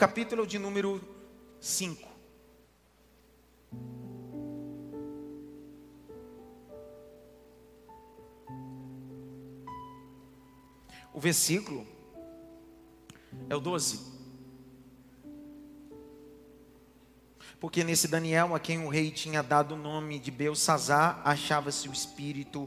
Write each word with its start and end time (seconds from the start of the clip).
capítulo 0.00 0.46
de 0.46 0.58
número 0.58 0.98
5. 1.60 2.08
O 11.12 11.20
versículo 11.20 11.86
é 13.50 13.54
o 13.54 13.60
12. 13.60 14.00
Porque 17.60 17.84
nesse 17.84 18.08
Daniel, 18.08 18.54
a 18.54 18.58
quem 18.58 18.82
o 18.82 18.88
rei 18.88 19.10
tinha 19.10 19.42
dado 19.42 19.74
o 19.74 19.78
nome 19.78 20.18
de 20.18 20.30
Belsazar, 20.30 21.20
achava-se 21.26 21.90
o 21.90 21.92
espírito 21.92 22.66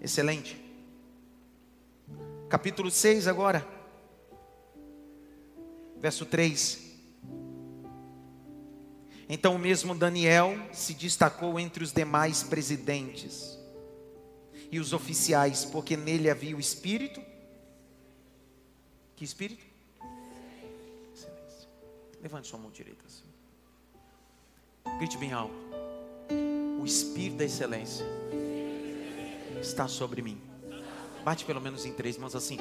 excelente. 0.00 0.58
Capítulo 2.48 2.90
6 2.90 3.28
agora. 3.28 3.77
Verso 6.00 6.26
3. 6.26 6.86
Então 9.28 9.56
o 9.56 9.58
mesmo 9.58 9.94
Daniel 9.94 10.56
se 10.72 10.94
destacou 10.94 11.58
entre 11.60 11.84
os 11.84 11.92
demais 11.92 12.42
presidentes 12.42 13.58
e 14.70 14.78
os 14.78 14.92
oficiais, 14.92 15.64
porque 15.64 15.96
nele 15.96 16.30
havia 16.30 16.56
o 16.56 16.60
espírito 16.60 17.20
que 19.18 19.24
espírito? 19.24 19.66
Excelência. 21.12 21.68
Levante 22.22 22.46
sua 22.46 22.56
mão 22.56 22.70
direita 22.70 23.04
assim. 23.04 23.24
Grite 24.96 25.18
bem 25.18 25.32
alto. 25.32 25.56
O 26.80 26.84
espírito 26.84 27.38
da 27.38 27.44
excelência 27.44 28.06
está 29.60 29.88
sobre 29.88 30.22
mim. 30.22 30.40
Bate 31.24 31.44
pelo 31.44 31.60
menos 31.60 31.84
em 31.84 31.92
três 31.92 32.16
mãos 32.16 32.36
assim. 32.36 32.58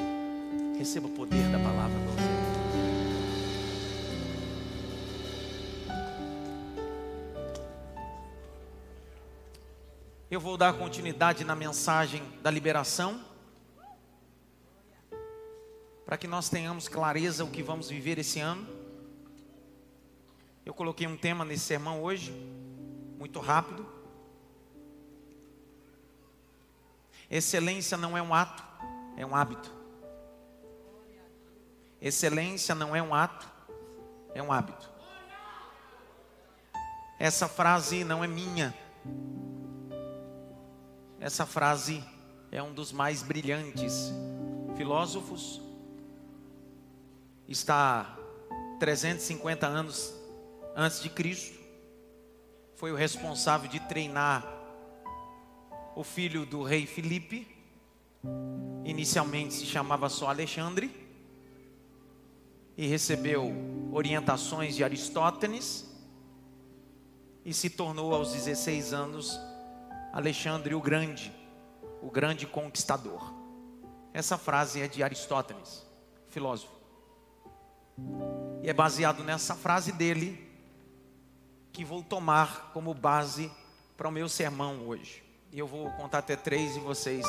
Receba 0.80 1.06
o 1.06 1.12
poder 1.12 1.44
da 1.52 1.60
palavra 1.60 2.00
você. 2.00 2.37
Eu 10.30 10.42
vou 10.42 10.58
dar 10.58 10.74
continuidade 10.74 11.46
na 11.46 11.56
mensagem 11.56 12.22
da 12.42 12.52
liberação 12.52 13.24
para 16.06 16.18
que 16.18 16.28
nós 16.28 16.50
tenhamos 16.50 16.90
clareza 16.90 17.46
o 17.46 17.50
que 17.50 17.64
vamos 17.64 17.90
viver 17.90 18.20
esse 18.20 18.42
ano. 18.42 18.68
Eu 20.66 20.74
coloquei 20.74 21.08
um 21.08 21.16
tema 21.16 21.46
nesse 21.46 21.64
sermão 21.64 22.04
hoje, 22.04 22.34
muito 23.18 23.40
rápido. 23.40 23.88
Excelência 27.32 27.96
não 27.96 28.18
é 28.18 28.22
um 28.22 28.34
ato, 28.34 28.62
é 29.16 29.26
um 29.26 29.34
hábito. 29.34 29.74
Excelência 32.02 32.76
não 32.76 32.94
é 32.94 33.02
um 33.02 33.16
ato, 33.16 33.48
é 34.34 34.44
um 34.44 34.52
hábito. 34.52 34.92
Essa 37.18 37.48
frase 37.48 38.04
não 38.04 38.22
é 38.22 38.28
minha. 38.28 38.76
Essa 41.20 41.48
frase 41.48 42.04
é 42.52 42.62
um 42.62 42.74
dos 42.74 42.92
mais 42.92 43.24
brilhantes. 43.24 44.12
Filósofos 44.76 45.60
está 47.48 48.16
350 48.80 49.66
anos 49.66 50.14
antes 50.76 51.02
de 51.02 51.10
Cristo, 51.10 51.58
foi 52.76 52.92
o 52.92 52.96
responsável 52.96 53.68
de 53.68 53.80
treinar 53.80 54.46
o 55.96 56.04
filho 56.04 56.46
do 56.46 56.62
rei 56.62 56.86
Filipe, 56.86 57.48
inicialmente 58.86 59.56
se 59.56 59.66
chamava 59.66 60.10
só 60.10 60.30
Alexandre, 60.30 60.92
e 62.78 62.86
recebeu 62.86 63.52
orientações 63.92 64.76
de 64.76 64.84
Aristótenes, 64.84 65.92
e 67.44 67.52
se 67.52 67.72
tornou 67.72 68.14
aos 68.14 68.34
16 68.34 68.94
anos 68.94 69.47
Alexandre 70.18 70.74
o 70.74 70.82
Grande, 70.82 71.32
o 72.02 72.10
grande 72.10 72.48
conquistador. 72.48 73.32
Essa 74.12 74.36
frase 74.36 74.82
é 74.82 74.88
de 74.88 75.04
Aristótenes, 75.04 75.86
filósofo. 76.30 76.74
E 78.64 78.68
é 78.68 78.74
baseado 78.74 79.24
nessa 79.24 79.54
frase 79.54 79.92
dele 79.92 80.44
que 81.72 81.86
vou 81.86 82.02
tomar 82.02 82.72
como 82.74 82.96
base 82.96 83.52
para 83.96 84.08
o 84.08 84.12
meu 84.12 84.28
sermão 84.28 84.88
hoje. 84.88 85.24
E 85.52 85.60
eu 85.60 85.68
vou 85.68 85.92
contar 85.92 86.18
até 86.18 86.36
três 86.36 86.76
e 86.76 86.80
vocês 86.80 87.24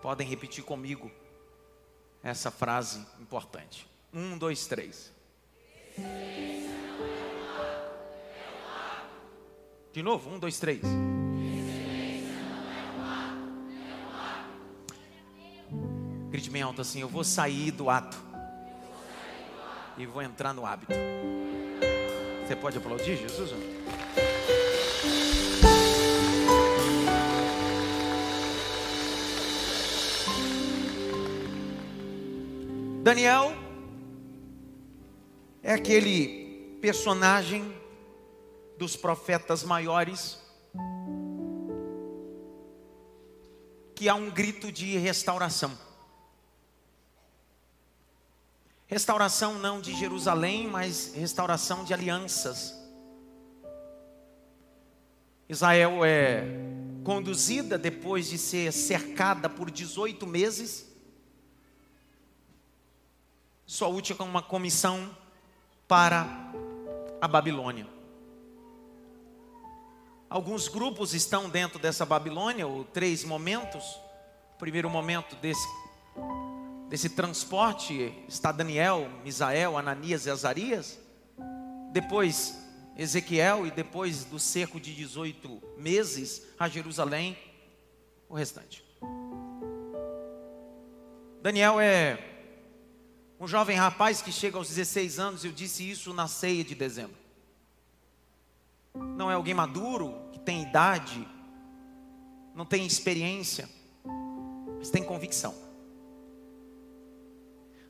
podem 0.00 0.24
repetir 0.24 0.62
comigo 0.62 1.10
essa 2.22 2.48
frase 2.48 3.04
importante. 3.20 3.88
Um, 4.12 4.38
dois, 4.38 4.68
três. 4.68 5.12
De 9.92 10.00
novo, 10.00 10.30
um, 10.30 10.38
dois, 10.38 10.60
três. 10.60 10.80
Alto 16.62 16.82
assim: 16.82 17.00
Eu 17.00 17.08
vou 17.08 17.24
sair 17.24 17.70
do 17.70 17.90
ato 17.90 18.16
e 19.96 20.06
vou 20.06 20.22
entrar 20.22 20.52
no 20.52 20.64
hábito. 20.64 20.92
Você 22.46 22.54
pode 22.56 22.78
aplaudir 22.78 23.16
Jesus? 23.16 23.50
Daniel 33.02 33.52
é 35.62 35.74
aquele 35.74 36.78
personagem 36.80 37.74
dos 38.78 38.96
profetas 38.96 39.62
maiores 39.62 40.38
que 43.94 44.08
há 44.08 44.14
um 44.14 44.30
grito 44.30 44.72
de 44.72 44.96
restauração. 44.98 45.93
Restauração 48.86 49.58
não 49.58 49.80
de 49.80 49.94
Jerusalém, 49.94 50.68
mas 50.68 51.14
restauração 51.14 51.84
de 51.84 51.94
alianças. 51.94 52.74
Israel 55.48 56.04
é 56.04 56.44
conduzida 57.02 57.78
depois 57.78 58.28
de 58.28 58.38
ser 58.38 58.72
cercada 58.72 59.48
por 59.48 59.70
18 59.70 60.26
meses. 60.26 60.90
Sua 63.66 63.88
última 63.88 64.24
uma 64.24 64.42
comissão 64.42 65.14
para 65.88 66.26
a 67.20 67.28
Babilônia. 67.28 67.86
Alguns 70.28 70.68
grupos 70.68 71.14
estão 71.14 71.48
dentro 71.48 71.78
dessa 71.78 72.04
Babilônia, 72.04 72.66
ou 72.66 72.84
três 72.84 73.24
momentos. 73.24 73.84
O 74.54 74.58
primeiro 74.58 74.90
momento 74.90 75.36
desse 75.36 75.66
Nesse 76.90 77.08
transporte 77.08 78.12
está 78.28 78.52
Daniel, 78.52 79.08
Misael, 79.24 79.76
Ananias 79.76 80.26
e 80.26 80.30
Azarias. 80.30 80.98
Depois 81.92 82.58
Ezequiel 82.96 83.66
e 83.66 83.70
depois 83.70 84.24
do 84.24 84.38
cerco 84.38 84.78
de 84.78 84.94
18 84.94 85.62
meses 85.76 86.42
a 86.58 86.68
Jerusalém, 86.68 87.36
o 88.28 88.34
restante. 88.34 88.84
Daniel 91.42 91.80
é 91.80 92.18
um 93.38 93.48
jovem 93.48 93.76
rapaz 93.76 94.22
que 94.22 94.30
chega 94.30 94.56
aos 94.56 94.68
16 94.68 95.18
anos, 95.18 95.44
eu 95.44 95.52
disse 95.52 95.88
isso 95.88 96.14
na 96.14 96.28
ceia 96.28 96.64
de 96.64 96.74
dezembro. 96.74 97.16
Não 98.94 99.30
é 99.30 99.34
alguém 99.34 99.54
maduro, 99.54 100.14
que 100.32 100.38
tem 100.38 100.62
idade, 100.62 101.26
não 102.54 102.64
tem 102.64 102.86
experiência, 102.86 103.68
mas 104.78 104.88
tem 104.88 105.02
convicção. 105.02 105.63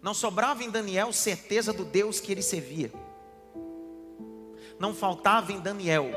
Não 0.05 0.13
sobrava 0.13 0.63
em 0.63 0.69
Daniel 0.69 1.15
certeza 1.15 1.73
do 1.73 1.83
Deus 1.83 2.21
que 2.21 2.31
ele 2.31 2.43
servia. 2.43 2.93
Não 4.79 4.93
faltava 4.95 5.51
em 5.51 5.59
Daniel 5.59 6.11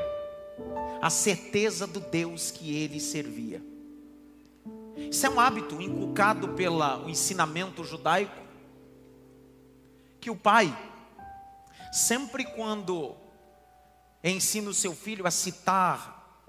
a 1.00 1.08
certeza 1.08 1.86
do 1.86 1.98
Deus 1.98 2.50
que 2.50 2.76
ele 2.76 3.00
servia. 3.00 3.62
Isso 4.94 5.24
é 5.24 5.30
um 5.30 5.40
hábito 5.40 5.80
inculcado 5.80 6.48
pelo 6.50 7.08
ensinamento 7.08 7.82
judaico, 7.82 8.36
que 10.20 10.28
o 10.28 10.36
pai, 10.36 10.70
sempre 11.90 12.44
quando 12.44 13.16
ensina 14.22 14.68
o 14.68 14.74
seu 14.74 14.94
filho 14.94 15.26
a 15.26 15.30
citar 15.30 16.44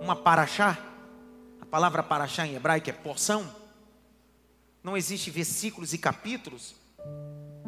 uma 0.00 0.16
paraxá, 0.16 0.84
a 1.60 1.66
palavra 1.66 2.02
paraxá 2.02 2.44
em 2.44 2.56
hebraico 2.56 2.90
é 2.90 2.92
porção, 2.92 3.48
não 4.84 4.98
existe 4.98 5.30
versículos 5.30 5.94
e 5.94 5.98
capítulos. 5.98 6.74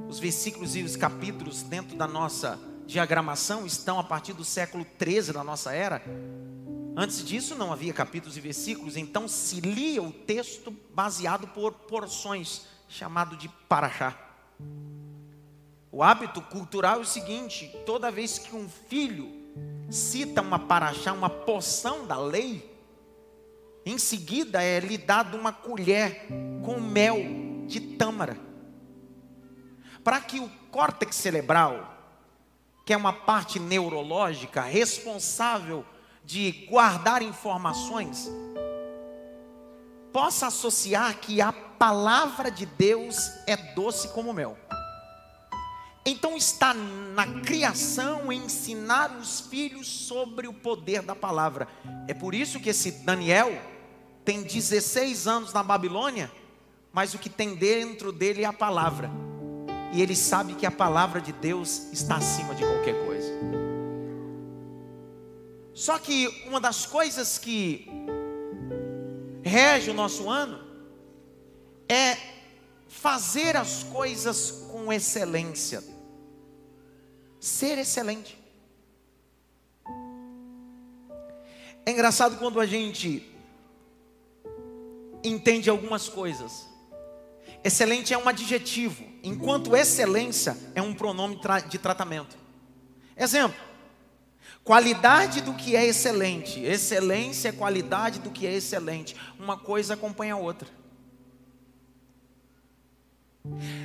Os 0.06 0.18
versículos 0.18 0.76
e 0.76 0.82
os 0.82 0.94
capítulos 0.94 1.62
dentro 1.62 1.96
da 1.96 2.06
nossa 2.06 2.60
diagramação 2.86 3.64
estão 3.64 3.98
a 3.98 4.04
partir 4.04 4.34
do 4.34 4.44
século 4.44 4.84
13 4.98 5.32
da 5.32 5.42
nossa 5.42 5.72
era. 5.72 6.02
Antes 6.94 7.24
disso 7.24 7.54
não 7.54 7.72
havia 7.72 7.92
capítulos 7.94 8.36
e 8.36 8.40
versículos, 8.40 8.98
então 8.98 9.26
se 9.26 9.60
lia 9.60 10.02
o 10.02 10.12
texto 10.12 10.70
baseado 10.94 11.48
por 11.48 11.72
porções, 11.72 12.66
chamado 12.86 13.34
de 13.34 13.48
paraxá. 13.66 14.14
O 15.90 16.02
hábito 16.02 16.42
cultural 16.42 16.98
é 16.98 17.02
o 17.02 17.06
seguinte: 17.06 17.74
toda 17.86 18.10
vez 18.10 18.38
que 18.38 18.54
um 18.54 18.68
filho 18.68 19.32
cita 19.90 20.42
uma 20.42 20.58
paraxá, 20.58 21.14
uma 21.14 21.30
porção 21.30 22.06
da 22.06 22.18
lei, 22.18 22.75
em 23.86 23.98
seguida 23.98 24.60
é 24.60 24.80
lhe 24.80 24.98
dado 24.98 25.36
uma 25.36 25.52
colher 25.52 26.26
com 26.64 26.80
mel 26.80 27.18
de 27.68 27.78
tâmara. 27.80 28.36
Para 30.02 30.20
que 30.20 30.40
o 30.40 30.50
córtex 30.72 31.14
cerebral, 31.14 31.94
que 32.84 32.92
é 32.92 32.96
uma 32.96 33.12
parte 33.12 33.60
neurológica 33.60 34.60
responsável 34.62 35.86
de 36.24 36.66
guardar 36.68 37.22
informações, 37.22 38.28
possa 40.12 40.48
associar 40.48 41.18
que 41.18 41.40
a 41.40 41.52
palavra 41.52 42.50
de 42.50 42.66
Deus 42.66 43.30
é 43.46 43.56
doce 43.56 44.08
como 44.08 44.32
mel. 44.32 44.58
Então 46.04 46.36
está 46.36 46.74
na 46.74 47.40
criação 47.42 48.32
ensinar 48.32 49.16
os 49.16 49.40
filhos 49.40 49.86
sobre 49.86 50.48
o 50.48 50.52
poder 50.52 51.02
da 51.02 51.14
palavra. 51.14 51.68
É 52.08 52.14
por 52.14 52.34
isso 52.34 52.58
que 52.58 52.70
esse 52.70 52.90
Daniel 53.04 53.75
tem 54.26 54.42
16 54.42 55.28
anos 55.28 55.52
na 55.52 55.62
Babilônia, 55.62 56.30
mas 56.92 57.14
o 57.14 57.18
que 57.18 57.30
tem 57.30 57.54
dentro 57.54 58.10
dele 58.10 58.42
é 58.42 58.44
a 58.44 58.52
palavra. 58.52 59.08
E 59.92 60.02
ele 60.02 60.16
sabe 60.16 60.54
que 60.54 60.66
a 60.66 60.70
palavra 60.70 61.20
de 61.20 61.32
Deus 61.32 61.90
está 61.92 62.16
acima 62.16 62.52
de 62.52 62.64
qualquer 62.64 63.06
coisa. 63.06 63.32
Só 65.72 65.96
que 65.98 66.26
uma 66.48 66.60
das 66.60 66.84
coisas 66.84 67.38
que 67.38 67.88
rege 69.44 69.92
o 69.92 69.94
nosso 69.94 70.28
ano 70.28 70.58
é 71.88 72.16
fazer 72.88 73.56
as 73.56 73.84
coisas 73.84 74.50
com 74.72 74.92
excelência 74.92 75.84
ser 77.38 77.78
excelente. 77.78 78.36
É 81.84 81.92
engraçado 81.92 82.38
quando 82.38 82.58
a 82.58 82.66
gente 82.66 83.35
entende 85.28 85.68
algumas 85.70 86.08
coisas. 86.08 86.66
Excelente 87.64 88.14
é 88.14 88.18
um 88.18 88.28
adjetivo, 88.28 89.04
enquanto 89.22 89.74
excelência 89.74 90.56
é 90.74 90.80
um 90.80 90.94
pronome 90.94 91.40
de 91.68 91.78
tratamento. 91.78 92.36
Exemplo: 93.16 93.58
qualidade 94.62 95.40
do 95.40 95.54
que 95.54 95.74
é 95.74 95.84
excelente, 95.84 96.60
excelência 96.60 97.48
é 97.48 97.52
qualidade 97.52 98.20
do 98.20 98.30
que 98.30 98.46
é 98.46 98.52
excelente. 98.52 99.16
Uma 99.38 99.56
coisa 99.56 99.94
acompanha 99.94 100.34
a 100.34 100.38
outra. 100.38 100.68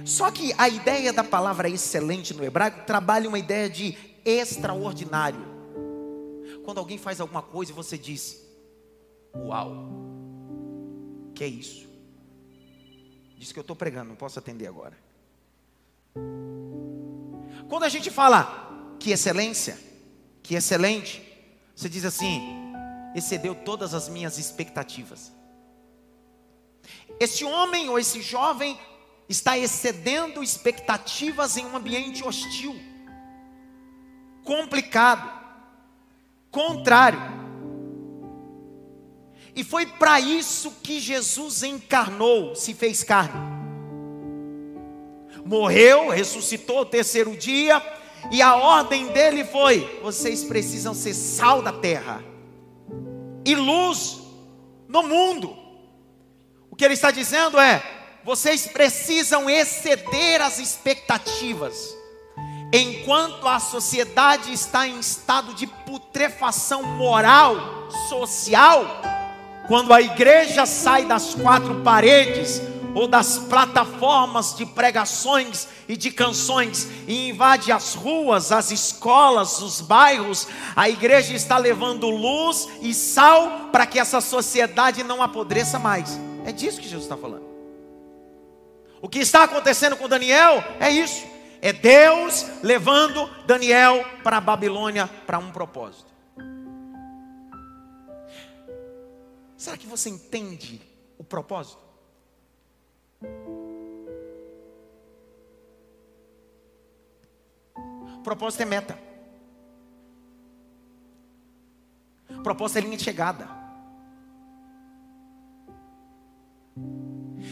Só 0.05 0.31
que 0.31 0.53
a 0.57 0.67
ideia 0.67 1.13
da 1.13 1.23
palavra 1.23 1.69
excelente 1.69 2.33
no 2.33 2.43
hebraico 2.43 2.85
trabalha 2.85 3.27
uma 3.27 3.39
ideia 3.39 3.69
de 3.69 3.97
extraordinário. 4.25 5.51
Quando 6.63 6.79
alguém 6.79 6.97
faz 6.97 7.19
alguma 7.19 7.41
coisa 7.41 7.71
e 7.71 7.75
você 7.75 7.97
diz: 7.97 8.41
Uau, 9.35 9.88
que 11.41 11.45
é 11.45 11.47
isso? 11.47 11.89
Diz 13.35 13.51
que 13.51 13.57
eu 13.57 13.61
estou 13.61 13.75
pregando, 13.75 14.09
não 14.09 14.15
posso 14.15 14.38
atender 14.38 14.67
agora. 14.67 14.95
Quando 17.67 17.83
a 17.83 17.89
gente 17.89 18.11
fala 18.11 18.95
que 18.99 19.09
excelência, 19.09 19.75
que 20.43 20.53
excelente, 20.53 21.19
você 21.75 21.89
diz 21.89 22.05
assim: 22.05 22.43
excedeu 23.15 23.55
todas 23.55 23.95
as 23.95 24.07
minhas 24.07 24.38
expectativas. 24.38 25.31
Esse 27.19 27.43
homem 27.43 27.89
ou 27.89 27.97
esse 27.97 28.21
jovem 28.21 28.79
está 29.27 29.57
excedendo 29.57 30.43
expectativas 30.43 31.57
em 31.57 31.65
um 31.65 31.75
ambiente 31.75 32.23
hostil, 32.23 32.79
complicado, 34.43 35.27
contrário. 36.51 37.31
E 39.56 39.63
foi 39.63 39.86
para 39.86 40.19
isso 40.19 40.71
que 40.81 41.00
Jesus 41.00 41.63
encarnou, 41.63 42.56
se 42.56 42.74
fez 42.74 43.03
carne. 43.03 43.39
Morreu, 45.45 46.09
ressuscitou 46.09 46.81
o 46.81 46.86
terceiro 46.86 47.36
dia, 47.36 47.81
e 48.31 48.42
a 48.42 48.56
ordem 48.56 49.07
dele 49.07 49.44
foi: 49.44 50.00
vocês 50.01 50.44
precisam 50.44 50.94
ser 50.94 51.13
sal 51.13 51.62
da 51.62 51.74
terra 51.74 52.24
e 53.45 53.56
luz 53.56 54.21
no 54.88 55.03
mundo. 55.03 55.57
O 56.69 56.75
que 56.75 56.86
ele 56.86 56.94
está 56.94 57.12
dizendo 57.12 57.59
é: 57.59 57.83
vocês 58.24 58.68
precisam 58.68 59.50
exceder 59.50 60.42
as 60.42 60.59
expectativas. 60.59 61.98
Enquanto 62.74 63.48
a 63.50 63.59
sociedade 63.59 64.53
está 64.53 64.88
em 64.88 64.98
estado 64.98 65.53
de 65.53 65.68
putrefação 65.68 66.83
moral, 66.83 67.89
social, 68.07 68.86
quando 69.68 69.94
a 69.94 70.02
igreja 70.02 70.66
sai 70.66 71.06
das 71.06 71.36
quatro 71.36 71.81
paredes 71.81 72.62
ou 72.94 73.08
das 73.08 73.38
plataformas 73.38 74.56
de 74.56 74.66
pregações 74.66 75.68
e 75.88 75.96
de 75.96 76.12
canções 76.12 76.88
e 77.08 77.30
invade 77.30 77.72
as 77.72 77.94
ruas, 77.94 78.52
as 78.52 78.72
escolas, 78.72 79.62
os 79.62 79.81
bairros, 79.81 80.48
a 80.75 80.90
igreja 80.90 81.34
está 81.34 81.58
levando 81.58 82.10
luz 82.10 82.68
e 82.81 82.94
sal 82.94 83.69
para 83.72 83.86
que 83.86 84.00
essa 84.00 84.19
sociedade 84.19 85.04
não 85.04 85.22
apodreça 85.22 85.80
mais. 85.80 86.19
É 86.46 86.52
disso 86.52 86.80
que 86.80 86.88
Jesus 86.88 87.04
está 87.04 87.16
falando. 87.16 87.50
O 89.02 89.10
que 89.10 89.19
está 89.19 89.44
acontecendo 89.44 89.96
com 89.96 90.08
Daniel 90.08 90.63
é 90.80 90.90
isso. 90.92 91.25
É 91.62 91.72
Deus 91.72 92.46
levando 92.62 93.30
Daniel 93.46 94.04
para 94.24 94.38
a 94.38 94.42
Babilônia 94.42 95.10
para 95.25 95.40
um 95.40 95.52
propósito. 95.52 96.11
Será 99.62 99.78
que 99.78 99.86
você 99.86 100.10
entende 100.10 100.81
o 101.19 101.24
propósito? 101.24 101.84
Propósito 108.24 108.62
é 108.62 108.66
meta. 108.66 108.98
Propósito 112.42 112.78
é 112.78 112.81
linha 112.81 112.98
de 112.98 113.04
chegada. 113.04 113.48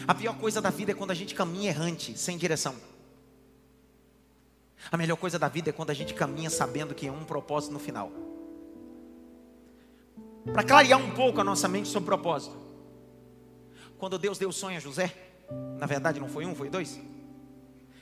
A 0.08 0.16
pior 0.16 0.36
coisa 0.40 0.60
da 0.60 0.72
vida 0.72 0.94
é 0.94 0.96
quando 0.96 1.12
a 1.12 1.14
gente 1.14 1.36
caminha 1.36 1.70
errante, 1.70 2.18
sem 2.18 2.40
direção. 2.40 2.76
A 4.92 4.98
melhor 4.98 5.18
coisa 5.18 5.38
da 5.38 5.48
vida 5.48 5.70
é 5.70 5.74
quando 5.74 5.92
a 5.92 5.94
gente 5.94 6.16
caminha 6.16 6.50
sabendo 6.50 6.96
que 6.96 7.06
é 7.06 7.12
um 7.12 7.24
propósito 7.24 7.72
no 7.72 7.78
final. 7.78 8.12
Para 10.54 10.64
clarear 10.64 11.00
um 11.00 11.12
pouco 11.12 11.40
a 11.40 11.44
nossa 11.44 11.68
mente 11.68 11.88
sobre 11.88 12.04
o 12.04 12.18
propósito. 12.18 12.56
Quando 13.98 14.18
Deus 14.18 14.38
deu 14.38 14.52
sonho 14.52 14.78
a 14.78 14.80
José, 14.80 15.14
na 15.78 15.86
verdade 15.86 16.20
não 16.20 16.30
foi 16.30 16.46
um, 16.46 16.56
foi 16.56 16.70
dois. 16.70 17.00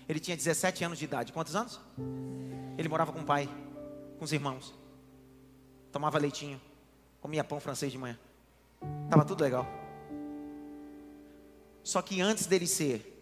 Ele 0.07 0.19
tinha 0.19 0.37
17 0.37 0.83
anos 0.83 0.97
de 0.97 1.05
idade. 1.05 1.33
Quantos 1.33 1.55
anos? 1.55 1.79
Ele 2.77 2.87
morava 2.87 3.11
com 3.11 3.19
o 3.19 3.25
pai, 3.25 3.49
com 4.17 4.23
os 4.23 4.31
irmãos. 4.31 4.73
Tomava 5.91 6.17
leitinho, 6.17 6.61
comia 7.19 7.43
pão 7.43 7.59
francês 7.59 7.91
de 7.91 7.97
manhã. 7.97 8.17
Tava 9.09 9.25
tudo 9.25 9.43
legal. 9.43 9.67
Só 11.83 12.01
que 12.01 12.21
antes 12.21 12.45
dele 12.45 12.67
ser 12.67 13.13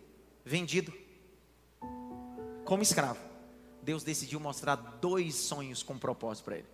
vendido 0.43 0.93
como 2.65 2.83
escravo, 2.83 3.19
Deus 3.81 4.03
decidiu 4.03 4.39
mostrar 4.39 4.75
dois 4.75 5.35
sonhos 5.35 5.83
com 5.83 5.97
propósito 5.97 6.45
para 6.45 6.57
ele. 6.57 6.67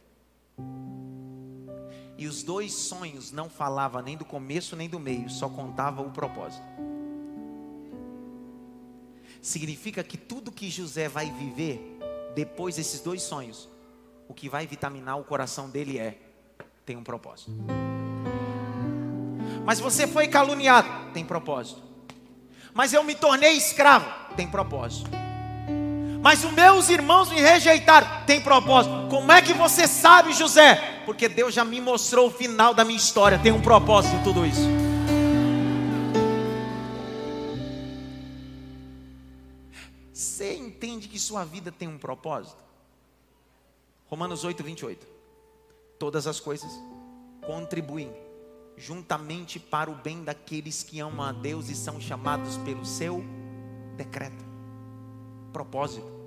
E 2.22 2.28
os 2.28 2.44
dois 2.44 2.72
sonhos 2.72 3.32
não 3.32 3.50
falavam 3.50 4.00
nem 4.00 4.16
do 4.16 4.24
começo 4.24 4.76
nem 4.76 4.88
do 4.88 5.00
meio, 5.00 5.28
só 5.28 5.50
contava 5.50 6.04
o 6.04 6.12
propósito. 6.12 6.62
Significa 9.42 10.04
que 10.04 10.18
tudo 10.18 10.52
que 10.52 10.70
José 10.70 11.10
vai 11.10 11.32
viver 11.32 11.98
depois 12.36 12.76
desses 12.76 13.02
dois 13.02 13.24
sonhos, 13.24 13.68
o 14.28 14.36
que 14.36 14.48
vai 14.48 14.68
vitaminar 14.68 15.18
o 15.18 15.24
coração 15.24 15.68
dele 15.68 15.98
é 15.98 16.16
tem 16.86 16.96
um 16.96 17.04
propósito. 17.04 17.50
Mas 19.66 19.80
você 19.80 20.06
foi 20.06 20.28
caluniado, 20.28 21.12
tem 21.14 21.26
propósito. 21.26 21.82
Mas 22.72 22.94
eu 22.94 23.04
me 23.04 23.16
tornei 23.16 23.54
escravo, 23.54 24.36
tem 24.36 24.48
propósito. 24.48 25.10
Mas 26.22 26.44
os 26.44 26.52
meus 26.52 26.88
irmãos 26.88 27.32
me 27.32 27.42
rejeitaram, 27.42 28.28
tem 28.28 28.40
propósito. 28.40 29.08
Como 29.10 29.32
é 29.32 29.42
que 29.42 29.56
você 29.56 29.88
sabe, 29.88 30.34
José? 30.34 30.91
Porque 31.06 31.28
Deus 31.28 31.54
já 31.54 31.66
me 31.66 31.82
mostrou 31.82 32.28
o 32.28 32.32
final 32.32 32.74
da 32.74 32.86
minha 32.86 32.98
história, 32.98 33.40
tem 33.40 33.52
um 33.52 33.62
propósito 33.62 34.16
em 34.16 34.24
tudo 34.24 34.46
isso. 34.46 34.62
Você 40.14 40.56
entende 40.56 41.08
que 41.08 41.20
sua 41.20 41.44
vida 41.44 41.72
tem 41.72 41.88
um 41.88 41.98
propósito? 41.98 42.62
Romanos 44.08 44.44
8, 44.44 44.64
28. 44.64 45.08
Todas 45.98 46.28
as 46.28 46.40
coisas 46.40 46.72
contribuem 47.46 48.14
juntamente 48.76 49.60
para 49.60 49.90
o 49.90 49.96
bem 49.96 50.24
daqueles 50.24 50.84
que 50.84 51.00
amam 51.00 51.26
a 51.26 51.32
Deus 51.32 51.70
e 51.70 51.76
são 51.76 52.00
chamados 52.02 52.58
pelo 52.58 52.86
seu 52.86 53.24
decreto, 53.96 54.44
propósito. 55.54 56.21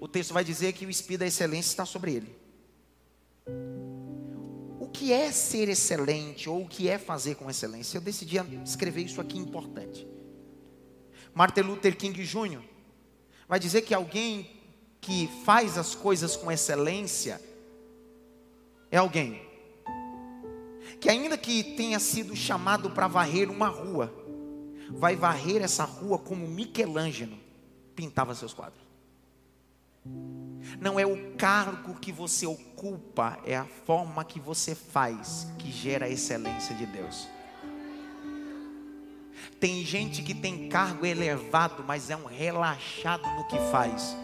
O 0.00 0.08
texto 0.08 0.32
vai 0.32 0.42
dizer 0.42 0.72
que 0.72 0.86
o 0.86 0.90
Espírito 0.90 1.20
da 1.20 1.26
excelência 1.26 1.68
está 1.68 1.84
sobre 1.84 2.14
ele. 2.14 2.36
O 4.80 4.88
que 4.88 5.12
é 5.12 5.30
ser 5.30 5.68
excelente 5.68 6.48
ou 6.48 6.62
o 6.62 6.68
que 6.68 6.88
é 6.88 6.98
fazer 6.98 7.34
com 7.34 7.50
excelência? 7.50 7.98
Eu 7.98 8.00
decidi 8.00 8.36
escrever 8.64 9.02
isso 9.02 9.20
aqui 9.20 9.38
importante. 9.38 10.08
Martin 11.34 11.60
Luther 11.60 11.96
King 11.96 12.24
Jr. 12.24 12.62
vai 13.46 13.60
dizer 13.60 13.82
que 13.82 13.92
alguém 13.92 14.50
que 15.00 15.28
faz 15.44 15.76
as 15.76 15.94
coisas 15.94 16.34
com 16.34 16.50
excelência 16.50 17.40
é 18.90 18.96
alguém 18.96 19.48
que, 20.98 21.08
ainda 21.08 21.36
que 21.36 21.62
tenha 21.62 21.98
sido 21.98 22.34
chamado 22.34 22.90
para 22.90 23.06
varrer 23.06 23.50
uma 23.50 23.68
rua, 23.68 24.12
vai 24.90 25.14
varrer 25.14 25.62
essa 25.62 25.84
rua 25.84 26.18
como 26.18 26.48
Michelangelo 26.48 27.38
pintava 27.94 28.34
seus 28.34 28.52
quadros. 28.52 28.79
Não 30.80 30.98
é 30.98 31.06
o 31.06 31.34
cargo 31.36 31.94
que 31.94 32.12
você 32.12 32.46
ocupa, 32.46 33.38
é 33.44 33.56
a 33.56 33.64
forma 33.64 34.24
que 34.24 34.40
você 34.40 34.74
faz 34.74 35.46
que 35.58 35.70
gera 35.70 36.06
a 36.06 36.08
excelência 36.08 36.74
de 36.74 36.86
Deus. 36.86 37.28
Tem 39.58 39.84
gente 39.84 40.22
que 40.22 40.34
tem 40.34 40.68
cargo 40.68 41.04
elevado, 41.04 41.84
mas 41.86 42.10
é 42.10 42.16
um 42.16 42.24
relaxado 42.24 43.28
no 43.36 43.46
que 43.46 43.58
faz. 43.70 44.16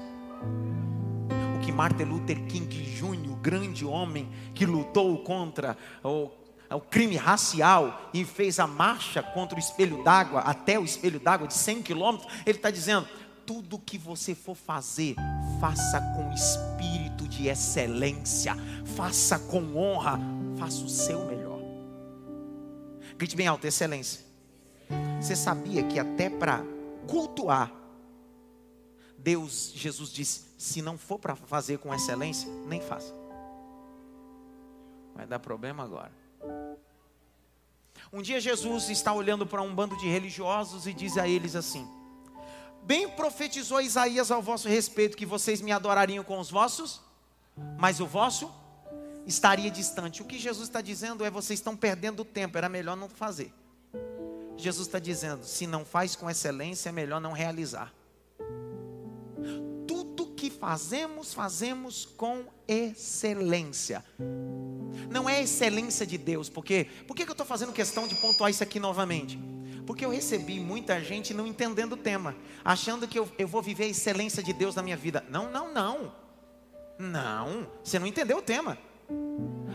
O 1.57 1.61
que 1.65 1.73
Martin 1.73 2.05
Luther 2.05 2.43
King 2.47 2.69
Jr., 2.69 3.37
grande 3.43 3.85
homem 3.85 4.29
que 4.55 4.67
lutou 4.67 5.19
contra 5.19 5.77
o, 6.03 6.31
o 6.71 6.81
crime 6.81 7.17
racial 7.17 8.11
e 8.13 8.25
fez 8.25 8.59
a 8.59 8.67
marcha 8.67 9.23
contra 9.23 9.57
o 9.57 9.61
espelho 9.61 10.03
d'água, 10.03 10.41
até 10.41 10.79
o 10.79 10.85
espelho 10.85 11.21
d'água 11.21 11.47
de 11.47 11.55
100 11.55 11.83
quilômetros, 11.83 12.33
ele 12.45 12.59
está 12.59 12.71
dizendo: 12.71 13.07
tudo 13.47 13.79
que 13.79 13.97
você 13.97 14.35
for 14.35 14.57
fazer, 14.57 15.15
faça 15.61 16.01
com 16.01 16.33
espírito 16.33 17.29
de 17.29 17.49
excelência, 17.49 18.55
faça 18.97 19.39
com 19.39 19.77
honra, 19.77 20.19
faça 20.59 20.85
o 20.85 20.89
seu 20.89 21.25
melhor. 21.27 21.61
Grite 23.17 23.37
bem 23.37 23.47
alto, 23.47 23.67
excelência. 23.67 24.27
Você 25.21 25.37
sabia 25.37 25.83
que 25.85 25.99
até 25.99 26.29
para 26.29 26.63
cultuar, 27.07 27.73
Deus, 29.17 29.73
Jesus 29.75 30.11
disse: 30.11 30.43
se 30.59 30.83
não 30.83 30.99
for 30.99 31.19
para 31.19 31.35
fazer 31.35 31.79
com 31.79 31.95
excelência, 31.95 32.49
nem 32.67 32.81
faça. 32.81 33.15
Vai 35.15 35.27
dar 35.27 35.39
problema 35.39 35.83
agora. 35.83 36.13
Um 38.13 38.23
dia 38.23 38.41
Jesus 38.41 38.89
está 38.89 39.13
olhando 39.13 39.47
para 39.47 39.63
um 39.63 39.75
bando 39.75 39.97
de 39.97 40.09
religiosos 40.09 40.87
e 40.87 40.93
diz 40.93 41.17
a 41.17 41.27
eles 41.27 41.57
assim: 41.57 41.89
Bem 42.87 43.09
profetizou 43.09 43.81
Isaías 43.81 44.31
ao 44.31 44.41
vosso 44.41 44.69
respeito 44.69 45.17
que 45.17 45.27
vocês 45.27 45.61
me 45.61 45.73
adorariam 45.73 46.23
com 46.23 46.39
os 46.39 46.49
vossos, 46.49 47.01
mas 47.77 47.99
o 47.99 48.07
vosso 48.07 48.49
estaria 49.27 49.69
distante. 49.73 50.23
O 50.23 50.25
que 50.25 50.39
Jesus 50.39 50.69
está 50.69 50.81
dizendo 50.81 51.25
é: 51.25 51.31
vocês 51.31 51.59
estão 51.59 51.77
perdendo 51.77 52.25
tempo, 52.25 52.57
era 52.57 52.69
melhor 52.69 52.97
não 52.97 53.09
fazer. 53.09 53.53
Jesus 54.57 54.87
está 54.87 55.01
dizendo: 55.01 55.45
se 55.45 55.67
não 55.67 55.85
faz 55.85 56.15
com 56.15 56.31
excelência, 56.31 56.91
é 56.91 56.93
melhor 56.93 57.21
não 57.21 57.33
realizar. 57.33 57.93
Tudo 59.89 60.29
que 60.29 60.49
fazemos, 60.49 61.35
fazemos 61.35 62.07
com 62.17 62.45
excelência. 62.69 64.05
Não 65.11 65.29
é 65.29 65.43
excelência 65.43 66.07
de 66.07 66.17
Deus, 66.17 66.49
porque 66.49 66.85
por 67.09 67.17
que 67.17 67.25
eu 67.25 67.33
estou 67.33 67.45
fazendo 67.45 67.73
questão 67.73 68.07
de 68.07 68.15
pontuar 68.15 68.49
isso 68.49 68.63
aqui 68.63 68.79
novamente? 68.79 69.56
Porque 69.87 70.05
eu 70.05 70.11
recebi 70.11 70.59
muita 70.59 71.01
gente 71.01 71.33
não 71.33 71.47
entendendo 71.47 71.93
o 71.93 71.97
tema, 71.97 72.35
achando 72.65 73.07
que 73.07 73.19
eu, 73.19 73.29
eu 73.39 73.47
vou 73.47 73.63
viver 73.63 73.85
a 73.85 73.89
excelência 73.89 74.43
de 74.43 74.53
Deus 74.53 74.75
na 74.75 74.83
minha 74.83 74.97
vida. 74.97 75.25
Não, 75.31 75.51
não, 75.51 75.73
não. 75.73 76.13
Não, 76.99 77.67
você 77.85 77.99
não 77.99 78.07
entendeu 78.07 78.39
o 78.39 78.43
tema. 78.43 78.77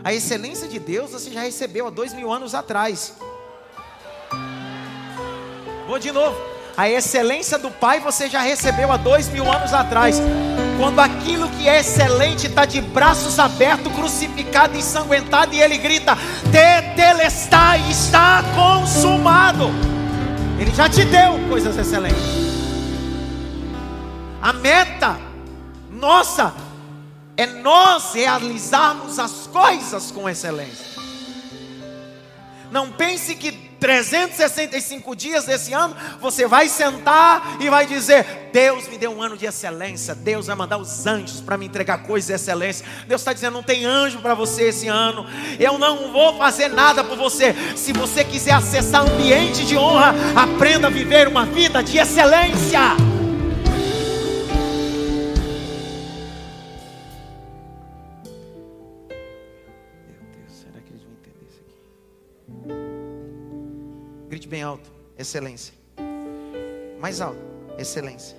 A 0.04 0.12
excelência 0.12 0.68
de 0.68 0.78
Deus 0.78 1.12
você 1.12 1.30
já 1.30 1.42
recebeu 1.42 1.86
há 1.86 1.90
dois 1.90 2.12
mil 2.12 2.30
anos 2.30 2.54
atrás. 2.54 3.16
Vou 5.86 5.98
de 5.98 6.12
novo. 6.12 6.36
A 6.76 6.88
excelência 6.88 7.58
do 7.58 7.70
Pai 7.70 8.00
você 8.00 8.28
já 8.28 8.40
recebeu 8.40 8.90
há 8.90 8.96
dois 8.96 9.28
mil 9.28 9.50
anos 9.50 9.72
atrás. 9.72 10.20
Quando 10.78 11.00
aquilo 11.00 11.48
que 11.50 11.68
é 11.68 11.80
excelente 11.80 12.48
está 12.48 12.64
de 12.64 12.80
braços 12.80 13.38
abertos, 13.38 13.92
crucificado, 13.92 14.76
ensanguentado, 14.76 15.54
e 15.54 15.62
ele 15.62 15.78
grita: 15.78 16.16
Tetelestai, 16.50 17.88
está 17.90 18.42
consumado. 18.54 19.70
Ele 20.62 20.72
já 20.72 20.88
te 20.88 21.04
deu 21.04 21.48
coisas 21.48 21.76
excelentes. 21.76 22.22
A 24.40 24.52
meta 24.52 25.18
nossa 25.90 26.54
é 27.36 27.46
nós 27.46 28.14
realizarmos 28.14 29.18
as 29.18 29.48
coisas 29.48 30.12
com 30.12 30.28
excelência. 30.28 30.86
Não 32.70 32.92
pense 32.92 33.34
que 33.34 33.71
365 33.82 35.16
dias 35.16 35.44
desse 35.44 35.72
ano, 35.72 35.96
você 36.20 36.46
vai 36.46 36.68
sentar 36.68 37.56
e 37.58 37.68
vai 37.68 37.84
dizer: 37.84 38.48
Deus 38.52 38.86
me 38.86 38.96
deu 38.96 39.10
um 39.10 39.20
ano 39.20 39.36
de 39.36 39.44
excelência. 39.44 40.14
Deus 40.14 40.46
vai 40.46 40.54
mandar 40.54 40.78
os 40.78 41.04
anjos 41.04 41.40
para 41.40 41.58
me 41.58 41.66
entregar 41.66 42.04
coisas 42.04 42.28
de 42.28 42.34
excelência. 42.34 42.86
Deus 43.08 43.20
está 43.20 43.32
dizendo: 43.32 43.54
não 43.54 43.62
tem 43.62 43.84
anjo 43.84 44.20
para 44.20 44.34
você 44.34 44.68
esse 44.68 44.86
ano. 44.86 45.26
Eu 45.58 45.78
não 45.78 46.12
vou 46.12 46.38
fazer 46.38 46.68
nada 46.68 47.02
por 47.02 47.18
você. 47.18 47.56
Se 47.74 47.92
você 47.92 48.22
quiser 48.22 48.52
acessar 48.52 49.02
ambiente 49.02 49.66
de 49.66 49.76
honra, 49.76 50.14
aprenda 50.36 50.86
a 50.86 50.90
viver 50.90 51.26
uma 51.26 51.44
vida 51.44 51.82
de 51.82 51.98
excelência. 51.98 52.80
Bem 64.52 64.62
alto: 64.62 64.92
excelência. 65.16 65.72
Mais 67.00 67.22
alto: 67.22 67.40
excelência. 67.78 68.36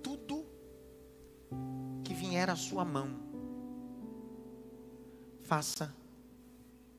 Tudo 0.00 0.46
que 2.04 2.14
vier 2.14 2.48
à 2.48 2.54
sua 2.54 2.84
mão, 2.84 3.10
faça 5.42 5.92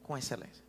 com 0.03 0.17
excelência. 0.17 0.65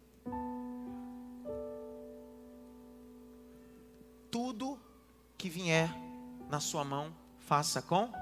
Tudo 4.31 4.79
que 5.37 5.51
vier 5.51 5.91
na 6.49 6.61
sua 6.61 6.85
mão, 6.85 7.13
faça 7.41 7.83
com. 7.83 8.13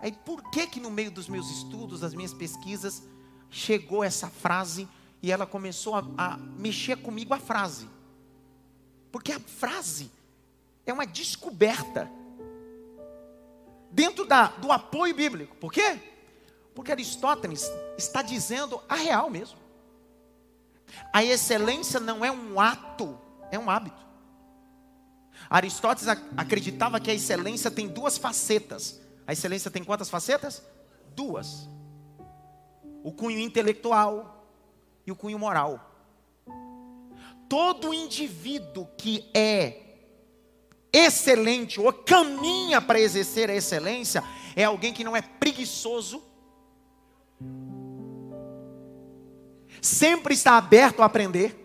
Aí 0.00 0.12
por 0.24 0.50
que 0.50 0.66
que 0.66 0.80
no 0.80 0.90
meio 0.90 1.10
dos 1.10 1.28
meus 1.28 1.50
estudos, 1.50 2.00
das 2.00 2.14
minhas 2.14 2.32
pesquisas, 2.32 3.02
chegou 3.50 4.02
essa 4.02 4.30
frase 4.30 4.88
e 5.22 5.30
ela 5.30 5.46
começou 5.46 5.94
a, 5.94 6.04
a 6.16 6.36
mexer 6.36 6.96
comigo 6.96 7.34
a 7.34 7.38
frase. 7.38 7.88
Porque 9.12 9.32
a 9.32 9.40
frase 9.40 10.10
é 10.86 10.92
uma 10.92 11.06
descoberta 11.06 12.10
dentro 13.90 14.24
da, 14.24 14.46
do 14.46 14.72
apoio 14.72 15.14
bíblico. 15.14 15.56
Por 15.56 15.72
quê? 15.72 15.98
Porque 16.74 16.92
Aristóteles 16.92 17.70
está 17.98 18.22
dizendo 18.22 18.80
a 18.88 18.94
real 18.94 19.28
mesmo. 19.28 19.58
A 21.12 21.22
excelência 21.22 22.00
não 22.00 22.24
é 22.24 22.30
um 22.30 22.58
ato, 22.58 23.18
é 23.50 23.58
um 23.58 23.68
hábito. 23.68 24.00
Aristóteles 25.48 26.08
acreditava 26.36 27.00
que 27.00 27.10
a 27.10 27.14
excelência 27.14 27.70
tem 27.70 27.88
duas 27.88 28.16
facetas. 28.16 29.00
A 29.26 29.32
excelência 29.32 29.70
tem 29.70 29.84
quantas 29.84 30.08
facetas? 30.08 30.62
Duas. 31.14 31.68
O 33.02 33.12
cunho 33.12 33.38
intelectual 33.38 34.39
e 35.10 35.12
o 35.12 35.16
cunho 35.16 35.38
moral. 35.38 35.86
Todo 37.48 37.92
indivíduo 37.92 38.88
que 38.96 39.28
é 39.34 39.76
excelente 40.92 41.80
ou 41.80 41.92
caminha 41.92 42.80
para 42.80 43.00
exercer 43.00 43.50
a 43.50 43.54
excelência 43.54 44.22
é 44.54 44.64
alguém 44.64 44.92
que 44.92 45.04
não 45.04 45.16
é 45.16 45.22
preguiçoso, 45.22 46.22
sempre 49.80 50.34
está 50.34 50.56
aberto 50.56 51.02
a 51.02 51.06
aprender, 51.06 51.56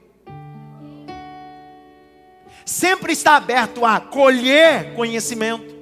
sempre 2.66 3.14
está 3.14 3.36
aberto 3.36 3.86
a 3.86 4.00
colher 4.00 4.96
conhecimento 4.96 5.75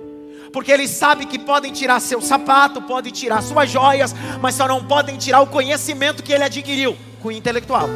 porque 0.52 0.72
eles 0.72 0.92
sabem 0.92 1.28
que 1.28 1.40
podem 1.40 1.74
tirar 1.74 2.00
seu 2.00 2.22
sapato, 2.22 2.80
podem 2.84 3.12
tirar 3.12 3.42
suas 3.42 3.72
joias, 3.72 4.14
mas 4.40 4.54
só 4.54 4.68
não 4.68 4.86
podem 4.86 5.18
tirar 5.18 5.42
o 5.42 5.48
conhecimento 5.48 6.22
que 6.22 6.32
ele 6.32 6.44
adquiriu 6.44 6.96
cunho 7.24 7.38
intelectual. 7.38 7.88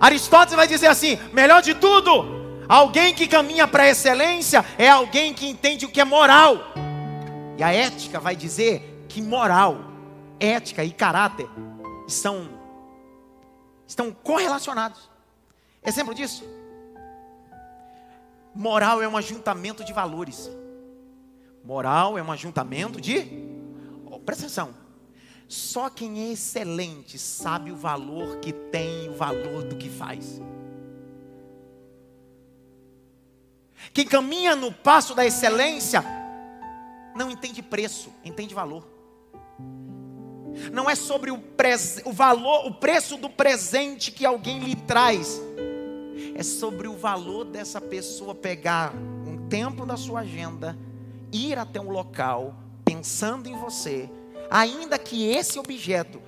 Aristóteles 0.00 0.56
vai 0.56 0.66
dizer 0.66 0.86
assim: 0.86 1.18
melhor 1.32 1.60
de 1.60 1.74
tudo, 1.74 2.64
alguém 2.66 3.14
que 3.14 3.28
caminha 3.28 3.68
para 3.68 3.82
a 3.82 3.88
excelência 3.90 4.64
é 4.78 4.88
alguém 4.88 5.34
que 5.34 5.46
entende 5.46 5.84
o 5.84 5.90
que 5.90 6.00
é 6.00 6.04
moral. 6.04 6.56
E 7.58 7.62
a 7.62 7.72
ética 7.72 8.18
vai 8.18 8.34
dizer 8.34 9.04
que 9.06 9.20
moral, 9.20 9.78
ética 10.40 10.82
e 10.82 10.90
caráter 10.90 11.46
estão, 12.08 12.48
estão 13.86 14.10
correlacionados. 14.10 15.10
Exemplo 15.84 16.14
disso? 16.14 16.42
Moral 18.54 19.02
é 19.02 19.06
um 19.06 19.16
ajuntamento 19.16 19.84
de 19.84 19.92
valores. 19.92 20.50
Moral 21.62 22.16
é 22.16 22.22
um 22.22 22.32
ajuntamento 22.32 22.98
de. 22.98 23.26
Oh, 24.06 24.18
presta 24.18 24.44
atenção. 24.44 24.89
Só 25.50 25.90
quem 25.90 26.28
é 26.28 26.30
excelente 26.30 27.18
sabe 27.18 27.72
o 27.72 27.76
valor 27.76 28.36
que 28.36 28.52
tem, 28.52 29.08
o 29.08 29.14
valor 29.14 29.64
do 29.64 29.74
que 29.74 29.88
faz. 29.88 30.40
Quem 33.92 34.06
caminha 34.06 34.54
no 34.54 34.72
passo 34.72 35.12
da 35.12 35.26
excelência 35.26 36.04
não 37.16 37.28
entende 37.28 37.62
preço, 37.62 38.12
entende 38.24 38.54
valor. 38.54 38.86
Não 40.72 40.88
é 40.88 40.94
sobre 40.94 41.32
o, 41.32 41.42
o 42.04 42.12
valor, 42.12 42.68
o 42.68 42.74
preço 42.74 43.16
do 43.16 43.28
presente 43.28 44.12
que 44.12 44.24
alguém 44.24 44.60
lhe 44.60 44.76
traz. 44.76 45.40
É 46.36 46.44
sobre 46.44 46.86
o 46.86 46.96
valor 46.96 47.44
dessa 47.44 47.80
pessoa 47.80 48.36
pegar 48.36 48.94
um 49.26 49.48
tempo 49.48 49.84
da 49.84 49.96
sua 49.96 50.20
agenda, 50.20 50.78
ir 51.32 51.58
até 51.58 51.80
um 51.80 51.90
local 51.90 52.54
pensando 52.84 53.48
em 53.48 53.58
você, 53.58 54.08
ainda 54.50 54.98
que 54.98 55.30
esse 55.30 55.58
objeto 55.58 56.20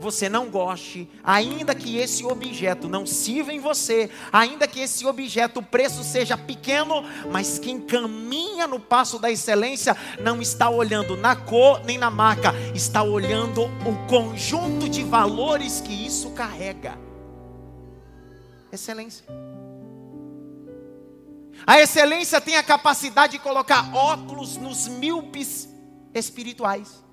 você 0.00 0.30
não 0.30 0.48
goste, 0.48 1.08
ainda 1.22 1.74
que 1.74 1.98
esse 1.98 2.24
objeto 2.24 2.88
não 2.88 3.04
sirva 3.06 3.52
em 3.52 3.60
você, 3.60 4.10
ainda 4.32 4.66
que 4.66 4.80
esse 4.80 5.06
objeto 5.06 5.60
o 5.60 5.62
preço 5.62 6.02
seja 6.02 6.38
pequeno, 6.38 7.04
mas 7.30 7.58
quem 7.58 7.78
caminha 7.78 8.66
no 8.66 8.80
passo 8.80 9.18
da 9.18 9.30
excelência 9.30 9.94
não 10.22 10.40
está 10.40 10.70
olhando 10.70 11.16
na 11.16 11.36
cor 11.36 11.84
nem 11.84 11.98
na 11.98 12.10
marca, 12.10 12.54
está 12.74 13.02
olhando 13.02 13.64
o 13.64 14.08
conjunto 14.08 14.88
de 14.88 15.02
valores 15.02 15.82
que 15.82 15.92
isso 15.92 16.30
carrega. 16.30 16.98
Excelência. 18.72 19.26
A 21.66 21.78
excelência 21.78 22.40
tem 22.40 22.56
a 22.56 22.62
capacidade 22.62 23.32
de 23.32 23.38
colocar 23.38 23.94
óculos 23.94 24.56
nos 24.56 24.88
míopes 24.88 25.68
espirituais. 26.14 27.04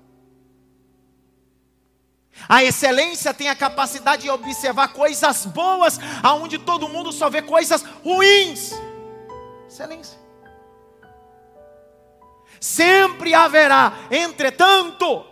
A 2.46 2.62
excelência 2.62 3.32
tem 3.32 3.48
a 3.48 3.56
capacidade 3.56 4.22
de 4.22 4.30
observar 4.30 4.88
coisas 4.88 5.46
boas, 5.46 5.98
aonde 6.22 6.58
todo 6.58 6.88
mundo 6.88 7.12
só 7.12 7.30
vê 7.30 7.40
coisas 7.40 7.82
ruins. 8.04 8.72
Excelência. 9.66 10.18
Sempre 12.60 13.34
haverá, 13.34 13.92
entretanto, 14.10 15.24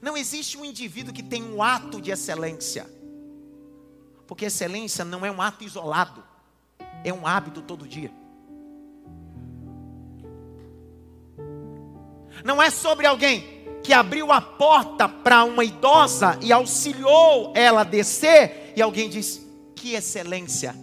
não 0.00 0.16
existe 0.16 0.56
um 0.56 0.64
indivíduo 0.64 1.12
que 1.12 1.22
tem 1.22 1.42
um 1.42 1.62
ato 1.62 2.00
de 2.00 2.10
excelência. 2.10 2.88
Porque 4.26 4.46
excelência 4.46 5.04
não 5.04 5.26
é 5.26 5.30
um 5.30 5.42
ato 5.42 5.64
isolado, 5.64 6.24
é 7.04 7.12
um 7.12 7.26
hábito 7.26 7.60
todo 7.62 7.86
dia. 7.86 8.10
Não 12.44 12.62
é 12.62 12.70
sobre 12.70 13.06
alguém 13.06 13.61
que 13.82 13.92
abriu 13.92 14.30
a 14.30 14.40
porta 14.40 15.08
para 15.08 15.44
uma 15.44 15.64
idosa 15.64 16.38
e 16.40 16.52
auxiliou 16.52 17.52
ela 17.54 17.80
a 17.80 17.84
descer, 17.84 18.72
e 18.76 18.82
alguém 18.82 19.08
disse: 19.08 19.46
Que 19.74 19.94
excelência! 19.94 20.74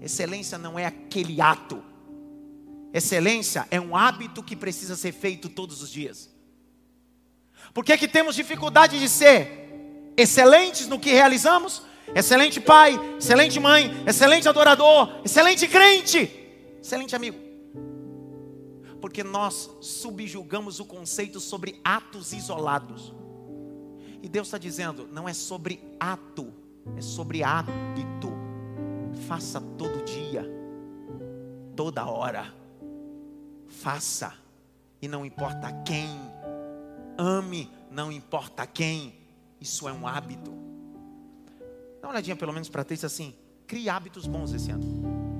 Excelência 0.00 0.58
não 0.58 0.78
é 0.78 0.84
aquele 0.84 1.40
ato, 1.40 1.82
excelência 2.92 3.66
é 3.70 3.80
um 3.80 3.96
hábito 3.96 4.42
que 4.42 4.56
precisa 4.56 4.96
ser 4.96 5.12
feito 5.12 5.48
todos 5.48 5.80
os 5.80 5.90
dias. 5.90 6.28
Por 7.72 7.84
que, 7.84 7.96
que 7.96 8.08
temos 8.08 8.34
dificuldade 8.34 8.98
de 8.98 9.08
ser 9.08 10.12
excelentes 10.16 10.88
no 10.88 10.98
que 10.98 11.12
realizamos? 11.12 11.82
Excelente 12.14 12.60
pai, 12.60 12.98
excelente 13.16 13.58
mãe, 13.60 13.90
excelente 14.06 14.48
adorador, 14.48 15.20
excelente 15.24 15.68
crente, 15.68 16.28
excelente 16.80 17.14
amigo 17.14 17.41
porque 19.02 19.24
nós 19.24 19.68
subjugamos 19.80 20.78
o 20.78 20.84
conceito 20.84 21.40
sobre 21.40 21.80
atos 21.84 22.32
isolados. 22.32 23.12
E 24.22 24.28
Deus 24.28 24.46
está 24.46 24.56
dizendo: 24.56 25.08
não 25.08 25.28
é 25.28 25.34
sobre 25.34 25.82
ato, 25.98 26.54
é 26.96 27.02
sobre 27.02 27.42
hábito. 27.42 28.32
Faça 29.26 29.60
todo 29.60 30.04
dia, 30.04 30.48
toda 31.74 32.06
hora. 32.06 32.54
Faça, 33.66 34.32
e 35.00 35.08
não 35.08 35.26
importa 35.26 35.72
quem. 35.82 36.08
Ame, 37.18 37.68
não 37.90 38.12
importa 38.12 38.64
quem. 38.66 39.14
Isso 39.60 39.88
é 39.88 39.92
um 39.92 40.06
hábito. 40.06 40.52
Dá 42.00 42.06
uma 42.06 42.12
olhadinha 42.12 42.36
pelo 42.36 42.52
menos 42.52 42.68
para 42.68 42.84
texto 42.84 43.04
assim. 43.04 43.34
Crie 43.66 43.88
hábitos 43.88 44.26
bons 44.26 44.52
esse 44.52 44.70
ano. 44.70 45.31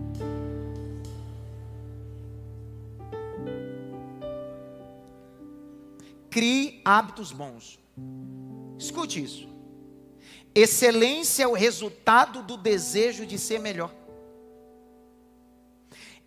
Crie 6.32 6.80
hábitos 6.82 7.30
bons. 7.30 7.78
Escute 8.78 9.22
isso. 9.22 9.46
Excelência 10.54 11.44
é 11.44 11.46
o 11.46 11.52
resultado 11.52 12.42
do 12.42 12.56
desejo 12.56 13.26
de 13.26 13.38
ser 13.38 13.60
melhor. 13.60 13.92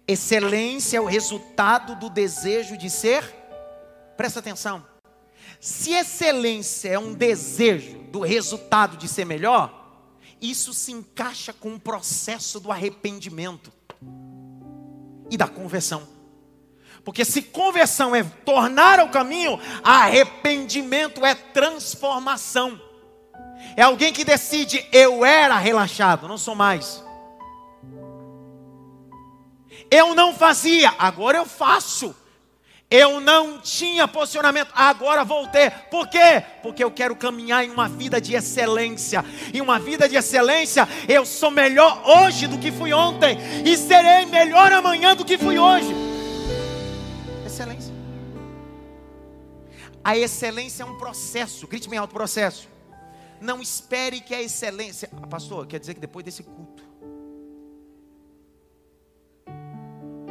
Excelência 0.07 0.97
é 0.97 1.01
o 1.01 1.05
resultado 1.05 1.95
do 1.95 2.07
desejo 2.07 2.77
de 2.77 2.87
ser. 2.87 3.23
Presta 4.15 4.41
atenção. 4.41 4.85
Se 5.59 5.93
excelência 5.93 6.89
é 6.89 6.99
um 6.99 7.15
desejo 7.15 7.97
do 8.11 8.19
resultado 8.19 8.97
de 8.97 9.07
ser 9.07 9.25
melhor, 9.25 10.05
isso 10.39 10.71
se 10.71 10.91
encaixa 10.91 11.51
com 11.51 11.73
o 11.73 11.79
processo 11.79 12.59
do 12.59 12.71
arrependimento 12.71 13.73
e 15.31 15.35
da 15.35 15.47
conversão. 15.47 16.14
Porque 17.05 17.23
se 17.23 17.43
conversão 17.43 18.15
é 18.15 18.23
tornar 18.43 18.99
ao 18.99 19.09
caminho, 19.09 19.59
arrependimento 19.83 21.23
é 21.23 21.35
transformação. 21.35 22.81
É 23.77 23.83
alguém 23.83 24.11
que 24.11 24.25
decide, 24.25 24.83
eu 24.91 25.23
era 25.23 25.55
relaxado, 25.57 26.27
não 26.27 26.37
sou 26.37 26.55
mais. 26.55 27.03
Eu 29.91 30.15
não 30.15 30.33
fazia, 30.33 30.91
agora 30.97 31.37
eu 31.37 31.45
faço. 31.45 32.15
Eu 32.89 33.19
não 33.19 33.59
tinha 33.59 34.07
posicionamento, 34.07 34.71
agora 34.75 35.23
vou 35.23 35.47
ter. 35.47 35.71
Por 35.91 36.07
quê? 36.07 36.43
Porque 36.63 36.83
eu 36.83 36.91
quero 36.91 37.15
caminhar 37.15 37.63
em 37.63 37.69
uma 37.69 37.89
vida 37.89 38.21
de 38.21 38.35
excelência. 38.35 39.23
Em 39.53 39.61
uma 39.61 39.79
vida 39.79 40.07
de 40.07 40.15
excelência, 40.15 40.87
eu 41.07 41.25
sou 41.25 41.51
melhor 41.51 42.01
hoje 42.03 42.47
do 42.47 42.57
que 42.57 42.71
fui 42.71 42.93
ontem. 42.93 43.37
E 43.63 43.75
serei 43.77 44.25
melhor 44.25 44.71
amanhã 44.71 45.15
do 45.15 45.25
que 45.25 45.37
fui 45.37 45.57
hoje. 45.57 46.04
Excelência. 47.55 47.93
A 50.03 50.17
excelência 50.17 50.83
é 50.83 50.85
um 50.85 50.97
processo. 50.97 51.65
Grite 51.67 51.87
bem 51.87 51.97
alto, 51.97 52.13
processo. 52.13 52.67
Não 53.39 53.61
espere 53.61 54.19
que 54.19 54.35
a 54.35 54.41
excelência. 54.41 55.09
Ah, 55.21 55.25
pastor, 55.25 55.65
quer 55.65 55.79
dizer 55.79 55.93
que 55.93 56.01
depois 56.01 56.25
desse 56.25 56.43
culto 56.43 56.83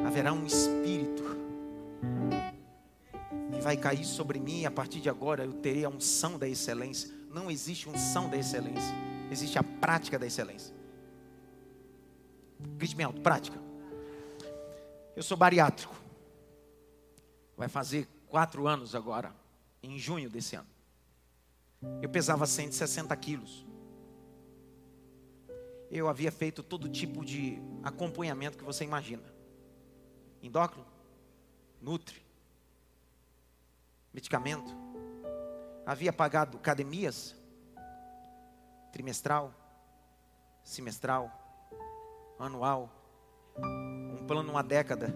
haverá 0.07 0.35
um 0.35 0.45
espírito 0.45 1.25
que 3.55 3.61
vai 3.63 3.79
cair 3.79 4.05
sobre 4.05 4.39
mim 4.39 4.61
e 4.61 4.67
a 4.67 4.71
partir 4.71 5.01
de 5.01 5.09
agora 5.09 5.45
eu 5.45 5.53
terei 5.55 5.87
a 5.87 5.89
unção 5.89 6.39
da 6.39 6.47
excelência. 6.47 7.11
Não 7.31 7.51
existe 7.51 7.89
unção 7.89 8.29
da 8.29 8.37
excelência. 8.37 8.95
Existe 9.31 9.59
a 9.59 9.63
prática 9.63 10.19
da 10.19 10.27
excelência. 10.27 10.75
Grite 12.77 12.95
bem 12.95 13.07
alto, 13.07 13.23
prática. 13.23 13.59
Eu 15.17 15.23
sou 15.23 15.39
bariátrico. 15.39 16.04
Vai 17.57 17.69
fazer 17.69 18.09
quatro 18.29 18.67
anos 18.67 18.95
agora, 18.95 19.35
em 19.83 19.99
junho 19.99 20.29
desse 20.29 20.57
ano. 20.57 20.69
Eu 22.03 22.09
pesava 22.09 22.47
160 22.47 23.15
quilos. 23.17 23.65
Eu 25.91 26.09
havia 26.09 26.33
feito 26.33 26.63
todo 26.63 26.89
tipo 26.89 27.25
de 27.25 27.59
acompanhamento 27.83 28.59
que 28.59 28.65
você 28.65 28.85
imagina: 28.85 29.23
endócrino, 30.43 30.87
nutri, 31.81 32.23
medicamento. 34.13 34.75
Havia 35.87 36.13
pagado 36.13 36.57
academias, 36.57 37.37
trimestral, 38.91 39.53
semestral, 40.65 41.31
anual, 42.39 42.91
um 43.59 44.25
plano 44.27 44.51
uma 44.51 44.63
década 44.63 45.15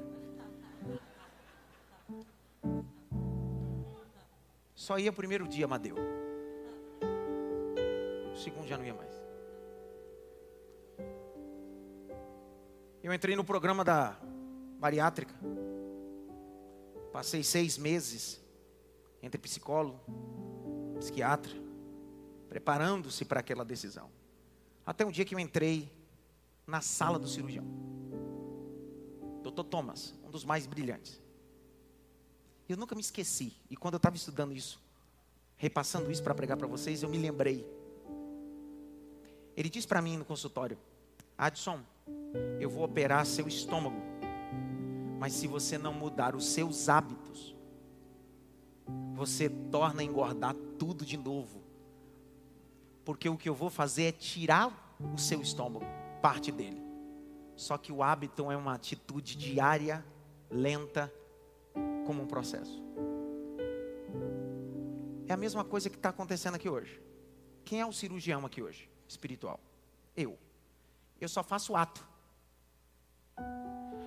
Só 4.75 4.99
ia 4.99 5.11
o 5.11 5.15
primeiro 5.15 5.47
dia, 5.47 5.65
Amadeu. 5.65 5.97
O 8.33 8.37
segundo 8.37 8.67
já 8.67 8.79
não 8.79 8.85
ia 8.85 8.95
mais. 8.95 9.13
Eu 13.03 13.13
entrei 13.13 13.35
no 13.35 13.45
programa 13.45 13.85
da 13.85 14.17
bariátrica. 14.79 15.35
Passei 17.13 17.43
seis 17.43 17.77
meses 17.77 18.41
entre 19.23 19.41
psicólogo, 19.41 20.01
psiquiatra, 20.99 21.53
preparando-se 22.49 23.25
para 23.25 23.41
aquela 23.41 23.65
decisão. 23.65 24.11
Até 24.87 25.05
um 25.05 25.11
dia 25.11 25.25
que 25.25 25.35
eu 25.35 25.39
entrei 25.39 25.93
na 26.67 26.81
sala 26.81 27.19
do 27.19 27.27
cirurgião. 27.27 27.67
Doutor 29.43 29.65
Thomas, 29.65 30.15
um 30.25 30.31
dos 30.31 30.45
mais 30.45 30.67
brilhantes. 30.67 31.21
Eu 32.69 32.77
nunca 32.77 32.95
me 32.95 33.01
esqueci. 33.01 33.53
E 33.71 33.77
quando 33.77 33.95
eu 33.95 33.99
estava 33.99 34.17
estudando 34.17 34.53
isso, 34.53 34.81
repassando 35.57 36.11
isso 36.11 36.23
para 36.23 36.35
pregar 36.35 36.57
para 36.57 36.67
vocês, 36.67 37.03
eu 37.03 37.09
me 37.09 37.17
lembrei. 37.17 37.67
Ele 39.57 39.71
disse 39.71 39.89
para 39.89 40.03
mim 40.03 40.19
no 40.19 40.25
consultório: 40.25 40.79
Adson, 41.37 41.81
eu 42.61 42.69
vou 42.69 42.85
operar 42.85 43.25
seu 43.25 43.49
estômago. 43.49 43.97
Mas 45.19 45.33
se 45.33 45.49
você 45.49 45.77
não 45.79 45.93
mudar 45.93 46.37
os 46.37 46.47
seus 46.47 46.89
hábitos, 46.89 47.57
você 49.15 49.49
torna 49.49 50.03
a 50.03 50.05
engordar 50.05 50.55
tudo 50.79 51.05
de 51.05 51.17
novo. 51.17 51.61
Porque 53.05 53.29
o 53.29 53.37
que 53.37 53.49
eu 53.49 53.55
vou 53.55 53.71
fazer 53.71 54.05
é 54.05 54.13
tirar 54.13 54.97
o 55.15 55.19
seu 55.19 55.41
estômago, 55.41 55.85
parte 56.23 56.53
dele. 56.53 56.81
Só 57.57 57.77
que 57.77 57.91
o 57.91 58.03
hábito 58.03 58.53
é 58.53 58.57
uma 58.57 58.75
atitude 58.75 59.35
diária, 59.35 60.05
lenta, 60.49 61.13
como 62.09 62.23
um 62.23 62.27
processo. 62.27 62.83
É 65.27 65.33
a 65.35 65.37
mesma 65.37 65.63
coisa 65.63 65.91
que 65.91 65.97
está 65.97 66.09
acontecendo 66.09 66.55
aqui 66.55 66.67
hoje. 66.67 67.03
Quem 67.67 67.83
é 67.83 67.85
o 67.85 67.93
cirurgião 67.93 68.47
aqui 68.47 68.63
hoje? 68.63 68.89
Espiritual. 69.07 69.61
Eu. 70.17 70.39
Eu 71.21 71.29
só 71.29 71.43
faço 71.43 71.77
ato. 71.77 72.03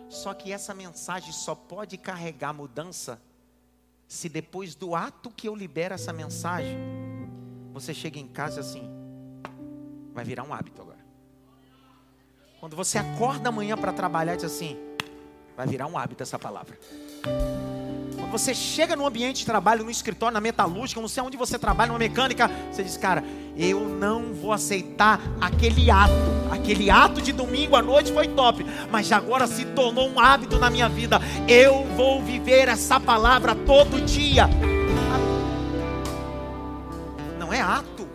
Só 0.10 0.34
que 0.34 0.52
essa 0.52 0.74
mensagem 0.74 1.32
só 1.32 1.54
pode 1.54 1.96
carregar 1.96 2.54
mudança 2.54 3.22
se 4.08 4.28
depois 4.28 4.74
do 4.74 4.96
ato 4.96 5.30
que 5.30 5.48
eu 5.48 5.56
libero 5.56 5.94
essa 5.94 6.12
mensagem, 6.12 6.80
você 7.72 7.94
chega 7.94 8.18
em 8.18 8.28
casa 8.28 8.62
assim, 8.62 8.90
vai 10.12 10.26
virar 10.26 10.44
um 10.44 10.52
hábito 10.52 10.82
agora. 10.82 11.06
Quando 12.60 12.76
você 12.76 12.98
acorda 12.98 13.50
amanhã 13.50 13.78
para 13.78 13.94
trabalhar, 13.94 14.36
diz 14.36 14.46
assim, 14.46 14.76
vai 15.56 15.68
virar 15.68 15.86
um 15.86 16.00
hábito 16.00 16.24
essa 16.24 16.40
palavra. 16.40 16.80
Você 18.32 18.56
chega 18.56 18.96
no 18.96 19.06
ambiente 19.06 19.40
de 19.40 19.46
trabalho, 19.46 19.84
no 19.84 19.92
escritório, 19.92 20.34
na 20.34 20.40
metalúrgica, 20.40 21.02
não 21.02 21.10
sei 21.10 21.22
onde 21.22 21.36
você 21.36 21.60
trabalha, 21.60 21.90
numa 21.90 22.00
mecânica, 22.00 22.50
você 22.72 22.82
diz, 22.82 22.96
cara, 22.96 23.22
eu 23.58 23.82
não 23.82 24.34
vou 24.34 24.54
aceitar 24.54 25.20
aquele 25.42 25.92
ato. 25.92 26.14
Aquele 26.50 26.90
ato 26.90 27.22
de 27.22 27.34
domingo 27.34 27.76
à 27.76 27.82
noite 27.82 28.12
foi 28.14 28.30
top, 28.30 28.66
mas 28.90 29.12
agora 29.12 29.48
se 29.48 29.66
tornou 29.66 30.10
um 30.10 30.20
hábito 30.20 30.58
na 30.58 30.70
minha 30.70 30.88
vida. 30.88 31.20
Eu 31.48 31.86
vou 31.96 32.22
viver 32.22 32.70
essa 32.70 33.00
palavra 33.00 33.54
todo 33.54 34.02
dia. 34.06 34.48
Não 37.38 37.54
é 37.54 37.60
ato, 37.60 38.08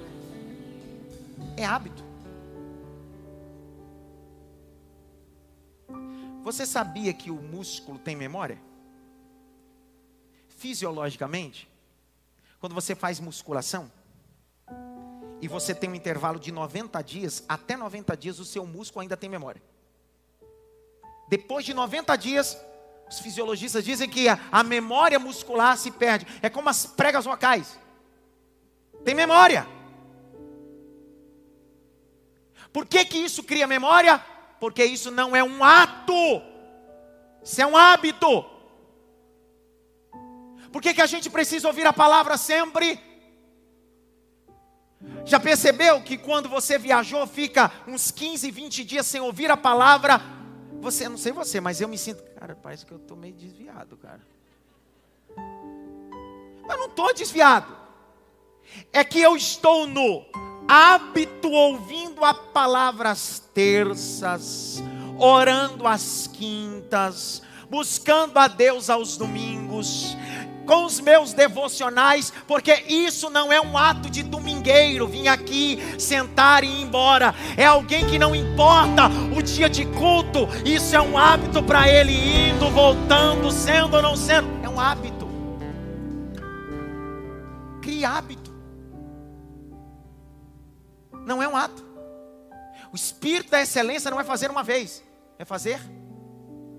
é 1.59 1.65
hábito. 1.65 2.05
Você 6.43 6.65
sabia 6.65 7.13
que 7.13 7.31
o 7.31 7.35
músculo 7.35 7.99
tem 7.99 8.17
memória? 8.17 8.66
Fisiologicamente, 10.57 11.69
quando 12.59 12.75
você 12.75 12.95
faz 12.95 13.21
musculação, 13.21 13.91
e 15.41 15.49
você 15.49 15.75
tem 15.75 15.91
um 15.91 15.95
intervalo 15.95 16.41
de 16.41 16.51
90 16.51 17.01
dias, 17.03 17.45
até 17.49 17.77
90 17.77 18.17
dias 18.17 18.39
o 18.39 18.45
seu 18.45 18.67
músculo 18.67 19.03
ainda 19.03 19.17
tem 19.17 19.29
memória. 19.29 19.63
Depois 21.29 21.65
de 21.65 21.75
90 21.75 22.17
dias, 22.17 22.57
os 23.09 23.19
fisiologistas 23.19 23.85
dizem 23.85 24.09
que 24.09 24.29
a, 24.29 24.39
a 24.51 24.63
memória 24.63 25.19
muscular 25.19 25.77
se 25.77 25.91
perde. 25.91 26.27
É 26.41 26.49
como 26.49 26.69
as 26.69 26.87
pregas 26.87 27.27
locais. 27.27 27.79
Tem 29.05 29.15
memória. 29.15 29.67
Por 32.73 32.87
que, 32.87 33.05
que 33.05 33.19
isso 33.19 33.43
cria 33.43 33.67
memória? 33.67 34.19
Porque 34.59 34.85
isso 34.85 35.11
não 35.11 35.37
é 35.37 35.45
um 35.45 35.63
ato, 35.63 36.43
isso 37.43 37.61
é 37.61 37.67
um 37.67 37.77
hábito. 37.77 38.56
Por 40.77 40.83
que, 40.83 40.93
que 40.93 41.01
a 41.01 41.07
gente 41.07 41.31
precisa 41.31 41.67
ouvir 41.69 41.87
a 41.87 41.93
palavra 41.93 42.37
sempre? 42.37 43.01
Já 45.25 45.41
percebeu 45.41 46.03
que 46.03 46.19
quando 46.19 46.51
você 46.51 46.77
viajou, 46.77 47.27
fica 47.27 47.73
uns 47.89 48.11
15, 48.11 48.51
20 48.51 48.85
dias 48.85 49.07
sem 49.07 49.19
ouvir 49.19 49.51
a 49.51 49.57
palavra? 49.57 50.21
Você, 50.83 51.09
não 51.09 51.17
sei 51.17 51.33
você, 51.33 51.63
mas 51.63 51.81
eu 51.81 51.89
me 51.89 51.97
sinto, 51.97 52.23
cara, 52.39 52.55
parece 52.55 52.85
que 52.85 52.93
eu 52.93 52.99
estou 52.99 53.17
meio 53.17 53.33
desviado, 53.33 53.97
cara. 53.97 54.21
Mas 56.69 56.77
não 56.77 56.89
estou 56.89 57.15
desviado. 57.15 57.75
É 58.93 59.03
que 59.03 59.19
eu 59.19 59.35
estou 59.35 59.87
no 59.87 60.27
hábito 60.69 61.51
ouvindo 61.51 62.23
a 62.23 62.35
palavra 62.35 63.13
às 63.13 63.39
terças, 63.39 64.83
orando 65.19 65.87
às 65.87 66.27
quintas, 66.27 67.41
buscando 67.69 68.39
a 68.39 68.47
Deus 68.47 68.89
aos 68.89 69.17
domingos, 69.17 70.17
com 70.67 70.85
os 70.85 71.01
meus 71.01 71.33
devocionais, 71.33 72.33
porque 72.47 72.85
isso 72.89 73.31
não 73.31 73.53
é 73.53 73.61
um 73.61 73.79
ato 73.79 74.11
de 74.11 74.23
domingueiro, 74.23 75.07
vim 75.07 75.29
aqui 75.29 75.79
sentar 75.99 76.65
e 76.65 76.67
ir 76.67 76.83
embora. 76.83 77.35
É 77.57 77.65
alguém 77.65 78.07
que 78.07 78.19
não 78.19 78.35
importa 78.35 79.09
o 79.37 79.43
dia 79.43 79.71
de 79.71 79.87
culto, 79.87 80.49
isso 80.65 80.95
é 80.95 81.01
um 81.01 81.17
hábito 81.17 81.63
para 81.63 81.89
ele 81.89 82.13
indo, 82.13 82.69
voltando, 82.71 83.51
sendo 83.51 83.97
ou 83.97 84.03
não 84.03 84.17
sendo. 84.17 84.49
É 84.63 84.69
um 84.69 84.81
hábito. 84.81 85.27
Crie 87.81 88.05
hábito. 88.05 88.55
Não 91.25 91.43
é 91.43 91.49
um 91.49 91.57
ato. 91.57 91.85
O 92.93 92.97
espírito 92.97 93.51
da 93.51 93.61
excelência 93.61 94.11
não 94.11 94.21
é 94.21 94.25
fazer 94.25 94.51
uma 94.51 94.63
vez, 94.63 95.03
é 95.39 95.45
fazer 95.45 95.81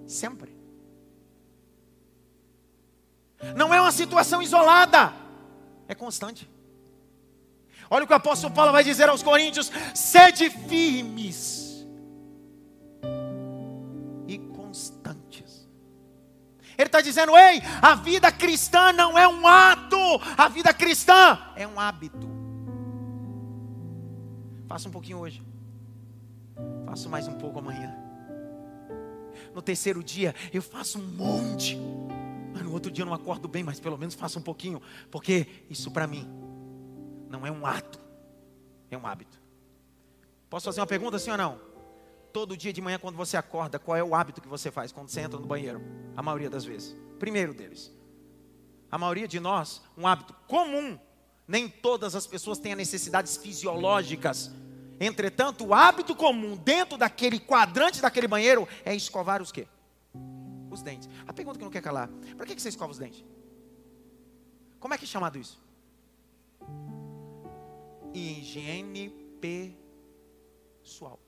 sempre. 0.06 0.57
Não 3.56 3.74
é 3.74 3.80
uma 3.80 3.92
situação 3.92 4.42
isolada, 4.42 5.14
é 5.88 5.96
constante. 5.96 6.50
Olha 7.90 8.04
o 8.04 8.08
que 8.08 8.14
o 8.14 8.18
apóstolo 8.18 8.54
Paulo 8.54 8.72
vai 8.72 8.84
dizer 8.84 9.08
aos 9.10 9.24
Coríntios: 9.24 9.72
sede 9.94 10.50
firmes 10.50 11.86
e 14.28 14.38
constantes. 14.38 15.68
Ele 16.78 16.88
está 16.88 17.02
dizendo: 17.02 17.36
ei, 17.38 17.62
a 17.82 17.96
vida 17.96 18.32
cristã 18.32 18.92
não 18.92 19.18
é 19.18 19.28
um 19.28 19.48
ato, 19.48 19.98
a 20.38 20.48
vida 20.50 20.74
cristã 20.74 21.40
é 21.56 21.66
um 21.66 21.80
hábito. 21.80 22.28
Faça 24.68 24.90
um 24.90 24.92
pouquinho 24.92 25.20
hoje, 25.20 25.42
faço 26.86 27.10
mais 27.10 27.28
um 27.28 27.36
pouco 27.36 27.60
amanhã. 27.60 27.96
No 29.56 29.62
terceiro 29.62 30.04
dia, 30.04 30.36
eu 30.54 30.62
faço 30.62 31.00
um 31.00 31.04
monte 31.04 31.80
no 32.64 32.72
outro 32.72 32.92
dia 32.92 33.04
eu 33.04 33.06
não 33.06 33.14
acordo 33.14 33.48
bem, 33.48 33.64
mas 33.64 33.80
pelo 33.80 33.98
menos 33.98 34.16
faça 34.16 34.40
um 34.40 34.42
pouquinho, 34.42 34.82
porque 35.12 35.48
isso 35.70 35.92
para 35.92 36.08
mim 36.08 36.28
não 37.30 37.46
é 37.46 37.52
um 37.52 37.66
ato, 37.66 38.00
é 38.90 38.98
um 38.98 39.06
hábito. 39.06 39.40
Posso 40.50 40.66
fazer 40.66 40.80
uma 40.80 40.88
pergunta 40.88 41.20
sim 41.20 41.32
ou 41.32 41.38
não? 41.38 41.60
Todo 42.32 42.56
dia 42.56 42.72
de 42.72 42.82
manhã, 42.82 43.00
quando 43.00 43.16
você 43.16 43.36
acorda, 43.36 43.80
qual 43.80 43.98
é 43.98 44.04
o 44.04 44.16
hábito 44.16 44.42
que 44.42 44.48
você 44.48 44.72
faz 44.72 44.92
quando 44.92 45.10
você 45.10 45.22
entra 45.22 45.40
no 45.40 45.46
banheiro? 45.46 45.82
A 46.16 46.22
maioria 46.22 46.50
das 46.50 46.64
vezes. 46.64 46.96
Primeiro 47.20 47.54
deles. 47.54 47.92
A 48.90 48.98
maioria 48.98 49.28
de 49.28 49.40
nós, 49.40 49.82
um 49.98 50.08
hábito 50.08 50.34
comum. 50.48 50.98
Nem 51.48 51.68
todas 51.68 52.16
as 52.16 52.28
pessoas 52.28 52.60
têm 52.60 52.76
necessidades 52.76 53.38
fisiológicas. 53.38 54.52
Entretanto, 55.00 55.66
o 55.66 55.74
hábito 55.74 56.16
comum 56.16 56.56
dentro 56.56 56.98
daquele 56.98 57.40
quadrante 57.40 58.02
daquele 58.02 58.28
banheiro 58.28 58.68
é 58.86 58.96
escovar 58.96 59.42
os 59.42 59.52
quê? 59.52 59.68
Os 60.78 60.84
dentes. 60.84 61.10
A 61.28 61.34
pergunta 61.34 61.58
que 61.58 61.66
não 61.66 61.72
quer 61.72 61.82
calar: 61.82 62.10
para 62.36 62.46
que 62.46 62.60
você 62.60 62.70
escova 62.70 62.92
os 62.92 62.98
dentes? 62.98 63.24
Como 64.80 64.94
é 64.94 64.98
que 64.98 65.06
é 65.06 65.08
chamado 65.08 65.38
isso? 65.38 65.60
Higiene 68.14 69.10
pessoal. 69.42 71.20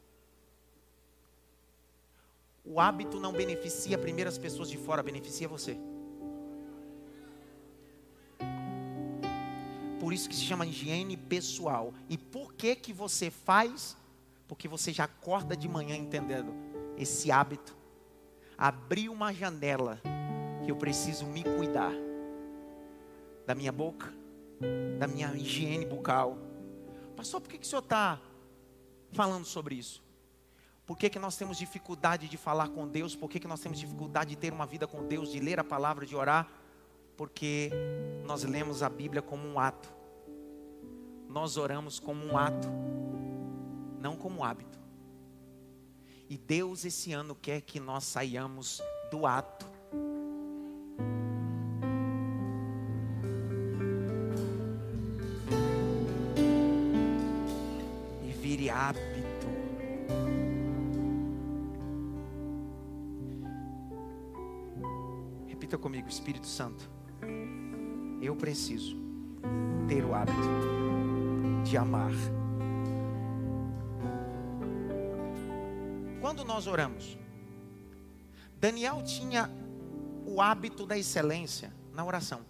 O 2.63 2.79
hábito 2.79 3.19
não 3.19 3.33
beneficia 3.33 3.97
primeiro 3.97 4.29
as 4.29 4.37
pessoas 4.37 4.69
de 4.69 4.77
fora, 4.77 5.01
beneficia 5.01 5.47
você. 5.47 5.77
Por 9.99 10.13
isso 10.13 10.29
que 10.29 10.35
se 10.35 10.43
chama 10.43 10.65
higiene 10.65 11.17
pessoal. 11.17 11.93
E 12.07 12.17
por 12.17 12.53
que 12.53 12.75
que 12.75 12.93
você 12.93 13.29
faz? 13.29 13.97
Porque 14.47 14.67
você 14.67 14.93
já 14.93 15.05
acorda 15.05 15.57
de 15.57 15.67
manhã 15.67 15.95
entendendo 15.95 16.53
esse 16.97 17.31
hábito 17.31 17.78
abrir 18.59 19.07
uma 19.07 19.33
janela 19.33 20.01
que 20.65 20.69
eu 20.69 20.75
preciso 20.75 21.25
me 21.25 21.45
cuidar 21.45 21.93
da 23.47 23.55
minha 23.55 23.71
boca, 23.71 24.13
da 24.99 25.07
minha 25.07 25.33
higiene 25.33 25.85
bucal. 25.85 26.37
Pastor, 27.15 27.39
por 27.39 27.49
que, 27.49 27.57
que 27.57 27.65
o 27.65 27.69
senhor 27.69 27.81
está 27.81 28.19
falando 29.13 29.45
sobre 29.45 29.75
isso? 29.75 30.03
Por 30.85 30.97
que, 30.97 31.09
que 31.09 31.17
nós 31.17 31.37
temos 31.37 31.57
dificuldade 31.57 32.27
de 32.27 32.35
falar 32.35 32.67
com 32.67 32.85
Deus? 32.85 33.15
Por 33.15 33.29
que, 33.29 33.39
que 33.39 33.47
nós 33.47 33.61
temos 33.61 33.79
dificuldade 33.79 34.31
de 34.31 34.35
ter 34.35 34.51
uma 34.51 34.65
vida 34.65 34.85
com 34.85 35.07
Deus, 35.07 35.31
de 35.31 35.39
ler 35.39 35.59
a 35.59 35.63
palavra, 35.63 36.05
de 36.05 36.15
orar? 36.15 36.51
Porque 37.15 37.71
nós 38.25 38.43
lemos 38.43 38.83
a 38.83 38.89
Bíblia 38.89 39.21
como 39.21 39.47
um 39.47 39.57
ato. 39.57 39.89
Nós 41.29 41.55
oramos 41.55 41.97
como 41.99 42.25
um 42.25 42.37
ato, 42.37 42.67
não 44.01 44.17
como 44.17 44.43
hábito. 44.43 44.79
E 46.29 46.37
Deus 46.37 46.85
esse 46.85 47.11
ano 47.11 47.33
quer 47.33 47.59
que 47.61 47.79
nós 47.79 48.03
saiamos 48.03 48.79
do 49.09 49.25
ato. 49.25 49.65
E 58.21 58.31
vire 58.31 58.69
hábito. 58.69 59.09
Repita 65.47 65.79
comigo, 65.79 66.07
Espírito 66.07 66.45
Santo. 66.45 66.87
Eu 68.21 68.35
preciso 68.35 68.95
ter 69.87 70.05
o 70.05 70.13
hábito 70.13 70.37
de 71.63 71.75
amar. 71.75 72.11
Quando 76.29 76.45
nós 76.45 76.67
oramos, 76.67 77.17
Daniel 78.59 79.01
tinha 79.01 79.49
o 80.27 80.39
hábito 80.39 80.85
da 80.85 80.95
excelência 80.95 81.73
na 81.91 82.05
oração. 82.05 82.45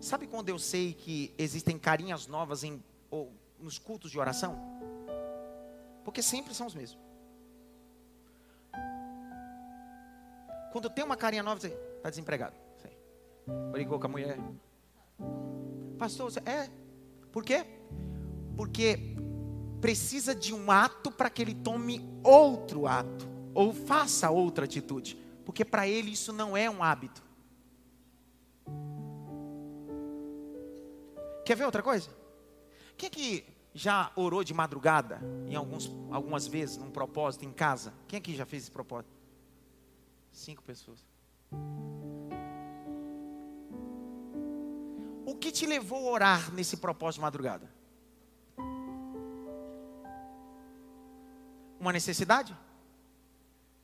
Sabe 0.00 0.26
quando 0.26 0.48
eu 0.48 0.58
sei 0.58 0.94
que 0.94 1.34
existem 1.36 1.78
carinhas 1.78 2.26
novas 2.26 2.64
em, 2.64 2.82
ou, 3.10 3.30
nos 3.58 3.78
cultos 3.78 4.10
de 4.10 4.18
oração? 4.18 4.58
Porque 6.02 6.22
sempre 6.22 6.54
são 6.54 6.66
os 6.66 6.74
mesmos. 6.74 7.04
Quando 10.72 10.88
tem 10.88 11.04
uma 11.04 11.14
carinha 11.14 11.42
nova, 11.42 11.60
você 11.60 11.68
está 11.98 12.08
desempregado. 12.08 12.56
Sei. 12.80 12.96
Brigou 13.70 14.00
com 14.00 14.06
a 14.06 14.08
mulher. 14.08 14.38
Pastor, 15.98 16.32
você, 16.32 16.40
é. 16.40 16.70
Por 17.30 17.44
quê? 17.44 17.66
Porque 18.56 19.14
precisa 19.84 20.34
de 20.34 20.54
um 20.54 20.70
ato 20.70 21.10
para 21.10 21.28
que 21.28 21.42
ele 21.42 21.54
tome 21.54 22.00
outro 22.22 22.86
ato. 22.86 23.28
Ou 23.52 23.70
faça 23.70 24.30
outra 24.30 24.64
atitude. 24.64 25.14
Porque 25.44 25.62
para 25.62 25.86
ele 25.86 26.10
isso 26.10 26.32
não 26.32 26.56
é 26.56 26.70
um 26.70 26.82
hábito. 26.82 27.22
Quer 31.44 31.54
ver 31.54 31.66
outra 31.66 31.82
coisa? 31.82 32.08
Quem 32.96 33.10
que 33.10 33.44
já 33.74 34.10
orou 34.16 34.42
de 34.42 34.54
madrugada, 34.54 35.20
em 35.46 35.54
alguns, 35.54 35.92
algumas 36.10 36.46
vezes, 36.46 36.78
num 36.78 36.90
propósito 36.90 37.44
em 37.44 37.52
casa? 37.52 37.92
Quem 38.08 38.18
aqui 38.18 38.34
já 38.34 38.46
fez 38.46 38.62
esse 38.62 38.72
propósito? 38.72 39.12
Cinco 40.32 40.62
pessoas. 40.62 41.04
O 45.26 45.34
que 45.34 45.52
te 45.52 45.66
levou 45.66 46.08
a 46.08 46.12
orar 46.12 46.54
nesse 46.54 46.78
propósito 46.78 47.16
de 47.16 47.20
madrugada? 47.20 47.73
Uma 51.78 51.92
necessidade? 51.92 52.56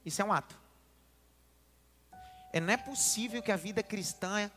Isso 0.05 0.23
é 0.23 0.25
um 0.25 0.33
ato. 0.33 0.59
É, 2.53 2.61
não 2.61 2.73
é 2.73 2.77
possível 2.77 3.43
que 3.43 3.53
a 3.53 3.57
vida 3.57 3.83
cristã 3.83 4.51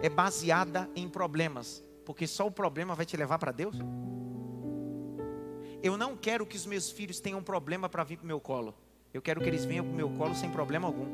é 0.00 0.08
baseada 0.08 0.88
em 0.94 1.08
problemas, 1.08 1.82
porque 2.06 2.26
só 2.26 2.46
o 2.46 2.50
problema 2.50 2.94
vai 2.94 3.04
te 3.04 3.16
levar 3.16 3.38
para 3.38 3.52
Deus? 3.52 3.76
Eu 5.82 5.96
não 5.96 6.16
quero 6.16 6.46
que 6.46 6.56
os 6.56 6.66
meus 6.66 6.90
filhos 6.90 7.20
tenham 7.20 7.42
problema 7.42 7.88
para 7.88 8.04
vir 8.04 8.16
para 8.16 8.24
o 8.24 8.26
meu 8.26 8.40
colo. 8.40 8.74
Eu 9.12 9.20
quero 9.20 9.40
que 9.40 9.48
eles 9.48 9.64
venham 9.64 9.84
para 9.84 9.92
o 9.92 9.96
meu 9.96 10.10
colo 10.10 10.34
sem 10.34 10.50
problema 10.50 10.86
algum. 10.86 11.06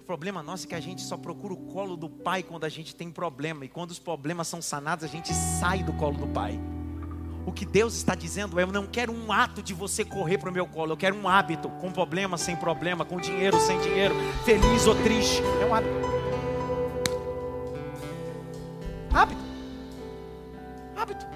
O 0.00 0.04
problema 0.04 0.42
nosso 0.42 0.66
é 0.66 0.68
que 0.68 0.74
a 0.74 0.80
gente 0.80 1.02
só 1.02 1.16
procura 1.16 1.54
o 1.54 1.56
colo 1.56 1.96
do 1.96 2.08
pai 2.08 2.42
quando 2.42 2.64
a 2.64 2.68
gente 2.68 2.94
tem 2.94 3.10
problema. 3.10 3.64
E 3.64 3.68
quando 3.68 3.90
os 3.90 3.98
problemas 3.98 4.48
são 4.48 4.60
sanados, 4.60 5.04
a 5.04 5.08
gente 5.08 5.32
sai 5.32 5.82
do 5.82 5.92
colo 5.92 6.18
do 6.18 6.26
pai. 6.28 6.58
O 7.44 7.52
que 7.52 7.64
Deus 7.64 7.94
está 7.94 8.14
dizendo 8.14 8.58
é: 8.58 8.62
eu 8.62 8.68
não 8.68 8.86
quero 8.86 9.12
um 9.12 9.32
ato 9.32 9.62
de 9.62 9.74
você 9.74 10.04
correr 10.04 10.38
para 10.38 10.50
o 10.50 10.52
meu 10.52 10.66
colo, 10.66 10.92
eu 10.92 10.96
quero 10.96 11.16
um 11.16 11.28
hábito, 11.28 11.68
com 11.68 11.90
problema, 11.90 12.38
sem 12.38 12.54
problema, 12.54 13.04
com 13.04 13.18
dinheiro, 13.18 13.58
sem 13.60 13.80
dinheiro, 13.80 14.14
feliz 14.44 14.86
ou 14.86 14.94
triste. 15.02 15.42
É 15.60 15.66
um 15.66 15.74
hábito. 15.74 15.94
Hábito. 19.12 19.42
Hábito. 20.96 21.26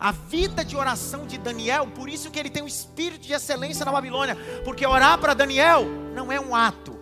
A 0.00 0.12
vida 0.12 0.64
de 0.64 0.76
oração 0.76 1.26
de 1.26 1.38
Daniel, 1.38 1.86
por 1.86 2.08
isso 2.08 2.30
que 2.30 2.38
ele 2.38 2.50
tem 2.50 2.62
um 2.62 2.68
espírito 2.68 3.26
de 3.26 3.32
excelência 3.32 3.84
na 3.84 3.92
Babilônia, 3.92 4.36
porque 4.64 4.86
orar 4.86 5.18
para 5.18 5.34
Daniel 5.34 5.84
não 6.14 6.30
é 6.30 6.40
um 6.40 6.54
ato, 6.54 6.98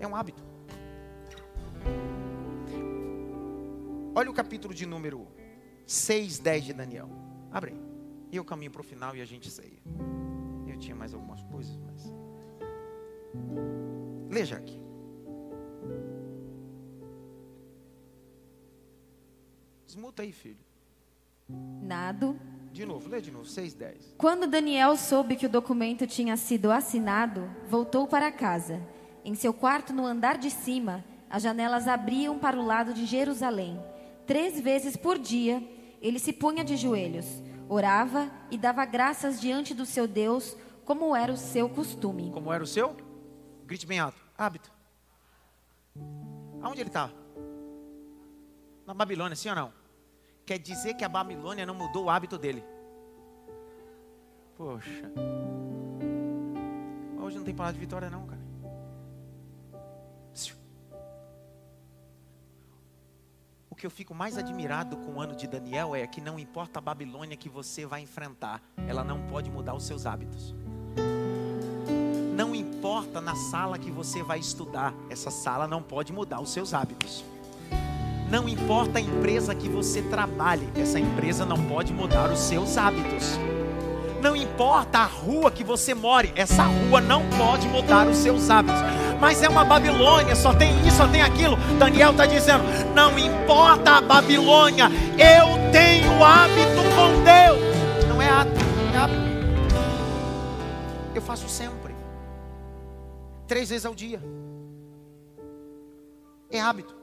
é 0.00 0.06
um 0.06 0.16
hábito. 0.16 0.42
Olha 4.14 4.30
o 4.30 4.34
capítulo 4.34 4.72
de 4.72 4.86
número 4.86 5.35
6, 5.86 6.38
10 6.40 6.64
de 6.64 6.72
Daniel. 6.72 7.08
Abre 7.50 7.72
aí. 7.72 7.80
E 8.32 8.36
eu 8.36 8.44
caminho 8.44 8.70
para 8.70 8.80
o 8.80 8.84
final 8.84 9.14
e 9.16 9.22
a 9.22 9.24
gente 9.24 9.50
ceia. 9.50 9.78
Eu 10.66 10.76
tinha 10.78 10.96
mais 10.96 11.14
algumas 11.14 11.42
coisas, 11.44 11.76
mas. 11.78 12.12
Leia 14.28 14.56
aqui. 14.56 14.80
Desmuta 19.86 20.22
aí, 20.22 20.32
filho. 20.32 20.58
Nado. 21.80 22.38
De 22.72 22.84
novo, 22.84 23.08
lê 23.08 23.20
de 23.22 23.30
novo, 23.30 23.46
6, 23.46 23.72
10. 23.72 24.14
Quando 24.18 24.46
Daniel 24.46 24.96
soube 24.96 25.36
que 25.36 25.46
o 25.46 25.48
documento 25.48 26.06
tinha 26.06 26.36
sido 26.36 26.70
assinado, 26.70 27.48
voltou 27.70 28.06
para 28.06 28.30
casa. 28.30 28.82
Em 29.24 29.34
seu 29.34 29.54
quarto, 29.54 29.94
no 29.94 30.04
andar 30.04 30.36
de 30.36 30.50
cima, 30.50 31.02
as 31.30 31.42
janelas 31.42 31.88
abriam 31.88 32.38
para 32.38 32.58
o 32.58 32.66
lado 32.66 32.92
de 32.92 33.06
Jerusalém. 33.06 33.80
Três 34.26 34.60
vezes 34.60 34.96
por 34.96 35.18
dia, 35.18 35.62
ele 36.06 36.20
se 36.20 36.32
punha 36.32 36.64
de 36.64 36.76
joelhos, 36.76 37.26
orava 37.68 38.30
e 38.48 38.56
dava 38.56 38.84
graças 38.84 39.40
diante 39.40 39.74
do 39.74 39.84
seu 39.84 40.06
Deus, 40.06 40.56
como 40.84 41.16
era 41.16 41.32
o 41.32 41.36
seu 41.36 41.68
costume. 41.68 42.30
Como 42.30 42.52
era 42.52 42.62
o 42.62 42.66
seu? 42.66 42.96
Grite 43.64 43.84
bem 43.84 43.98
alto. 43.98 44.16
Hábito. 44.38 44.70
Aonde 46.62 46.80
ele 46.80 46.90
estava? 46.90 47.12
Na 48.86 48.94
Babilônia, 48.94 49.34
sim 49.34 49.48
ou 49.48 49.56
não? 49.56 49.72
Quer 50.44 50.60
dizer 50.60 50.94
que 50.94 51.04
a 51.04 51.08
Babilônia 51.08 51.66
não 51.66 51.74
mudou 51.74 52.04
o 52.04 52.10
hábito 52.10 52.38
dele. 52.38 52.62
Poxa. 54.56 55.12
Hoje 57.20 57.36
não 57.36 57.44
tem 57.44 57.52
palavra 57.52 57.74
de 57.74 57.80
vitória, 57.80 58.08
não, 58.08 58.24
cara. 58.26 58.45
O 63.76 63.78
que 63.78 63.84
eu 63.84 63.90
fico 63.90 64.14
mais 64.14 64.38
admirado 64.38 64.96
com 64.96 65.16
o 65.16 65.20
ano 65.20 65.36
de 65.36 65.46
Daniel 65.46 65.94
é 65.94 66.06
que 66.06 66.18
não 66.18 66.38
importa 66.38 66.78
a 66.78 66.80
Babilônia 66.80 67.36
que 67.36 67.46
você 67.46 67.84
vai 67.84 68.00
enfrentar, 68.00 68.62
ela 68.88 69.04
não 69.04 69.20
pode 69.26 69.50
mudar 69.50 69.74
os 69.74 69.84
seus 69.84 70.06
hábitos. 70.06 70.54
Não 72.34 72.54
importa 72.54 73.20
na 73.20 73.36
sala 73.36 73.78
que 73.78 73.90
você 73.90 74.22
vai 74.22 74.38
estudar, 74.38 74.94
essa 75.10 75.30
sala 75.30 75.68
não 75.68 75.82
pode 75.82 76.10
mudar 76.10 76.40
os 76.40 76.48
seus 76.54 76.72
hábitos. 76.72 77.22
Não 78.30 78.48
importa 78.48 78.96
a 78.96 79.02
empresa 79.02 79.54
que 79.54 79.68
você 79.68 80.00
trabalhe, 80.00 80.66
essa 80.74 80.98
empresa 80.98 81.44
não 81.44 81.62
pode 81.68 81.92
mudar 81.92 82.32
os 82.32 82.38
seus 82.38 82.78
hábitos. 82.78 83.38
Não 84.22 84.34
importa 84.34 85.00
a 85.00 85.04
rua 85.04 85.50
que 85.50 85.62
você 85.62 85.92
more, 85.92 86.32
essa 86.34 86.62
rua 86.62 87.02
não 87.02 87.28
pode 87.36 87.68
mudar 87.68 88.08
os 88.08 88.16
seus 88.16 88.48
hábitos. 88.48 88.80
Mas 89.20 89.42
é 89.42 89.48
uma 89.48 89.64
Babilônia, 89.64 90.34
só 90.36 90.54
tem 90.54 90.86
isso, 90.86 90.98
só 90.98 91.08
tem 91.08 91.22
aquilo. 91.22 91.56
Daniel 91.78 92.10
está 92.12 92.26
dizendo: 92.26 92.64
não 92.94 93.18
importa 93.18 93.92
a 93.92 94.00
Babilônia, 94.00 94.86
eu 95.12 95.72
tenho 95.72 96.22
hábito 96.22 96.82
com 96.94 97.24
Deus. 97.24 98.06
Não 98.08 98.20
é 98.20 98.28
hábito, 98.28 98.60
é 98.94 98.98
hábito. 98.98 99.26
Eu 101.14 101.22
faço 101.22 101.48
sempre, 101.48 101.94
três 103.46 103.70
vezes 103.70 103.86
ao 103.86 103.94
dia. 103.94 104.22
É 106.50 106.60
hábito. 106.60 106.94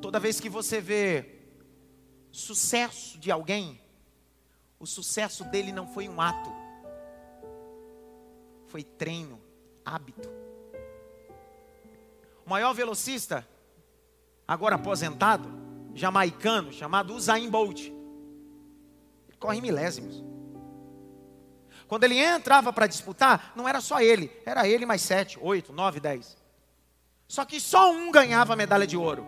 Toda 0.00 0.18
vez 0.18 0.40
que 0.40 0.48
você 0.48 0.80
vê 0.80 1.40
sucesso 2.30 3.18
de 3.18 3.30
alguém, 3.30 3.80
o 4.78 4.86
sucesso 4.86 5.44
dele 5.44 5.72
não 5.72 5.86
foi 5.86 6.08
um 6.08 6.20
ato, 6.20 6.50
foi 8.70 8.84
treino, 8.84 9.40
hábito. 9.84 10.28
O 12.46 12.48
maior 12.48 12.72
velocista, 12.72 13.46
agora 14.46 14.76
aposentado, 14.76 15.50
jamaicano, 15.92 16.72
chamado 16.72 17.14
Usain 17.14 17.50
Bolt, 17.50 17.80
ele 17.80 19.36
corre 19.38 19.58
em 19.58 19.60
milésimos. 19.60 20.24
Quando 21.88 22.04
ele 22.04 22.18
entrava 22.18 22.72
para 22.72 22.86
disputar, 22.86 23.52
não 23.56 23.68
era 23.68 23.80
só 23.80 24.00
ele, 24.00 24.30
era 24.46 24.68
ele 24.68 24.86
mais 24.86 25.02
sete, 25.02 25.36
oito, 25.42 25.72
nove, 25.72 25.98
dez. 25.98 26.36
Só 27.26 27.44
que 27.44 27.60
só 27.60 27.90
um 27.90 28.12
ganhava 28.12 28.52
a 28.52 28.56
medalha 28.56 28.86
de 28.86 28.96
ouro. 28.96 29.26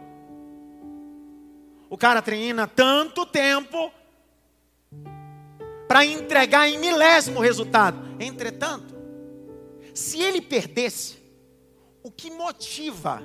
O 1.90 1.98
cara 1.98 2.22
treina 2.22 2.68
tanto 2.68 3.26
tempo 3.26 3.92
para 5.88 6.07
entregar 6.07 6.68
em 6.68 6.78
milésimo 6.78 7.40
resultado. 7.40 7.98
Entretanto, 8.18 8.91
se 9.94 10.20
ele 10.20 10.40
perdesse, 10.40 11.18
o 12.02 12.11
que 12.11 12.31
motiva 12.31 13.22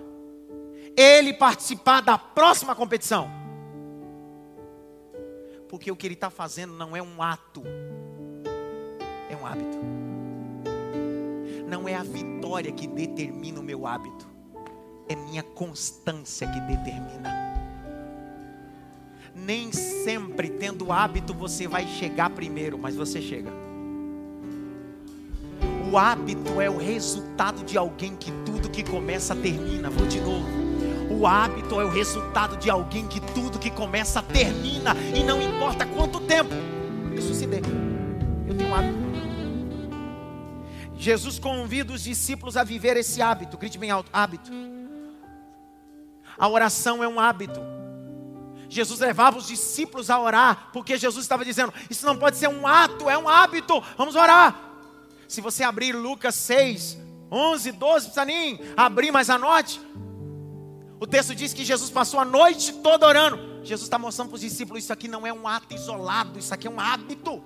ele 0.96 1.34
participar 1.34 2.02
da 2.02 2.18
próxima 2.18 2.76
competição? 2.76 3.30
Porque 5.70 5.92
o 5.92 5.96
que 5.96 6.08
ele 6.08 6.14
está 6.14 6.30
fazendo 6.30 6.74
não 6.74 6.96
é 6.96 7.02
um 7.02 7.22
ato, 7.22 7.64
é 9.30 9.36
um 9.36 9.46
hábito. 9.46 9.78
Não 11.68 11.88
é 11.88 11.96
a 11.96 12.04
vitória 12.04 12.72
que 12.72 12.88
determina 12.88 13.60
o 13.60 13.64
meu 13.64 13.86
hábito, 13.86 14.28
é 15.10 15.16
minha 15.16 15.44
constância 15.44 16.48
que 16.48 16.60
determina 16.62 17.48
Nem 19.36 19.72
sempre 19.72 20.50
tendo 20.50 20.92
hábito 20.92 21.34
você 21.34 21.68
vai 21.68 21.86
chegar 21.88 22.32
primeiro, 22.32 22.78
mas 22.78 22.96
você 22.96 23.22
chega. 23.22 23.67
O 25.90 25.98
hábito 25.98 26.60
é 26.60 26.70
o 26.70 26.78
resultado 26.78 27.64
de 27.64 27.78
alguém 27.78 28.14
que 28.16 28.30
tudo 28.46 28.70
que 28.70 28.84
começa 28.84 29.34
termina. 29.34 29.90
Vou 29.90 30.06
de 30.06 30.20
novo. 30.20 30.46
O 31.10 31.26
hábito 31.26 31.80
é 31.80 31.86
o 31.86 31.90
resultado 31.90 32.58
de 32.58 32.70
alguém 32.70 33.08
que 33.08 33.22
tudo 33.34 33.58
que 33.58 33.72
começa 33.72 34.22
termina. 34.22 34.94
E 35.16 35.24
não 35.24 35.42
importa 35.42 35.86
quanto 35.86 36.20
tempo. 36.20 36.54
Isso 37.16 37.34
se 37.34 37.48
dê. 37.48 37.62
Eu 38.48 38.56
tenho 38.56 38.70
um 38.70 38.76
hábito. 38.76 39.08
Jesus 40.98 41.40
convida 41.40 41.94
os 41.94 42.04
discípulos 42.04 42.58
a 42.58 42.66
viver 42.66 42.98
esse 42.98 43.22
hábito. 43.22 43.58
Grite 43.58 43.78
bem 43.78 43.90
alto: 43.90 44.10
hábito. 44.12 44.52
A 46.38 46.50
oração 46.50 47.02
é 47.02 47.08
um 47.08 47.18
hábito. 47.18 47.62
Jesus 48.70 49.00
levava 49.00 49.38
os 49.38 49.48
discípulos 49.48 50.10
a 50.10 50.20
orar, 50.20 50.68
porque 50.74 50.98
Jesus 50.98 51.24
estava 51.24 51.46
dizendo: 51.46 51.74
Isso 51.90 52.06
não 52.06 52.18
pode 52.18 52.36
ser 52.36 52.50
um 52.50 52.68
ato, 52.68 53.10
é 53.10 53.18
um 53.18 53.30
hábito. 53.30 53.82
Vamos 53.98 54.16
orar. 54.16 54.67
Se 55.28 55.42
você 55.42 55.64
abrir 55.64 55.94
Lucas 55.94 56.36
6, 56.36 56.98
11, 57.32 57.72
12, 57.74 58.06
precisa 58.06 58.26
nem 58.26 58.60
abrir, 58.76 59.12
mas 59.12 59.30
anote. 59.30 59.82
O 61.00 61.06
texto 61.06 61.36
diz 61.36 61.54
que 61.54 61.66
Jesus 61.66 61.90
passou 61.90 62.20
a 62.20 62.26
noite 62.26 62.74
toda 62.74 63.06
orando. 63.06 63.64
Jesus 63.64 63.84
está 63.84 64.00
mostrando 64.00 64.30
para 64.30 64.36
os 64.36 64.42
discípulos: 64.42 64.84
Isso 64.84 64.94
aqui 64.94 65.08
não 65.08 65.28
é 65.28 65.34
um 65.34 65.48
ato 65.48 65.76
isolado, 65.76 66.40
isso 66.40 66.54
aqui 66.54 66.68
é 66.68 66.70
um 66.70 66.80
hábito. 66.80 67.44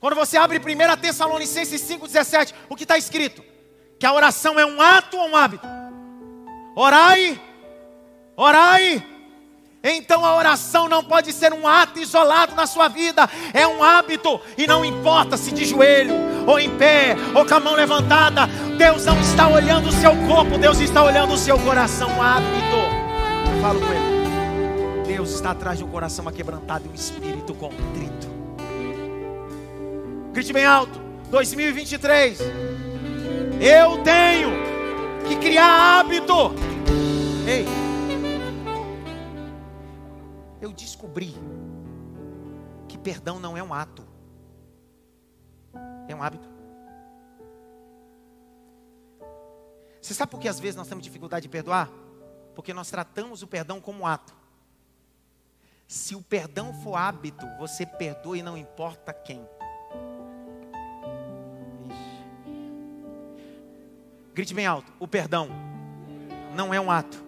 Quando 0.00 0.14
você 0.14 0.36
abre 0.36 0.58
1 0.58 1.00
Tessalonicenses 1.00 1.80
5,17, 1.82 2.54
o 2.68 2.76
que 2.76 2.84
está 2.84 2.98
escrito? 2.98 3.42
Que 3.98 4.06
a 4.06 4.12
oração 4.12 4.58
é 4.58 4.66
um 4.66 4.80
ato 4.80 5.16
ou 5.16 5.28
um 5.28 5.36
hábito? 5.36 5.66
Orai, 6.74 7.40
orai. 8.36 9.11
Então 9.82 10.24
a 10.24 10.36
oração 10.36 10.88
não 10.88 11.02
pode 11.02 11.32
ser 11.32 11.52
um 11.52 11.66
ato 11.66 11.98
isolado 11.98 12.54
na 12.54 12.66
sua 12.66 12.88
vida, 12.88 13.28
é 13.52 13.66
um 13.66 13.82
hábito, 13.82 14.40
e 14.56 14.66
não 14.66 14.84
importa 14.84 15.36
se 15.36 15.50
de 15.50 15.64
joelho, 15.64 16.14
ou 16.46 16.58
em 16.58 16.70
pé, 16.76 17.16
ou 17.34 17.44
com 17.44 17.54
a 17.54 17.60
mão 17.60 17.74
levantada, 17.74 18.46
Deus 18.78 19.04
não 19.04 19.20
está 19.20 19.48
olhando 19.48 19.88
o 19.88 19.92
seu 19.92 20.14
corpo, 20.28 20.56
Deus 20.56 20.78
está 20.78 21.02
olhando 21.02 21.34
o 21.34 21.38
seu 21.38 21.58
coração, 21.58 22.08
um 22.10 22.22
hábito. 22.22 23.02
Falo 23.60 23.80
com 23.80 23.86
ele. 23.86 24.12
Deus 25.06 25.34
está 25.34 25.50
atrás 25.50 25.78
de 25.78 25.84
um 25.84 25.88
coração 25.88 26.28
aquebrantado 26.28 26.86
e 26.86 26.88
um 26.88 26.94
espírito 26.94 27.52
contrito. 27.54 28.28
Grite 30.32 30.52
bem 30.52 30.64
alto, 30.64 31.00
2023. 31.30 32.38
Eu 33.60 33.98
tenho 33.98 34.50
que 35.28 35.36
criar 35.36 36.00
hábito. 36.00 36.54
Ei, 37.46 37.66
eu 40.62 40.72
descobri 40.72 41.34
que 42.88 42.96
perdão 42.96 43.40
não 43.40 43.56
é 43.56 43.62
um 43.62 43.74
ato, 43.74 44.06
é 46.08 46.14
um 46.14 46.22
hábito. 46.22 46.48
Você 50.00 50.14
sabe 50.14 50.30
por 50.30 50.40
que 50.40 50.48
às 50.48 50.60
vezes 50.60 50.76
nós 50.76 50.86
temos 50.86 51.02
dificuldade 51.02 51.42
de 51.42 51.48
perdoar? 51.48 51.90
Porque 52.54 52.72
nós 52.72 52.88
tratamos 52.88 53.42
o 53.42 53.46
perdão 53.46 53.80
como 53.80 54.06
ato. 54.06 54.34
Se 55.88 56.14
o 56.14 56.22
perdão 56.22 56.72
for 56.72 56.94
hábito, 56.94 57.44
você 57.58 57.84
perdoa 57.84 58.38
e 58.38 58.42
não 58.42 58.56
importa 58.56 59.12
quem. 59.12 59.44
Grite 64.32 64.54
bem 64.54 64.66
alto: 64.66 64.92
o 65.00 65.08
perdão 65.08 65.48
não 66.54 66.72
é 66.72 66.80
um 66.80 66.90
ato. 66.90 67.22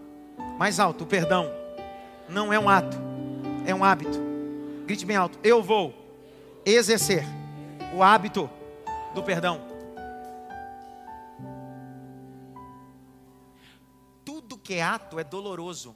Mais 0.56 0.78
alto: 0.78 1.04
o 1.04 1.06
perdão 1.06 1.50
não 2.28 2.52
é 2.52 2.58
um 2.58 2.68
ato, 2.68 2.96
é 3.66 3.74
um 3.74 3.84
hábito. 3.84 4.18
Grite 4.86 5.06
bem 5.06 5.16
alto: 5.16 5.38
eu 5.42 5.62
vou 5.62 5.94
exercer 6.64 7.24
o 7.94 8.02
hábito 8.02 8.48
do 9.14 9.22
perdão. 9.22 9.60
Tudo 14.24 14.58
que 14.58 14.74
é 14.74 14.82
ato 14.82 15.18
é 15.18 15.24
doloroso, 15.24 15.94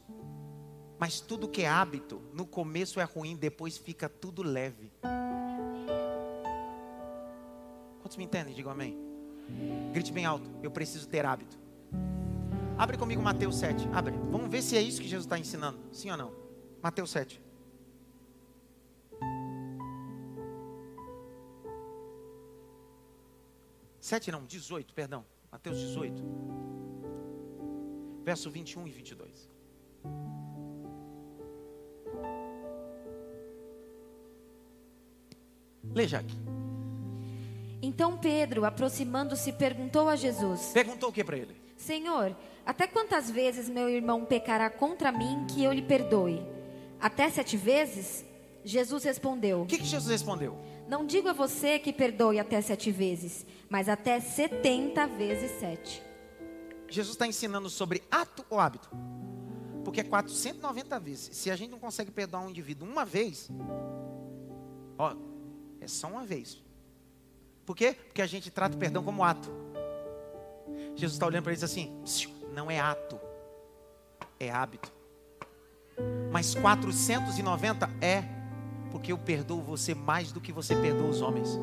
mas 0.98 1.20
tudo 1.20 1.48
que 1.48 1.62
é 1.62 1.68
hábito, 1.68 2.22
no 2.32 2.46
começo 2.46 3.00
é 3.00 3.04
ruim, 3.04 3.36
depois 3.36 3.76
fica 3.76 4.08
tudo 4.08 4.42
leve. 4.42 4.90
Quantos 8.00 8.16
me 8.16 8.24
entendem? 8.24 8.54
Digam 8.54 8.72
amém. 8.72 8.96
Grite 9.92 10.12
bem 10.12 10.24
alto. 10.24 10.48
Eu 10.62 10.70
preciso 10.70 11.08
ter 11.08 11.24
hábito. 11.26 11.58
Abre 12.76 12.96
comigo 12.96 13.20
Mateus 13.20 13.56
7. 13.56 13.88
Abre. 13.92 14.14
Vamos 14.30 14.48
ver 14.48 14.62
se 14.62 14.76
é 14.76 14.80
isso 14.82 15.00
que 15.00 15.08
Jesus 15.08 15.26
está 15.26 15.38
ensinando. 15.38 15.78
Sim 15.92 16.10
ou 16.10 16.16
não? 16.16 16.32
Mateus 16.82 17.10
7. 17.10 17.47
Sete 24.08 24.32
não, 24.32 24.42
18, 24.42 24.94
perdão. 24.94 25.22
Mateus 25.52 25.78
18. 25.80 26.22
Verso 28.24 28.50
21 28.50 28.88
e 28.88 28.90
22. 28.90 29.50
Leia 35.92 36.20
aqui. 36.20 36.38
Então 37.82 38.16
Pedro, 38.16 38.64
aproximando-se, 38.64 39.52
perguntou 39.52 40.08
a 40.08 40.16
Jesus: 40.16 40.70
Perguntou 40.72 41.10
o 41.10 41.12
que 41.12 41.22
para 41.22 41.36
ele? 41.36 41.54
Senhor, 41.76 42.34
até 42.64 42.86
quantas 42.86 43.30
vezes 43.30 43.68
meu 43.68 43.90
irmão 43.90 44.24
pecará 44.24 44.70
contra 44.70 45.12
mim 45.12 45.46
que 45.50 45.62
eu 45.62 45.70
lhe 45.70 45.82
perdoe? 45.82 46.42
Até 46.98 47.28
sete 47.28 47.58
vezes? 47.58 48.24
Jesus 48.64 49.04
respondeu: 49.04 49.60
O 49.60 49.66
que, 49.66 49.76
que 49.76 49.84
Jesus 49.84 50.10
respondeu? 50.10 50.56
Não 50.88 51.04
digo 51.04 51.28
a 51.28 51.32
você 51.34 51.78
que 51.78 51.92
perdoe 51.92 52.38
até 52.38 52.60
sete 52.62 52.90
vezes, 52.90 53.44
mas 53.68 53.88
até 53.88 54.18
setenta 54.20 55.06
vezes 55.06 55.50
sete. 55.60 56.02
Jesus 56.88 57.14
está 57.14 57.26
ensinando 57.26 57.68
sobre 57.68 58.02
ato 58.10 58.44
ou 58.48 58.58
hábito? 58.58 58.88
Porque 59.84 60.00
é 60.00 60.04
490 60.04 60.98
vezes. 60.98 61.36
Se 61.36 61.50
a 61.50 61.56
gente 61.56 61.70
não 61.70 61.78
consegue 61.78 62.10
perdoar 62.10 62.40
um 62.40 62.50
indivíduo 62.50 62.88
uma 62.88 63.04
vez, 63.04 63.50
ó, 64.96 65.14
é 65.80 65.86
só 65.86 66.08
uma 66.08 66.24
vez. 66.24 66.62
Por 67.66 67.76
quê? 67.76 67.92
Porque 67.92 68.22
a 68.22 68.26
gente 68.26 68.50
trata 68.50 68.74
o 68.74 68.78
perdão 68.78 69.04
como 69.04 69.22
ato. 69.22 69.50
Jesus 70.96 71.12
está 71.12 71.26
olhando 71.26 71.42
para 71.44 71.52
eles 71.52 71.62
assim: 71.62 72.02
não 72.54 72.70
é 72.70 72.80
ato, 72.80 73.20
é 74.40 74.50
hábito. 74.50 74.90
Mas 76.32 76.54
490 76.54 77.90
é, 78.00 78.22
porque 78.90 79.12
eu 79.12 79.18
perdoo 79.18 79.62
você 79.62 79.94
mais 79.94 80.32
do 80.32 80.40
que 80.40 80.52
você 80.52 80.74
perdoa 80.74 81.08
os 81.08 81.20
homens. 81.20 81.58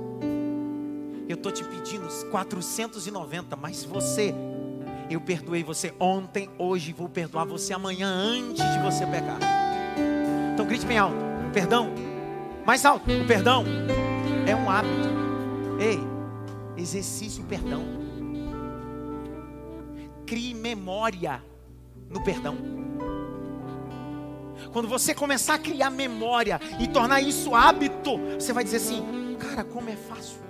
Eu 1.28 1.36
estou 1.36 1.52
te 1.52 1.64
pedindo 1.64 2.08
490, 2.30 3.56
mas 3.56 3.84
você, 3.84 4.34
eu 5.10 5.20
perdoei 5.20 5.64
você 5.64 5.94
ontem, 6.00 6.50
hoje, 6.58 6.94
vou 6.94 7.10
perdoar 7.10 7.46
você 7.46 7.74
amanhã 7.74 8.08
antes 8.08 8.64
de 8.64 8.80
você 8.80 9.06
pecar. 9.06 9.40
Então 10.54 10.66
grite 10.66 10.86
bem 10.86 10.98
alto: 10.98 11.18
perdão, 11.52 11.90
mais 12.66 12.86
alto, 12.86 13.12
o 13.12 13.26
perdão 13.26 13.66
é 14.48 14.56
um 14.56 14.70
hábito. 14.70 15.10
Ei, 15.80 16.00
exercício 16.78 17.44
o 17.44 17.48
perdão. 17.48 17.84
Crie 20.26 20.54
memória 20.54 21.44
no 22.10 22.24
perdão. 22.24 22.85
Quando 24.72 24.88
você 24.88 25.14
começar 25.14 25.56
a 25.56 25.60
criar 25.60 25.90
memória 25.90 26.60
e 26.80 26.88
tornar 26.88 27.22
isso 27.22 27.56
hábito, 27.56 28.18
você 28.40 28.54
vai 28.54 28.64
dizer 28.64 28.78
assim: 28.78 29.38
cara, 29.40 29.64
como 29.64 29.90
é 29.90 29.96
fácil. 29.96 30.46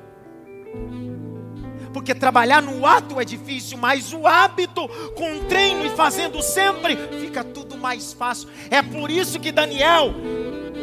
Porque 1.93 2.13
trabalhar 2.13 2.61
no 2.61 2.86
ato 2.86 3.22
é 3.22 3.24
difícil, 3.24 3.78
mas 3.78 4.11
o 4.11 4.28
hábito, 4.28 4.86
com 5.16 5.45
treino 5.47 5.86
e 5.86 5.89
fazendo 5.91 6.41
sempre, 6.41 6.97
fica 7.22 7.41
tudo 7.41 7.78
mais 7.78 8.11
fácil. 8.11 8.49
É 8.70 8.82
por 8.82 9.09
isso 9.09 9.39
que 9.39 9.49
Daniel 9.49 10.13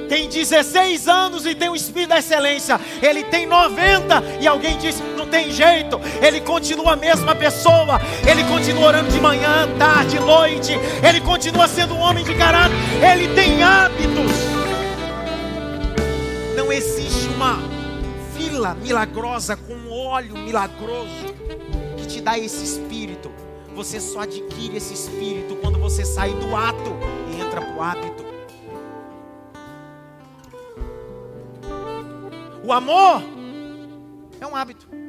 tem 0.09 0.29
16 0.29 1.09
anos 1.09 1.47
e 1.47 1.55
tem 1.55 1.69
o 1.69 1.77
espírito 1.77 2.11
da 2.11 2.19
excelência. 2.19 2.81
Ele 3.03 3.25
tem 3.25 3.47
90 3.47 4.23
e 4.41 4.47
alguém 4.47 4.75
não 4.75 4.81
tem 5.33 5.51
jeito. 5.51 5.99
Ele 6.21 6.43
continua 6.43 6.93
a 6.93 6.97
mesma 6.97 7.35
pessoa. 7.35 7.99
Ele 8.31 8.45
continua 8.45 8.89
orando 8.89 9.11
de 9.11 9.19
manhã, 9.19 9.67
tarde, 9.79 10.21
noite. 10.21 10.73
Ele 11.03 11.23
continua 11.23 11.67
sendo 11.67 11.95
um 11.95 12.01
homem 12.01 12.23
de 12.23 12.35
caráter. 12.35 12.77
Ele 13.03 13.35
tem 13.35 13.63
hábitos. 13.63 14.31
Não 16.55 16.71
existe 16.71 17.29
uma 17.29 17.59
fila 18.37 18.75
milagrosa 18.75 19.57
com 19.57 19.91
óleo 19.91 20.37
milagroso 20.37 21.35
que 21.97 22.07
te 22.07 22.21
dá 22.21 22.39
esse 22.39 22.63
espírito. 22.63 23.33
Você 23.75 23.99
só 23.99 24.21
adquire 24.21 24.77
esse 24.77 24.93
espírito 24.93 25.57
quando 25.57 25.79
você 25.79 26.05
sai 26.05 26.35
do 26.35 26.55
ato 26.55 26.95
e 27.31 27.41
entra 27.41 27.63
para 27.63 27.75
o 27.75 27.83
hábito. 27.83 28.23
O 32.65 32.71
amor 32.71 33.23
é 34.39 34.47
um 34.47 34.55
hábito. 34.55 35.02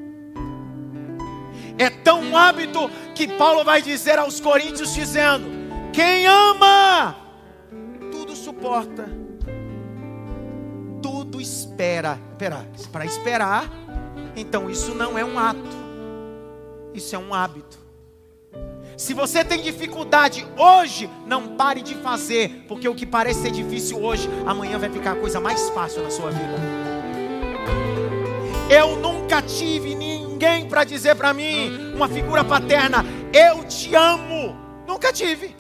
É 1.78 1.90
tão 1.90 2.22
um 2.22 2.38
hábito 2.38 2.90
que 3.16 3.28
Paulo 3.28 3.64
vai 3.64 3.82
dizer 3.82 4.20
aos 4.20 4.40
Coríntios 4.40 4.94
dizendo: 4.94 5.46
quem 5.92 6.28
ama 6.28 7.24
suporta, 8.44 9.10
tudo 11.02 11.40
espera. 11.40 12.20
Espera, 12.34 12.68
para 12.92 13.06
esperar, 13.06 13.70
então 14.36 14.70
isso 14.70 14.94
não 14.94 15.18
é 15.18 15.24
um 15.24 15.40
ato, 15.40 15.78
isso 16.94 17.16
é 17.16 17.20
um 17.20 17.34
hábito. 17.34 17.82
Se 18.98 19.14
você 19.14 19.44
tem 19.44 19.62
dificuldade 19.62 20.46
hoje, 20.58 21.10
não 21.26 21.56
pare 21.56 21.82
de 21.82 21.96
fazer, 21.96 22.66
porque 22.68 22.88
o 22.88 22.94
que 22.94 23.06
parece 23.06 23.42
ser 23.42 23.52
difícil 23.52 24.04
hoje, 24.04 24.30
amanhã 24.46 24.78
vai 24.78 24.90
ficar 24.90 25.14
a 25.14 25.16
coisa 25.16 25.40
mais 25.40 25.70
fácil 25.70 26.04
na 26.04 26.12
sua 26.12 26.30
vida. 26.30 26.54
Eu 28.70 28.98
nunca 28.98 29.42
tive 29.42 29.96
ninguém 30.44 30.68
para 30.68 30.84
dizer 30.84 31.16
para 31.16 31.34
mim, 31.34 31.94
uma 31.96 32.08
figura 32.08 32.44
paterna, 32.44 33.06
eu 33.32 33.64
te 33.64 33.96
amo. 33.96 34.56
Nunca 34.86 35.14
tive. 35.14 35.56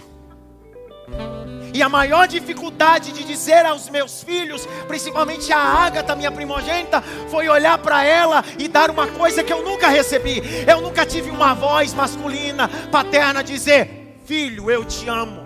E 1.73 1.81
a 1.81 1.89
maior 1.89 2.27
dificuldade 2.27 3.13
de 3.13 3.23
dizer 3.23 3.65
aos 3.65 3.89
meus 3.89 4.21
filhos, 4.23 4.67
principalmente 4.87 5.51
a 5.51 5.57
Ágata, 5.57 6.15
minha 6.15 6.31
primogênita, 6.31 7.01
foi 7.29 7.47
olhar 7.47 7.77
para 7.77 8.03
ela 8.03 8.43
e 8.59 8.67
dar 8.67 8.91
uma 8.91 9.07
coisa 9.07 9.43
que 9.43 9.51
eu 9.51 9.63
nunca 9.63 9.87
recebi. 9.87 10.41
Eu 10.67 10.81
nunca 10.81 11.05
tive 11.05 11.31
uma 11.31 11.53
voz 11.53 11.93
masculina, 11.93 12.67
paterna, 12.91 13.43
dizer: 13.43 14.17
Filho, 14.25 14.69
eu 14.69 14.83
te 14.85 15.07
amo. 15.07 15.41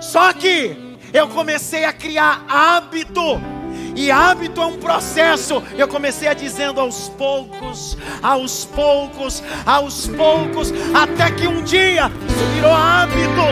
Só 0.00 0.32
que 0.32 0.96
eu 1.12 1.28
comecei 1.28 1.84
a 1.84 1.92
criar 1.92 2.46
hábito. 2.48 3.57
E 3.98 4.12
hábito 4.12 4.62
é 4.62 4.66
um 4.66 4.76
processo. 4.76 5.60
Eu 5.76 5.88
comecei 5.88 6.28
a 6.28 6.32
dizendo 6.32 6.80
aos 6.80 7.08
poucos, 7.08 7.98
aos 8.22 8.64
poucos, 8.64 9.42
aos 9.66 10.06
poucos, 10.06 10.72
até 10.94 11.32
que 11.32 11.48
um 11.48 11.64
dia 11.64 12.08
isso 12.28 12.46
virou 12.54 12.72
hábito 12.72 13.42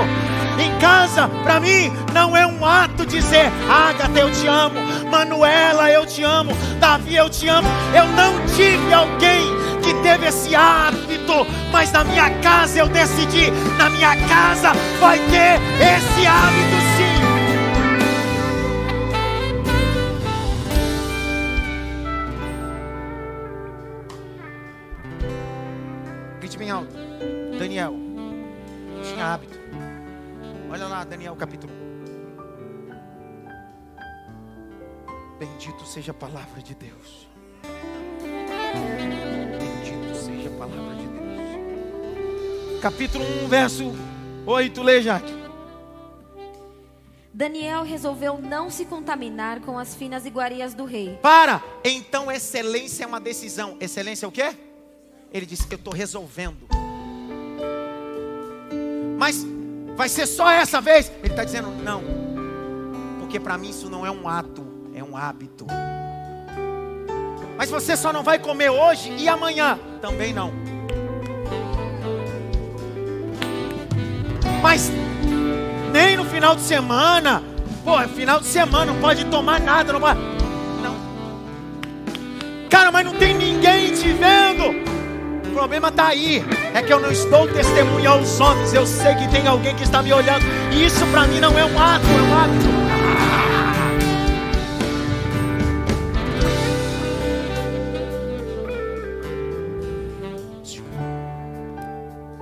em 0.57 0.79
casa, 0.79 1.29
para 1.43 1.59
mim, 1.59 1.93
não 2.15 2.37
é 2.37 2.47
um 2.47 2.65
ato 2.65 3.05
dizer, 3.05 3.51
Agatha, 3.69 4.21
eu 4.21 4.31
te 4.31 4.47
amo, 4.47 4.79
Manuela, 5.11 5.91
eu 5.91 6.07
te 6.07 6.23
amo, 6.23 6.53
Davi, 6.79 7.17
eu 7.17 7.29
te 7.29 7.49
amo. 7.49 7.69
Eu 7.93 8.07
não 8.07 8.47
tive 8.55 8.95
alguém 8.95 9.45
que 9.83 9.93
teve 9.95 10.27
esse 10.27 10.55
hábito, 10.55 11.45
mas 11.73 11.91
na 11.91 12.05
minha 12.05 12.31
casa 12.39 12.79
eu 12.79 12.87
decidi, 12.87 13.51
na 13.77 13.91
minha 13.91 14.17
casa 14.29 14.73
vai 15.01 15.19
ter 15.19 15.61
esse 15.83 16.25
hábito 16.25 16.86
Daniel 27.59 27.95
tinha 29.03 29.25
hábito. 29.25 29.59
Olha 30.71 30.87
lá, 30.87 31.05
Daniel 31.05 31.35
capítulo 31.37 31.73
1. 31.73 31.87
Bendito 35.39 35.87
seja 35.87 36.11
a 36.11 36.15
palavra 36.15 36.63
de 36.63 36.75
Deus. 36.75 37.29
Bendito 39.59 40.15
seja 40.15 40.49
a 40.49 40.53
palavra 40.59 40.95
de 40.95 41.07
Deus. 41.07 42.81
Capítulo 42.83 43.25
1, 43.45 43.49
verso 43.49 43.93
8, 44.47 44.83
lê, 44.83 45.01
Jaque. 45.03 45.35
Daniel 47.33 47.83
resolveu 47.83 48.39
não 48.39 48.71
se 48.71 48.87
contaminar 48.87 49.61
com 49.61 49.79
as 49.79 49.95
finas 49.95 50.25
iguarias 50.25 50.73
do 50.73 50.85
rei. 50.85 51.19
Para! 51.21 51.63
Então, 51.85 52.33
excelência 52.33 53.05
é 53.05 53.07
uma 53.07 53.21
decisão. 53.21 53.77
Excelência 53.79 54.25
é 54.25 54.29
o 54.29 54.33
quê? 54.33 54.57
Ele 55.33 55.45
disse: 55.45 55.67
Eu 55.71 55.77
estou 55.77 55.93
resolvendo. 55.93 56.67
Mas 59.27 59.45
Vai 59.97 60.11
ser 60.11 60.27
só 60.27 60.51
essa 60.51 60.79
vez? 60.79 61.11
Ele 61.23 61.33
está 61.33 61.43
dizendo, 61.43 61.71
não. 61.83 62.03
Porque 63.19 63.41
para 63.41 63.57
mim 63.57 63.71
isso 63.71 63.89
não 63.89 64.05
é 64.05 64.11
um 64.11 64.29
ato, 64.29 64.65
é 64.95 65.03
um 65.03 65.17
hábito. 65.17 65.67
Mas 67.57 67.71
você 67.71 67.97
só 67.97 68.13
não 68.13 68.23
vai 68.23 68.39
comer 68.39 68.69
hoje 68.69 69.11
e 69.17 69.27
amanhã? 69.27 69.79
Também 70.03 70.35
não. 70.35 70.53
Mas 74.63 74.93
nem 75.91 76.15
no 76.19 76.27
final 76.27 76.55
de 76.55 76.61
semana. 76.61 77.43
Pô, 77.83 77.99
final 78.09 78.39
de 78.39 78.47
semana 78.47 78.93
não 78.93 79.01
pode 79.01 79.25
tomar 79.25 79.59
nada, 79.61 79.95
não 79.95 80.01
pode. 80.01 80.21
Não. 80.83 80.95
Cara, 82.69 82.93
mas 82.93 83.07
não 83.07 83.15
tem 83.15 83.35
problema 85.57 85.89
está 85.89 86.09
aí. 86.09 86.45
É 86.75 86.83
que 86.83 86.93
eu 86.93 87.01
não 87.01 87.11
estou 87.11 87.49
testemunhando 87.49 88.19
aos 88.19 88.39
homens. 88.39 88.75
Eu 88.75 88.87
sei 88.87 89.15
que 89.15 89.27
tem 89.29 89.47
alguém 89.47 89.75
que 89.75 89.85
está 89.85 90.03
me 90.03 90.13
olhando. 90.13 90.45
E 90.71 90.85
isso 90.85 91.05
para 91.07 91.27
mim 91.27 91.41
não 91.41 91.59
é 91.59 91.65
um 91.65 91.79
ato, 91.79 92.05
é 92.05 92.23
um 92.23 92.39
hábito. 92.39 92.77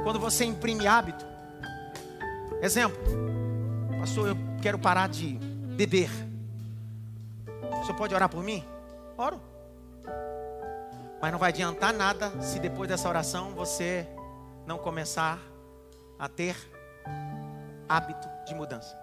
Quando 0.02 0.18
você 0.18 0.44
imprime 0.44 0.86
hábito, 0.88 1.24
exemplo, 2.60 2.98
pastor, 4.00 4.28
eu 4.28 4.36
quero 4.60 4.78
parar 4.78 5.08
de 5.08 5.38
beber. 5.76 6.10
O 7.80 7.84
senhor 7.84 7.96
pode 7.96 8.12
orar 8.12 8.28
por 8.28 8.42
mim? 8.42 8.64
Oro. 9.16 9.40
Mas 11.24 11.32
não 11.32 11.38
vai 11.38 11.48
adiantar 11.48 11.94
nada 11.94 12.30
se 12.42 12.58
depois 12.58 12.86
dessa 12.86 13.08
oração 13.08 13.54
você 13.54 14.06
não 14.66 14.76
começar 14.76 15.40
a 16.18 16.28
ter 16.28 16.54
hábito 17.88 18.28
de 18.46 18.54
mudança. 18.54 18.94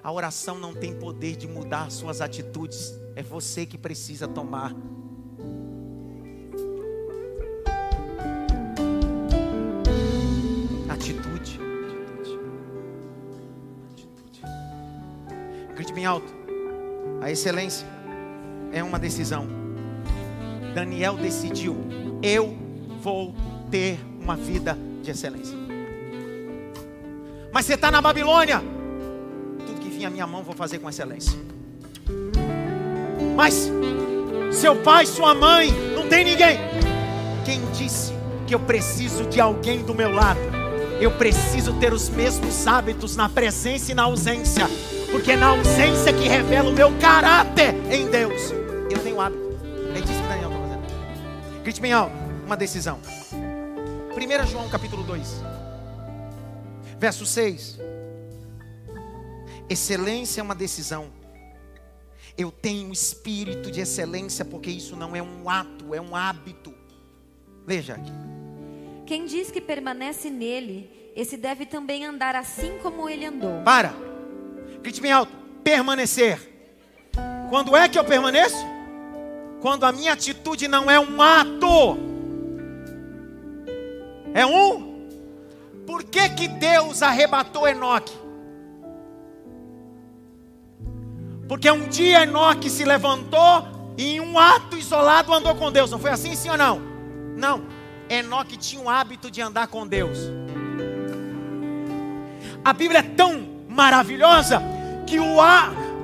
A 0.00 0.12
oração 0.12 0.56
não 0.56 0.72
tem 0.72 0.96
poder 0.96 1.34
de 1.34 1.48
mudar 1.48 1.90
suas 1.90 2.20
atitudes, 2.20 2.94
é 3.16 3.24
você 3.24 3.66
que 3.66 3.76
precisa 3.76 4.28
tomar. 4.28 4.72
Atitude, 10.88 11.58
atitude. 11.88 12.38
Grite 15.74 15.92
bem 15.92 16.06
alto. 16.06 16.32
A 17.20 17.28
excelência 17.32 17.84
é 18.72 18.80
uma 18.80 18.96
decisão. 18.96 19.59
Daniel 20.74 21.16
decidiu: 21.16 21.76
eu 22.22 22.56
vou 23.02 23.34
ter 23.70 23.98
uma 24.20 24.36
vida 24.36 24.76
de 25.02 25.10
excelência. 25.10 25.56
Mas 27.52 27.66
você 27.66 27.74
está 27.74 27.90
na 27.90 28.00
Babilônia, 28.00 28.62
tudo 29.66 29.80
que 29.80 29.88
vinha 29.88 30.08
à 30.08 30.10
minha 30.10 30.26
mão 30.26 30.42
vou 30.42 30.54
fazer 30.54 30.78
com 30.78 30.88
excelência. 30.88 31.38
Mas 33.34 33.70
seu 34.52 34.76
pai, 34.76 35.06
sua 35.06 35.34
mãe, 35.34 35.72
não 35.94 36.08
tem 36.08 36.24
ninguém. 36.24 36.58
Quem 37.44 37.60
disse 37.72 38.12
que 38.46 38.54
eu 38.54 38.60
preciso 38.60 39.24
de 39.24 39.40
alguém 39.40 39.82
do 39.82 39.94
meu 39.94 40.12
lado? 40.12 40.40
Eu 41.00 41.10
preciso 41.12 41.72
ter 41.74 41.92
os 41.92 42.10
mesmos 42.10 42.66
hábitos 42.66 43.16
na 43.16 43.28
presença 43.28 43.90
e 43.90 43.94
na 43.94 44.02
ausência, 44.02 44.68
porque 45.10 45.32
é 45.32 45.36
na 45.36 45.48
ausência 45.48 46.12
que 46.12 46.28
revela 46.28 46.68
o 46.68 46.74
meu 46.74 46.92
caráter 46.98 47.74
em 47.90 48.06
Deus. 48.06 48.52
Grite 51.62 51.80
bem 51.80 51.92
alto, 51.92 52.14
uma 52.46 52.56
decisão. 52.56 53.00
1 54.16 54.46
João 54.46 54.68
capítulo 54.70 55.02
2, 55.02 55.42
verso 56.98 57.26
6. 57.26 57.78
Excelência 59.68 60.40
é 60.40 60.42
uma 60.42 60.54
decisão. 60.54 61.12
Eu 62.36 62.50
tenho 62.50 62.90
espírito 62.90 63.70
de 63.70 63.80
excelência, 63.80 64.42
porque 64.42 64.70
isso 64.70 64.96
não 64.96 65.14
é 65.14 65.22
um 65.22 65.50
ato, 65.50 65.94
é 65.94 66.00
um 66.00 66.16
hábito. 66.16 66.74
Veja 67.66 67.94
aqui. 67.94 68.12
Quem 69.04 69.26
diz 69.26 69.50
que 69.50 69.60
permanece 69.60 70.30
nele, 70.30 71.12
esse 71.14 71.36
deve 71.36 71.66
também 71.66 72.06
andar 72.06 72.34
assim 72.34 72.78
como 72.82 73.08
ele 73.08 73.26
andou. 73.26 73.62
Para. 73.64 73.92
Grite 74.82 75.00
bem 75.00 75.12
alto. 75.12 75.32
Permanecer. 75.62 76.40
Quando 77.50 77.76
é 77.76 77.86
que 77.86 77.98
eu 77.98 78.04
permaneço? 78.04 78.79
Quando 79.60 79.84
a 79.84 79.92
minha 79.92 80.12
atitude 80.14 80.66
não 80.66 80.90
é 80.90 80.98
um 80.98 81.20
ato, 81.20 81.98
é 84.32 84.46
um. 84.46 84.90
Por 85.86 86.02
que, 86.04 86.28
que 86.30 86.48
Deus 86.48 87.02
arrebatou 87.02 87.68
Enoque? 87.68 88.16
Porque 91.48 91.70
um 91.70 91.88
dia 91.88 92.22
Enoque 92.22 92.70
se 92.70 92.84
levantou 92.84 93.66
e 93.98 94.14
em 94.14 94.20
um 94.20 94.38
ato 94.38 94.76
isolado 94.76 95.34
andou 95.34 95.54
com 95.56 95.70
Deus. 95.70 95.90
Não 95.90 95.98
foi 95.98 96.10
assim, 96.10 96.34
sim 96.34 96.48
ou 96.48 96.56
não? 96.56 96.80
Não. 97.36 97.62
Enoque 98.08 98.56
tinha 98.56 98.80
o 98.80 98.88
hábito 98.88 99.30
de 99.30 99.42
andar 99.42 99.66
com 99.66 99.86
Deus. 99.86 100.18
A 102.64 102.72
Bíblia 102.72 103.00
é 103.00 103.02
tão 103.02 103.46
maravilhosa 103.68 104.62
que 105.06 105.18
o, 105.18 105.40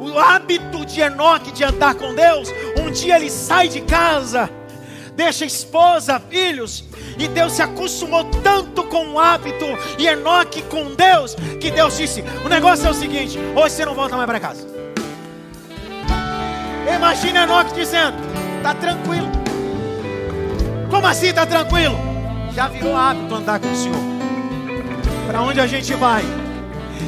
o 0.01 0.19
hábito 0.19 0.85
de 0.85 1.01
Enoque 1.01 1.53
de 1.53 1.65
andar 1.65 1.95
com 1.95 2.15
Deus, 2.15 2.53
um 2.79 2.91
dia 2.91 3.17
ele 3.17 3.31
sai 3.31 3.69
de 3.69 3.81
casa, 3.81 4.51
deixa 5.15 5.45
esposa, 5.45 6.21
filhos. 6.21 6.85
E 7.19 7.27
Deus 7.29 7.53
se 7.53 7.63
acostumou 7.63 8.25
tanto 8.25 8.85
com 8.85 9.13
o 9.13 9.19
hábito 9.19 9.65
e 9.99 10.07
Enoque 10.07 10.63
com 10.63 10.95
Deus, 10.95 11.35
que 11.61 11.71
Deus 11.71 11.97
disse: 11.97 12.23
o 12.45 12.49
negócio 12.49 12.87
é 12.87 12.91
o 12.91 12.95
seguinte: 12.95 13.39
hoje 13.55 13.75
você 13.75 13.85
não 13.85 13.95
volta 13.95 14.17
mais 14.17 14.27
para 14.27 14.41
casa. 14.41 14.67
Imagina 16.95 17.45
Enoque 17.45 17.75
dizendo: 17.75 18.17
está 18.59 18.75
tranquilo. 18.75 19.31
Como 20.91 21.07
assim 21.07 21.29
está 21.29 21.47
tranquilo? 21.47 21.97
Já 22.55 22.69
virou 22.69 22.97
hábito 22.97 23.35
andar 23.35 23.59
com 23.61 23.71
o 23.71 23.77
Senhor. 23.77 23.99
Para 25.27 25.43
onde 25.43 25.61
a 25.61 25.67
gente 25.67 25.93
vai? 25.95 26.23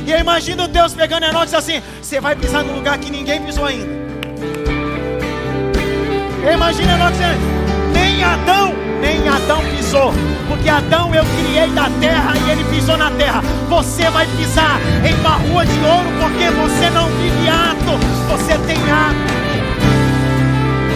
E 0.07 0.11
eu 0.11 0.19
imagino 0.19 0.69
Deus 0.69 0.95
pegando 0.95 1.25
Enoque 1.25 1.45
e 1.45 1.47
dizendo 1.47 1.59
assim: 1.59 1.83
você 2.03 2.21
vai 2.21 2.35
pisar 2.35 2.65
num 2.65 2.75
lugar 2.75 2.99
que 2.99 3.11
ninguém 3.11 3.41
pisou 3.43 3.65
ainda. 3.65 3.89
Imagina 6.53 6.93
Enoque 6.95 7.13
dizendo: 7.13 7.59
nem 7.93 8.25
Adão, 8.25 8.75
nem 9.01 9.29
Adão 9.29 9.61
pisou. 9.77 10.13
Porque 10.49 10.69
Adão 10.69 11.15
eu 11.15 11.25
criei 11.25 11.69
da 11.71 11.91
terra 12.01 12.33
e 12.37 12.51
ele 12.51 12.65
pisou 12.65 12.97
na 12.97 13.11
terra. 13.13 13.43
Você 13.69 14.09
vai 14.11 14.27
pisar 14.37 14.81
em 15.05 15.15
uma 15.21 15.37
rua 15.37 15.67
de 15.67 15.79
ouro 15.81 16.09
porque 16.21 16.51
você 16.51 16.91
não 16.91 17.09
vive 17.09 17.49
ato, 17.49 17.99
você 18.29 18.59
tem 18.67 18.79
ato. 18.91 19.39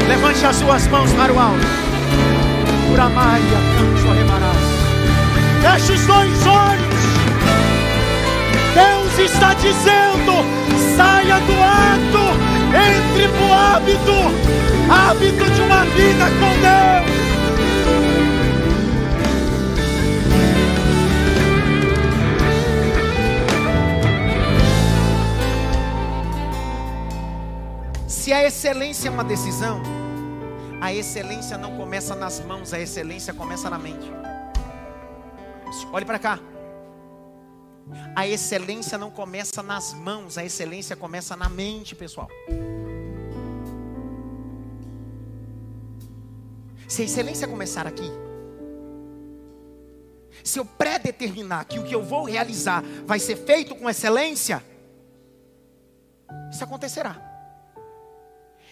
Levante 0.09 0.44
as 0.44 0.57
suas 0.57 0.86
mãos 0.88 1.12
para 1.12 1.32
o 1.32 1.38
alto. 1.38 1.66
Uramaia, 2.92 3.40
canto, 3.78 4.12
remarás. 4.12 4.82
Feche 5.62 5.92
os 5.92 6.07
dois 6.07 6.46
olhos. 6.46 7.11
Deus 9.16 9.30
está 9.30 9.52
dizendo: 9.54 10.32
saia 10.96 11.38
do 11.40 11.52
ato, 11.52 12.32
entre 12.74 13.28
no 13.28 13.52
hábito, 13.52 14.12
hábito 14.90 15.50
de 15.50 15.60
uma 15.60 15.84
vida 15.84 16.24
com 16.40 16.52
Deus. 16.60 17.12
Se 28.06 28.32
a 28.32 28.44
excelência 28.44 29.08
é 29.08 29.10
uma 29.10 29.24
decisão, 29.24 29.82
a 30.80 30.92
excelência 30.92 31.58
não 31.58 31.76
começa 31.76 32.14
nas 32.14 32.40
mãos, 32.40 32.72
a 32.72 32.80
excelência 32.80 33.34
começa 33.34 33.68
na 33.68 33.78
mente. 33.78 34.10
Olhe 35.92 36.06
para 36.06 36.18
cá. 36.18 36.38
A 38.14 38.26
excelência 38.26 38.97
não 38.97 39.11
começa 39.11 39.62
nas 39.62 39.93
mãos, 39.93 40.39
a 40.39 40.45
excelência 40.45 40.97
começa 40.97 41.37
na 41.37 41.49
mente, 41.49 41.95
pessoal. 41.95 42.28
Se 46.89 47.03
a 47.03 47.05
excelência 47.05 47.49
começar 47.49 47.87
aqui, 47.87 48.11
se 50.45 50.59
eu 50.59 50.64
predeterminar 50.64 51.66
que 51.66 51.78
o 51.78 51.85
que 51.85 51.95
eu 51.95 52.03
vou 52.03 52.24
realizar 52.24 52.83
vai 53.07 53.18
ser 53.18 53.37
feito 53.37 53.74
com 53.74 53.89
excelência, 53.89 54.62
isso 56.51 56.64
acontecerá. 56.64 57.16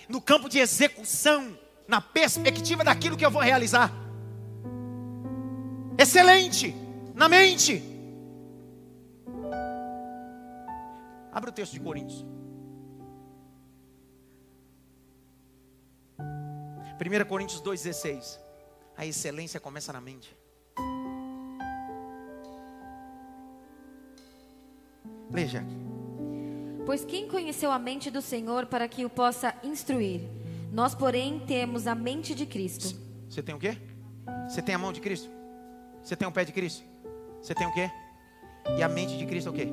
No 0.09 0.21
campo 0.21 0.49
de 0.49 0.59
execução, 0.59 1.57
na 1.87 2.01
perspectiva 2.01 2.85
daquilo 2.85 3.17
que 3.17 3.25
eu 3.25 3.31
vou 3.31 3.43
realizar. 3.43 3.93
Excelente, 5.97 6.75
na 7.15 7.29
mente. 7.29 7.90
Abra 11.33 11.51
o 11.51 11.53
texto 11.53 11.73
de 11.73 11.81
Coríntios. 11.81 12.25
1 17.01 17.25
Coríntios 17.27 17.63
2,16. 17.63 18.39
A 18.97 19.07
excelência 19.07 19.59
começa 19.59 19.93
na 19.93 20.01
mente. 20.01 20.37
Leia. 25.31 25.65
Pois 26.85 27.05
quem 27.05 27.29
conheceu 27.29 27.71
a 27.71 27.79
mente 27.79 28.11
do 28.11 28.21
Senhor 28.21 28.67
para 28.67 28.89
que 28.89 29.05
o 29.05 29.11
possa 29.11 29.55
instruir? 29.63 30.23
Nós, 30.73 30.95
porém, 30.95 31.41
temos 31.47 31.87
a 31.87 31.95
mente 31.95 32.35
de 32.35 32.45
Cristo. 32.45 32.97
Você 33.29 33.43
tem 33.43 33.55
o 33.55 33.59
quê? 33.59 33.79
Você 34.49 34.61
tem 34.61 34.75
a 34.75 34.79
mão 34.79 34.93
de 34.93 35.01
Cristo? 35.01 35.31
Você 36.03 36.17
tem 36.17 36.27
o 36.27 36.33
pé 36.33 36.45
de 36.45 36.53
Cristo? 36.53 36.85
Você 37.41 37.55
tem 37.55 37.67
o 37.67 37.73
quê? 37.73 37.91
E 38.77 38.83
a 38.83 38.89
mente 38.89 39.17
de 39.17 39.25
Cristo 39.25 39.49
é 39.49 39.51
o 39.51 39.55
quê? 39.55 39.69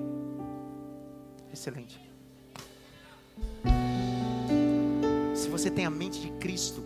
Excelente. 1.52 2.00
Se 5.36 5.50
você 5.50 5.70
tem 5.70 5.86
a 5.86 5.89
mente 5.89 6.20
de 6.20 6.30
Cristo, 6.39 6.84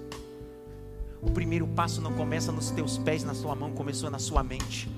o 1.22 1.32
primeiro 1.32 1.68
passo 1.68 2.02
não 2.02 2.14
começa 2.14 2.52
nos 2.52 2.72
teus 2.72 2.98
pés, 2.98 3.24
na 3.24 3.34
sua 3.34 3.56
mão, 3.56 3.72
começou 3.74 4.10
na 4.10 4.20
sua 4.20 4.44
mente. 4.44 4.90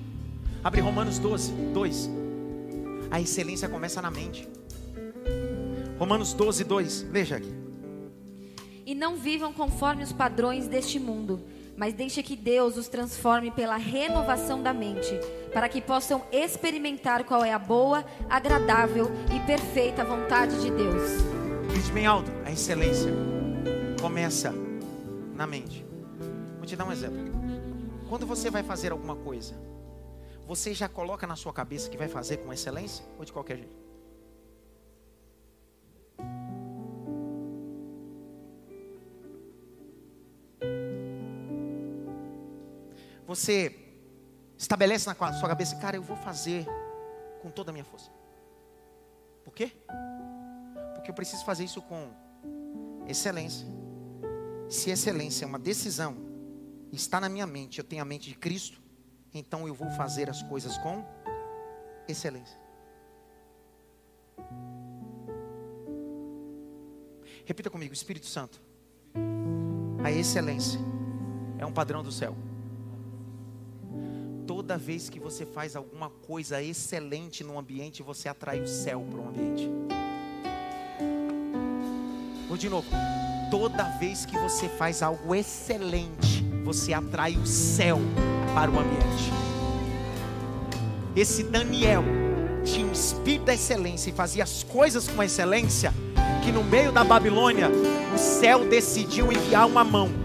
Abre 0.62 0.80
Romanos 0.80 1.18
12, 1.18 1.52
2. 1.72 2.10
A 3.10 3.20
excelência 3.20 3.68
começa 3.68 4.00
na 4.00 4.10
mente. 4.10 4.48
Romanos 5.98 6.32
12, 6.32 6.64
2. 6.64 7.02
Veja 7.02 7.36
aqui. 7.36 7.52
E 8.86 8.94
não 8.94 9.16
vivam 9.16 9.52
conforme 9.52 10.02
os 10.02 10.12
padrões 10.12 10.66
deste 10.66 10.98
mundo, 10.98 11.42
mas 11.76 11.94
deixe 11.94 12.22
que 12.22 12.36
Deus 12.36 12.76
os 12.76 12.88
transforme 12.88 13.50
pela 13.50 13.76
renovação 13.76 14.62
da 14.62 14.72
mente, 14.72 15.18
para 15.52 15.68
que 15.68 15.80
possam 15.80 16.24
experimentar 16.32 17.24
qual 17.24 17.44
é 17.44 17.52
a 17.52 17.58
boa, 17.58 18.04
agradável 18.28 19.10
e 19.34 19.40
perfeita 19.46 20.04
vontade 20.04 20.60
de 20.60 20.70
Deus. 20.70 21.22
Grite 21.70 21.92
bem 21.92 22.06
alto, 22.06 22.30
a 22.44 22.52
excelência 22.52 23.12
começa 24.00 24.52
na 25.34 25.46
mente. 25.46 25.84
Vou 26.56 26.66
te 26.66 26.76
dar 26.76 26.84
um 26.84 26.92
exemplo. 26.92 27.18
Quando 28.08 28.26
você 28.26 28.50
vai 28.50 28.62
fazer 28.62 28.92
alguma 28.92 29.16
coisa, 29.16 29.54
você 30.46 30.74
já 30.74 30.88
coloca 30.88 31.26
na 31.26 31.36
sua 31.36 31.52
cabeça 31.52 31.88
que 31.88 31.96
vai 31.96 32.08
fazer 32.08 32.38
com 32.38 32.52
excelência 32.52 33.04
ou 33.18 33.24
de 33.24 33.32
qualquer 33.32 33.56
jeito? 33.56 33.83
Você 43.26 43.74
estabelece 44.56 45.06
na 45.06 45.32
sua 45.32 45.48
cabeça, 45.48 45.76
cara, 45.76 45.96
eu 45.96 46.02
vou 46.02 46.16
fazer 46.16 46.66
com 47.40 47.50
toda 47.50 47.70
a 47.70 47.72
minha 47.72 47.84
força. 47.84 48.10
Por 49.44 49.54
quê? 49.54 49.72
Porque 50.94 51.10
eu 51.10 51.14
preciso 51.14 51.44
fazer 51.44 51.64
isso 51.64 51.80
com 51.82 52.10
excelência. 53.06 53.66
Se 54.68 54.90
excelência 54.90 55.44
é 55.44 55.48
uma 55.48 55.58
decisão, 55.58 56.16
está 56.92 57.20
na 57.20 57.28
minha 57.28 57.46
mente, 57.46 57.78
eu 57.78 57.84
tenho 57.84 58.02
a 58.02 58.04
mente 58.04 58.28
de 58.28 58.36
Cristo, 58.36 58.82
então 59.32 59.66
eu 59.66 59.74
vou 59.74 59.90
fazer 59.90 60.30
as 60.30 60.42
coisas 60.42 60.76
com 60.78 61.04
excelência. 62.08 62.58
Repita 67.44 67.68
comigo, 67.68 67.92
Espírito 67.92 68.26
Santo. 68.26 68.62
A 70.02 70.10
excelência 70.10 70.80
é 71.58 71.66
um 71.66 71.72
padrão 71.72 72.02
do 72.02 72.12
céu 72.12 72.34
toda 74.64 74.78
vez 74.78 75.10
que 75.10 75.20
você 75.20 75.44
faz 75.44 75.76
alguma 75.76 76.08
coisa 76.26 76.62
excelente 76.62 77.44
no 77.44 77.58
ambiente, 77.58 78.02
você 78.02 78.30
atrai 78.30 78.62
o 78.62 78.66
céu 78.66 79.04
para 79.10 79.20
o 79.20 79.28
ambiente. 79.28 79.70
Vou 82.48 82.56
de 82.56 82.70
novo. 82.70 82.88
Toda 83.50 83.82
vez 83.98 84.24
que 84.24 84.38
você 84.38 84.66
faz 84.66 85.02
algo 85.02 85.34
excelente, 85.34 86.42
você 86.64 86.94
atrai 86.94 87.36
o 87.36 87.46
céu 87.46 87.98
para 88.54 88.70
o 88.70 88.78
ambiente. 88.78 89.30
Esse 91.14 91.42
Daniel 91.42 92.02
tinha 92.64 92.86
um 92.86 92.92
espírito 92.92 93.44
da 93.44 93.52
excelência 93.52 94.08
e 94.08 94.14
fazia 94.14 94.44
as 94.44 94.62
coisas 94.62 95.06
com 95.06 95.22
excelência, 95.22 95.92
que 96.42 96.50
no 96.50 96.64
meio 96.64 96.90
da 96.90 97.04
Babilônia, 97.04 97.68
o 98.14 98.16
céu 98.16 98.66
decidiu 98.66 99.30
enviar 99.30 99.66
uma 99.66 99.84
mão 99.84 100.24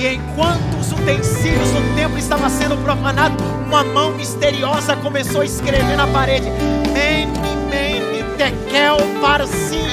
e 0.00 0.06
enquanto 0.14 0.79
os 0.90 1.00
utensílios 1.00 1.70
do 1.70 1.94
templo 1.94 2.18
estavam 2.18 2.48
sendo 2.50 2.76
profanados, 2.82 3.36
uma 3.66 3.84
mão 3.84 4.12
misteriosa 4.12 4.96
começou 4.96 5.42
a 5.42 5.44
escrever 5.44 5.96
na 5.96 6.06
parede: 6.06 6.50
Mene, 6.92 7.32
Mene, 7.70 8.24
Tekel, 8.36 8.96
Parsim. 9.20 9.88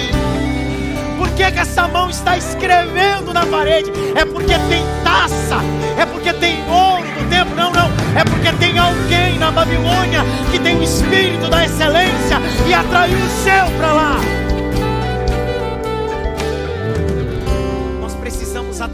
Por 1.17 1.29
que, 1.31 1.51
que 1.51 1.59
essa 1.59 1.87
mão 1.87 2.09
está 2.09 2.37
escrevendo 2.37 3.33
na 3.33 3.45
parede? 3.45 3.91
É 4.15 4.25
porque 4.25 4.53
tem 4.69 4.83
taça, 5.03 5.57
é 5.97 6.05
porque 6.05 6.33
tem 6.33 6.57
ouro 6.69 7.05
no 7.21 7.29
templo? 7.29 7.55
Não, 7.55 7.71
não. 7.71 7.87
É 8.15 8.23
porque 8.23 8.51
tem 8.53 8.77
alguém 8.77 9.37
na 9.37 9.51
Babilônia 9.51 10.21
que 10.51 10.59
tem 10.59 10.77
o 10.77 10.83
espírito 10.83 11.49
da 11.49 11.65
excelência 11.65 12.39
e 12.67 12.73
atraiu 12.73 13.17
o 13.17 13.43
céu 13.43 13.67
para 13.77 13.93
lá. 13.93 14.46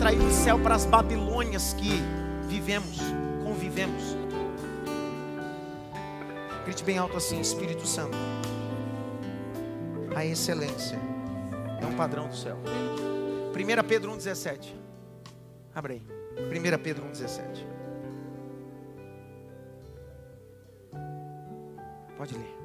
Precisamos 0.04 0.06
atrair 0.06 0.20
o 0.20 0.32
céu 0.32 0.60
para 0.60 0.76
as 0.76 0.86
Babilônias 0.86 1.74
que 1.74 2.02
vivemos, 2.48 2.98
convivemos. 3.42 4.18
Grite 6.66 6.84
bem 6.84 6.98
alto 6.98 7.16
assim, 7.16 7.40
Espírito 7.40 7.88
Santo. 7.88 8.18
A 10.14 10.26
excelência 10.26 11.00
é 11.82 11.86
um 11.86 11.96
padrão 11.96 12.28
do 12.28 12.36
céu. 12.36 12.58
1 13.54 13.88
Pedro 13.88 14.12
1,17. 14.12 14.74
Abre 15.74 15.94
aí. 15.94 16.02
1 16.38 16.84
Pedro 16.84 17.06
1,17. 17.06 17.66
Pode 22.18 22.36
ler. 22.36 22.63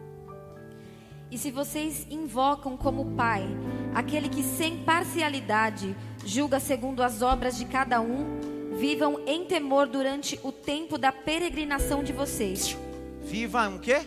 E 1.31 1.37
se 1.37 1.51
vocês 1.51 2.07
invocam 2.11 2.77
como 2.77 3.15
Pai 3.15 3.47
aquele 3.95 4.29
que 4.29 4.43
sem 4.43 4.83
parcialidade 4.85 5.95
julga 6.25 6.59
segundo 6.59 7.03
as 7.03 7.21
obras 7.21 7.57
de 7.57 7.65
cada 7.65 8.01
um, 8.01 8.39
vivam 8.79 9.21
em 9.27 9.45
temor 9.45 9.87
durante 9.87 10.39
o 10.43 10.53
tempo 10.53 10.97
da 10.97 11.13
peregrinação 11.13 12.03
de 12.03 12.13
vocês. 12.13 12.77
Viva 13.23 13.69
um 13.69 13.79
quê? 13.79 14.07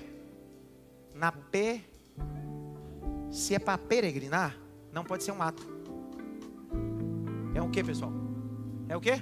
Na 1.13 1.31
P. 1.31 1.81
Se 3.29 3.53
é 3.53 3.59
para 3.59 3.77
peregrinar, 3.77 4.57
não 4.91 5.03
pode 5.03 5.23
ser 5.23 5.31
um 5.31 5.41
ato. 5.41 5.61
É 7.53 7.61
um 7.61 7.69
quê, 7.69 7.83
pessoal? 7.83 8.11
É 8.89 8.97
o 8.97 9.01
quê? 9.01 9.21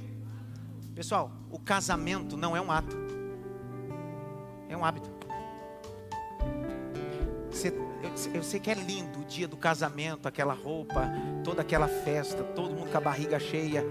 Pessoal, 0.95 1.32
o 1.52 1.60
casamento 1.60 2.38
não 2.38 2.56
é 2.56 2.62
um 2.62 2.72
ato. 2.72 2.95
É 4.68 4.78
um 4.78 4.86
hábito. 4.86 5.10
Você 7.50 7.72
eu, 8.02 8.34
eu, 8.36 8.43
sei 8.43 8.60
que 8.60 8.72
é 8.72 8.74
lindo 8.74 9.20
o 9.20 9.26
dia 9.26 9.47
do 9.47 9.58
casamento, 9.58 10.28
aquela 10.28 10.54
roupa, 10.54 11.12
toda 11.43 11.62
aquela 11.62 11.88
festa, 11.88 12.43
todo 12.43 12.74
mundo 12.74 12.89
com 12.91 12.97
a 12.97 13.02
barriga 13.02 13.39
cheia. 13.39 13.84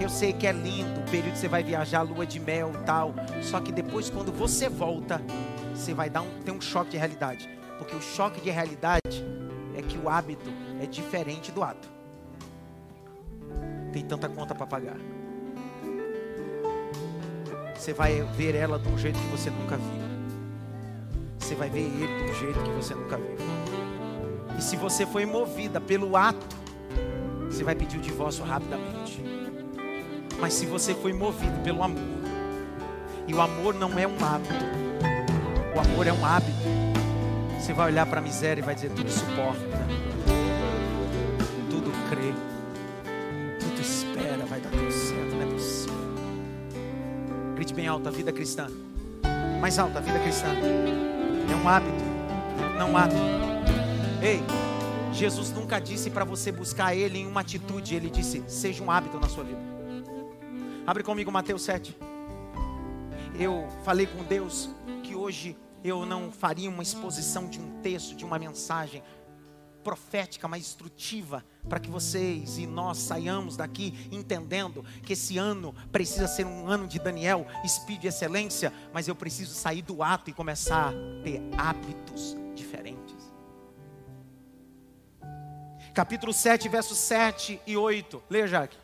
Eu 0.00 0.08
sei 0.08 0.32
que 0.32 0.46
é 0.46 0.52
lindo 0.52 1.00
o 1.00 1.04
período 1.04 1.32
que 1.32 1.38
você 1.38 1.48
vai 1.48 1.62
viajar, 1.62 2.02
lua 2.02 2.26
de 2.26 2.38
mel 2.38 2.72
e 2.74 2.84
tal. 2.84 3.14
Só 3.42 3.60
que 3.60 3.72
depois, 3.72 4.10
quando 4.10 4.32
você 4.32 4.68
volta, 4.68 5.20
você 5.74 5.92
vai 5.92 6.08
dar 6.08 6.22
um, 6.22 6.40
ter 6.42 6.52
um 6.52 6.60
choque 6.60 6.90
de 6.90 6.96
realidade. 6.96 7.48
Porque 7.78 7.94
o 7.94 8.00
choque 8.00 8.40
de 8.40 8.50
realidade 8.50 9.24
é 9.76 9.82
que 9.82 9.98
o 9.98 10.08
hábito 10.08 10.50
é 10.80 10.86
diferente 10.86 11.50
do 11.50 11.62
ato. 11.62 11.88
Tem 13.92 14.04
tanta 14.04 14.28
conta 14.28 14.54
para 14.54 14.66
pagar. 14.66 14.96
Você 17.74 17.92
vai 17.92 18.22
ver 18.36 18.54
ela 18.54 18.78
de 18.78 18.88
um 18.88 18.98
jeito 18.98 19.18
que 19.18 19.26
você 19.26 19.50
nunca 19.50 19.76
viu 19.76 20.07
você 21.48 21.54
vai 21.54 21.70
ver 21.70 21.80
ele 21.80 22.06
de 22.06 22.30
um 22.30 22.34
jeito 22.34 22.60
que 22.60 22.70
você 22.72 22.94
nunca 22.94 23.16
viu. 23.16 23.36
E 24.58 24.62
se 24.62 24.76
você 24.76 25.06
foi 25.06 25.24
movida 25.24 25.80
pelo 25.80 26.14
ato, 26.14 26.46
você 27.46 27.64
vai 27.64 27.74
pedir 27.74 27.96
o 27.96 28.00
divórcio 28.02 28.44
rapidamente. 28.44 29.24
Mas 30.38 30.52
se 30.52 30.66
você 30.66 30.94
foi 30.94 31.14
movido 31.14 31.58
pelo 31.62 31.82
amor, 31.82 32.02
e 33.26 33.32
o 33.32 33.40
amor 33.40 33.74
não 33.74 33.98
é 33.98 34.06
um 34.06 34.22
hábito, 34.22 34.54
o 35.74 35.80
amor 35.80 36.06
é 36.06 36.12
um 36.12 36.24
hábito, 36.24 36.52
você 37.58 37.72
vai 37.72 37.86
olhar 37.86 38.04
para 38.04 38.18
a 38.18 38.22
miséria 38.22 38.60
e 38.60 38.64
vai 38.64 38.74
dizer: 38.74 38.90
tudo 38.90 39.10
suporta, 39.10 39.86
tudo 41.70 41.90
crê, 42.10 42.34
tudo 43.58 43.80
espera, 43.80 44.44
vai 44.44 44.60
dar 44.60 44.70
tudo 44.70 44.92
certo, 44.92 45.34
não 45.34 45.42
é 45.42 45.46
possível. 45.46 45.94
Grite 47.54 47.72
bem 47.72 47.88
alto 47.88 48.06
a 48.06 48.12
vida 48.12 48.32
cristã, 48.32 48.66
mais 49.62 49.78
alta 49.78 49.98
a 49.98 50.02
vida 50.02 50.18
cristã. 50.18 50.48
É 51.50 51.56
um 51.56 51.68
hábito, 51.68 52.04
não 52.78 52.92
um 52.92 52.96
ato. 52.96 53.14
Ei, 54.22 54.40
Jesus 55.12 55.50
nunca 55.50 55.80
disse 55.80 56.10
para 56.10 56.24
você 56.24 56.52
buscar 56.52 56.94
Ele 56.94 57.18
em 57.18 57.26
uma 57.26 57.40
atitude, 57.40 57.94
Ele 57.94 58.10
disse: 58.10 58.42
seja 58.46 58.82
um 58.82 58.90
hábito 58.90 59.18
na 59.18 59.28
sua 59.28 59.44
vida. 59.44 59.60
Abre 60.86 61.02
comigo 61.02 61.30
Mateus 61.30 61.62
7. 61.62 61.96
Eu 63.38 63.68
falei 63.84 64.06
com 64.06 64.24
Deus 64.24 64.70
que 65.02 65.14
hoje 65.14 65.56
eu 65.84 66.04
não 66.04 66.32
faria 66.32 66.68
uma 66.68 66.82
exposição 66.82 67.46
de 67.46 67.60
um 67.60 67.80
texto, 67.80 68.16
de 68.16 68.24
uma 68.24 68.38
mensagem 68.38 69.02
profética, 69.82 70.48
mais 70.48 70.64
instrutiva, 70.64 71.44
para 71.68 71.80
que 71.80 71.90
vocês 71.90 72.58
e 72.58 72.66
nós 72.66 72.98
saiamos 72.98 73.56
daqui 73.56 74.08
entendendo 74.10 74.84
que 75.02 75.12
esse 75.12 75.38
ano 75.38 75.74
precisa 75.90 76.28
ser 76.28 76.46
um 76.46 76.66
ano 76.66 76.86
de 76.86 76.98
Daniel, 76.98 77.46
espírito 77.64 78.02
de 78.02 78.08
excelência, 78.08 78.72
mas 78.92 79.08
eu 79.08 79.14
preciso 79.14 79.54
sair 79.54 79.82
do 79.82 80.02
ato 80.02 80.30
e 80.30 80.32
começar 80.32 80.90
a 80.90 81.22
ter 81.22 81.42
hábitos 81.56 82.36
diferentes. 82.54 83.16
Capítulo 85.94 86.32
7, 86.32 86.68
versos 86.68 86.98
7 86.98 87.60
e 87.66 87.76
8. 87.76 88.22
Leia, 88.30 88.46
Jaque. 88.46 88.76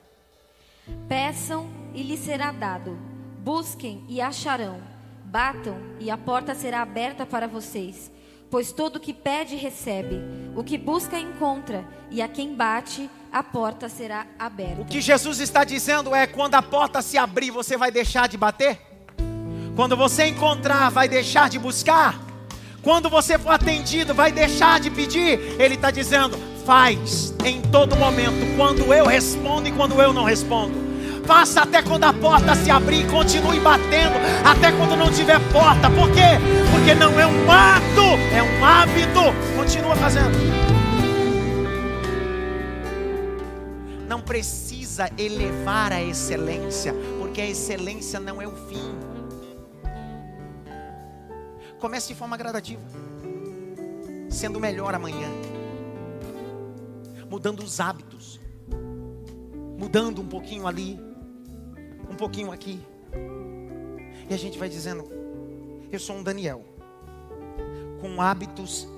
Peçam 1.08 1.70
e 1.94 2.02
lhes 2.02 2.20
será 2.20 2.50
dado. 2.50 2.98
Busquem 3.38 4.04
e 4.08 4.20
acharão. 4.20 4.82
Batam 5.24 5.76
e 6.00 6.10
a 6.10 6.18
porta 6.18 6.54
será 6.54 6.82
aberta 6.82 7.24
para 7.24 7.46
vocês. 7.46 8.10
Pois 8.54 8.70
todo 8.70 8.96
o 8.96 9.00
que 9.00 9.12
pede, 9.12 9.56
recebe. 9.56 10.22
O 10.54 10.62
que 10.62 10.78
busca, 10.78 11.18
encontra. 11.18 11.84
E 12.08 12.22
a 12.22 12.28
quem 12.28 12.54
bate, 12.54 13.10
a 13.32 13.42
porta 13.42 13.88
será 13.88 14.28
aberta. 14.38 14.82
O 14.82 14.84
que 14.84 15.00
Jesus 15.00 15.40
está 15.40 15.64
dizendo 15.64 16.14
é: 16.14 16.24
quando 16.24 16.54
a 16.54 16.62
porta 16.62 17.02
se 17.02 17.18
abrir, 17.18 17.50
você 17.50 17.76
vai 17.76 17.90
deixar 17.90 18.28
de 18.28 18.36
bater? 18.36 18.78
Quando 19.74 19.96
você 19.96 20.26
encontrar, 20.26 20.88
vai 20.88 21.08
deixar 21.08 21.50
de 21.50 21.58
buscar? 21.58 22.16
Quando 22.80 23.10
você 23.10 23.36
for 23.40 23.50
atendido, 23.50 24.14
vai 24.14 24.30
deixar 24.30 24.78
de 24.78 24.88
pedir? 24.88 25.60
Ele 25.60 25.74
está 25.74 25.90
dizendo: 25.90 26.38
faz 26.64 27.34
em 27.44 27.60
todo 27.60 27.96
momento, 27.96 28.56
quando 28.56 28.94
eu 28.94 29.04
respondo 29.04 29.66
e 29.66 29.72
quando 29.72 30.00
eu 30.00 30.12
não 30.12 30.22
respondo. 30.22 30.93
Faça 31.26 31.62
até 31.62 31.82
quando 31.82 32.04
a 32.04 32.12
porta 32.12 32.54
se 32.54 32.70
abrir, 32.70 33.10
continue 33.10 33.58
batendo 33.60 34.16
até 34.44 34.70
quando 34.72 34.94
não 34.94 35.10
tiver 35.10 35.40
porta. 35.50 35.88
Por 35.90 36.10
quê? 36.12 36.38
Porque 36.70 36.94
não 36.94 37.18
é 37.18 37.26
um 37.26 37.50
ato, 37.50 38.02
é 38.34 38.42
um 38.42 38.64
hábito. 38.64 39.20
Continua 39.56 39.96
fazendo. 39.96 40.36
Não 44.06 44.20
precisa 44.20 45.10
elevar 45.16 45.92
a 45.92 46.02
excelência, 46.02 46.94
porque 47.18 47.40
a 47.40 47.46
excelência 47.48 48.20
não 48.20 48.40
é 48.40 48.46
o 48.46 48.54
fim. 48.68 48.94
Comece 51.80 52.08
de 52.08 52.14
forma 52.14 52.36
gradativa, 52.36 52.82
sendo 54.28 54.60
melhor 54.60 54.94
amanhã, 54.94 55.28
mudando 57.30 57.60
os 57.60 57.80
hábitos, 57.80 58.40
mudando 59.78 60.22
um 60.22 60.26
pouquinho 60.26 60.66
ali, 60.66 60.98
um 62.14 62.16
pouquinho 62.16 62.52
aqui. 62.52 62.80
E 64.30 64.32
a 64.32 64.38
gente 64.38 64.58
vai 64.58 64.68
dizendo: 64.68 65.04
Eu 65.90 65.98
sou 65.98 66.16
um 66.16 66.22
Daniel, 66.22 66.64
com 68.00 68.22
hábitos 68.22 68.88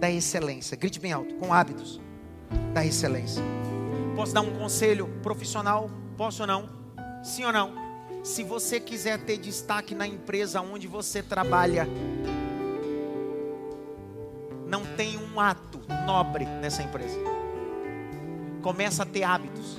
da 0.00 0.10
excelência. 0.10 0.76
Grite 0.76 0.98
bem 0.98 1.12
alto: 1.12 1.34
com 1.36 1.52
hábitos 1.52 2.00
da 2.72 2.84
excelência. 2.84 3.42
Posso 4.16 4.32
dar 4.32 4.40
um 4.40 4.58
conselho 4.58 5.08
profissional? 5.22 5.90
Posso 6.16 6.42
ou 6.42 6.46
não? 6.46 6.68
Sim 7.22 7.44
ou 7.44 7.52
não? 7.52 7.74
Se 8.22 8.42
você 8.42 8.80
quiser 8.80 9.18
ter 9.18 9.36
destaque 9.36 9.94
na 9.94 10.06
empresa 10.06 10.60
onde 10.62 10.86
você 10.86 11.22
trabalha, 11.22 11.86
não 14.66 14.86
tem 14.96 15.18
um 15.18 15.38
ato 15.38 15.78
nobre 16.06 16.46
nessa 16.46 16.82
empresa. 16.82 17.18
Começa 18.62 19.02
a 19.02 19.06
ter 19.06 19.24
hábitos. 19.24 19.78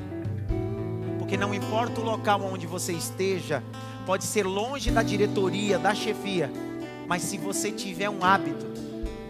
Porque 1.26 1.38
não 1.38 1.56
importa 1.56 2.00
o 2.00 2.04
local 2.04 2.40
onde 2.44 2.68
você 2.68 2.94
esteja, 2.94 3.64
pode 4.06 4.24
ser 4.24 4.46
longe 4.46 4.92
da 4.92 5.02
diretoria, 5.02 5.80
da 5.80 5.96
chefia, 5.96 6.52
mas 7.08 7.24
se 7.24 7.36
você 7.40 7.72
tiver 7.72 8.08
um 8.12 8.24
hábito, 8.24 8.64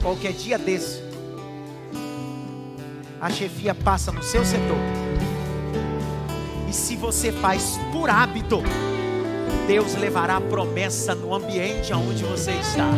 qualquer 0.01 0.33
dia 0.33 0.59
desse, 0.59 1.01
a 3.21 3.29
chefia 3.29 3.73
passa 3.73 4.11
no 4.11 4.21
seu 4.21 4.43
setor. 4.43 4.77
E 6.67 6.73
se 6.73 6.97
você 6.97 7.31
faz 7.31 7.79
por 7.93 8.09
hábito, 8.09 8.61
Deus 9.65 9.95
levará 9.95 10.35
a 10.35 10.41
promessa 10.41 11.15
no 11.15 11.33
ambiente 11.33 11.93
onde 11.93 12.25
você 12.25 12.51
está. 12.51 12.89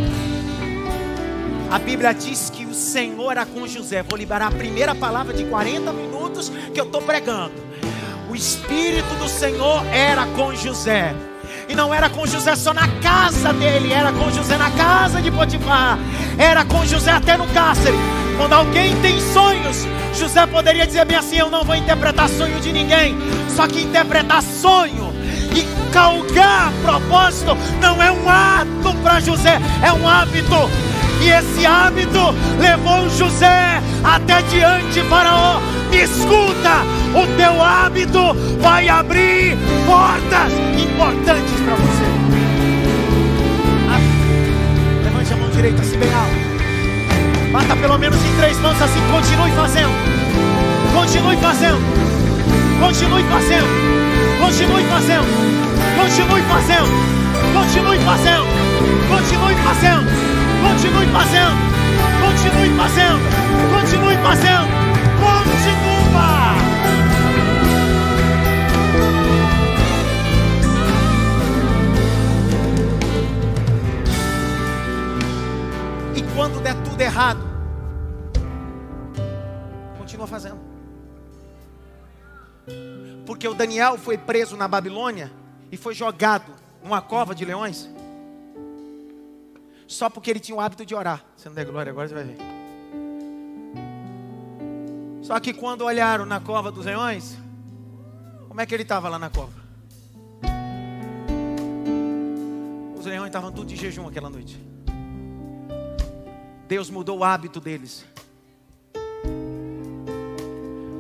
A 1.69 1.77
Bíblia 1.77 2.13
diz 2.15 2.49
que 2.49 2.65
o 2.65 2.73
Senhor 2.73 3.29
era 3.29 3.45
com 3.45 3.67
José. 3.67 4.01
Vou 4.01 4.17
liberar 4.17 4.47
a 4.47 4.51
primeira 4.51 4.95
palavra 4.95 5.35
de 5.35 5.45
40 5.45 5.93
minutos 5.93 6.51
que 6.73 6.79
eu 6.79 6.85
estou 6.85 7.03
pregando. 7.03 7.66
Espírito 8.37 9.15
do 9.15 9.27
Senhor 9.27 9.83
era 9.87 10.27
com 10.27 10.53
José. 10.53 11.13
E 11.67 11.75
não 11.75 11.91
era 11.91 12.07
com 12.07 12.25
José 12.25 12.55
só 12.55 12.71
na 12.71 12.87
casa 13.01 13.51
dele, 13.51 13.91
era 13.91 14.11
com 14.11 14.31
José 14.31 14.55
na 14.57 14.69
casa 14.71 15.21
de 15.21 15.31
Potifar, 15.31 15.97
era 16.37 16.63
com 16.63 16.85
José 16.85 17.11
até 17.11 17.35
no 17.35 17.47
cárcere. 17.47 17.97
Quando 18.37 18.53
alguém 18.53 18.95
tem 19.01 19.19
sonhos, 19.33 19.87
José 20.13 20.45
poderia 20.45 20.85
dizer 20.85 21.03
bem 21.05 21.17
assim: 21.17 21.37
Eu 21.37 21.49
não 21.49 21.63
vou 21.63 21.75
interpretar 21.75 22.29
sonho 22.29 22.59
de 22.59 22.71
ninguém. 22.71 23.17
Só 23.55 23.67
que 23.67 23.81
interpretar 23.81 24.43
sonho 24.43 25.11
e 25.55 25.91
calgar 25.91 26.71
propósito 26.83 27.57
não 27.81 28.01
é 28.01 28.11
um 28.11 28.29
ato 28.29 28.95
para 29.01 29.19
José, 29.19 29.59
é 29.83 29.91
um 29.91 30.07
hábito. 30.07 30.69
E 31.21 31.29
esse 31.29 31.65
hábito 31.65 32.33
levou 32.59 33.09
José 33.09 33.81
até 34.03 34.41
diante 34.43 34.93
de 34.93 35.01
Faraó. 35.03 35.59
Escuta, 35.91 36.83
o 37.15 37.27
teu 37.37 37.61
hábito 37.61 38.33
vai 38.61 38.87
abrir 38.87 39.57
portas 39.85 40.51
importantes 40.77 41.53
para 41.65 41.75
você. 41.75 42.05
Ah, 43.89 43.99
levante 45.03 45.33
a 45.33 45.37
mão 45.37 45.49
direita 45.49 45.81
assim 45.81 45.97
bem 45.97 46.13
alto. 46.13 47.51
Bata 47.51 47.75
pelo 47.75 47.97
menos 47.97 48.17
em 48.17 48.37
três 48.37 48.59
mãos 48.59 48.79
assim. 48.81 49.01
Continue 49.11 49.51
fazendo. 49.51 49.91
Continue 50.93 51.37
fazendo. 51.37 51.79
Continue 52.79 53.23
fazendo. 53.23 53.67
Continue 54.39 54.83
fazendo. 54.83 55.25
Continue 55.97 56.43
fazendo. 56.43 56.87
Continue 57.53 57.99
fazendo. 57.99 58.45
Continue 59.09 59.55
fazendo. 59.63 60.46
Continue 60.61 61.07
fazendo. 61.11 61.55
Continue 62.21 62.77
fazendo. 62.77 63.19
Continue 63.73 64.17
fazendo. 64.17 64.67
Continua. 65.19 66.37
E 76.15 76.23
quando 76.35 76.59
der 76.61 76.75
tudo 76.83 77.01
errado, 77.01 77.39
continua 79.97 80.27
fazendo. 80.27 80.59
Porque 83.25 83.47
o 83.47 83.53
Daniel 83.53 83.97
foi 83.97 84.17
preso 84.17 84.55
na 84.55 84.67
Babilônia 84.67 85.31
e 85.71 85.77
foi 85.77 85.93
jogado 85.93 86.51
numa 86.83 87.01
cova 87.01 87.35
de 87.35 87.45
leões. 87.45 87.89
Só 89.87 90.09
porque 90.09 90.29
ele 90.29 90.39
tinha 90.39 90.55
o 90.55 90.59
hábito 90.59 90.85
de 90.85 90.93
orar. 90.93 91.23
Você 91.35 91.47
não 91.47 91.55
der 91.55 91.65
glória 91.65 91.91
agora, 91.91 92.07
você 92.07 92.13
vai 92.13 92.25
ver. 92.25 92.37
Só 95.21 95.39
que 95.39 95.53
quando 95.53 95.83
olharam 95.83 96.25
na 96.25 96.39
cova 96.39 96.71
dos 96.71 96.85
leões, 96.85 97.37
como 98.47 98.59
é 98.59 98.65
que 98.65 98.73
ele 98.73 98.83
estava 98.83 99.07
lá 99.07 99.17
na 99.17 99.29
cova? 99.29 99.53
Os 102.97 103.05
leões 103.05 103.27
estavam 103.27 103.51
tudo 103.51 103.67
de 103.67 103.75
jejum 103.75 104.07
aquela 104.07 104.29
noite. 104.29 104.59
Deus 106.67 106.89
mudou 106.89 107.19
o 107.19 107.23
hábito 107.23 107.61
deles. 107.61 108.05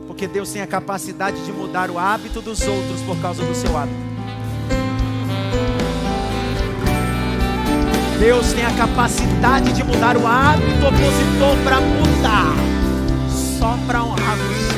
Porque 0.07 0.27
Deus 0.27 0.51
tem 0.51 0.61
a 0.61 0.67
capacidade 0.67 1.43
de 1.45 1.51
mudar 1.51 1.89
o 1.89 1.99
hábito 1.99 2.41
dos 2.41 2.61
outros 2.61 3.01
por 3.01 3.21
causa 3.21 3.45
do 3.45 3.53
seu 3.53 3.75
hábito. 3.77 4.07
Deus 8.19 8.51
tem 8.51 8.65
a 8.65 8.75
capacidade 8.75 9.71
de 9.73 9.83
mudar 9.83 10.17
o 10.17 10.25
hábito 10.25 10.87
opositor 10.87 11.55
para 11.63 11.79
mudar, 11.79 12.55
só 13.29 13.77
para 13.85 14.03
honrar 14.03 14.35
você. 14.37 14.77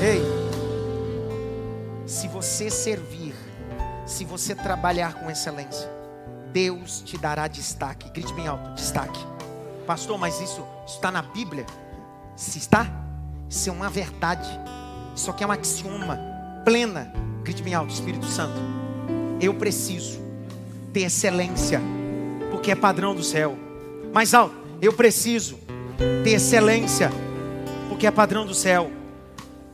Ei, 0.00 0.22
se 2.06 2.28
você 2.28 2.70
servir, 2.70 3.34
se 4.06 4.24
você 4.24 4.54
trabalhar 4.54 5.14
com 5.14 5.28
excelência, 5.28 5.90
Deus 6.52 7.02
te 7.02 7.18
dará 7.18 7.48
destaque. 7.48 8.10
Grite 8.10 8.32
bem 8.34 8.46
alto: 8.46 8.74
destaque. 8.74 9.18
Pastor, 9.88 10.16
mas 10.18 10.40
isso 10.40 10.64
está 10.86 11.10
na 11.10 11.22
Bíblia? 11.22 11.66
Se 12.36 12.58
está, 12.58 12.86
isso 13.50 13.68
é 13.68 13.72
uma 13.72 13.90
verdade. 13.90 14.48
Isso 15.16 15.32
aqui 15.32 15.42
é 15.42 15.46
um 15.48 15.50
axioma 15.50 16.16
plena 16.64 17.12
Grite 17.44 17.62
bem 17.62 17.74
alto, 17.74 17.92
Espírito 17.92 18.24
Santo. 18.24 18.58
Eu 19.38 19.52
preciso 19.52 20.18
ter 20.94 21.02
excelência, 21.02 21.78
porque 22.50 22.70
é 22.70 22.74
padrão 22.74 23.14
do 23.14 23.22
céu. 23.22 23.54
Mais 24.14 24.32
alto, 24.32 24.56
eu 24.80 24.94
preciso 24.94 25.58
ter 26.24 26.30
excelência, 26.30 27.10
porque 27.90 28.06
é 28.06 28.10
padrão 28.10 28.46
do 28.46 28.54
céu. 28.54 28.90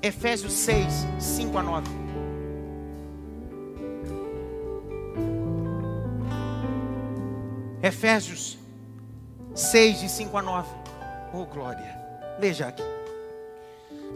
Efésios 0.02 0.52
6, 0.52 1.06
5 1.20 1.58
a 1.58 1.62
9. 1.62 1.86
Efésios 7.80 8.58
6, 9.54 10.00
de 10.00 10.08
5 10.08 10.36
a 10.36 10.42
9. 10.42 10.68
Oh, 11.32 11.44
glória. 11.44 11.96
Leia 12.40 12.66
aqui. 12.66 12.82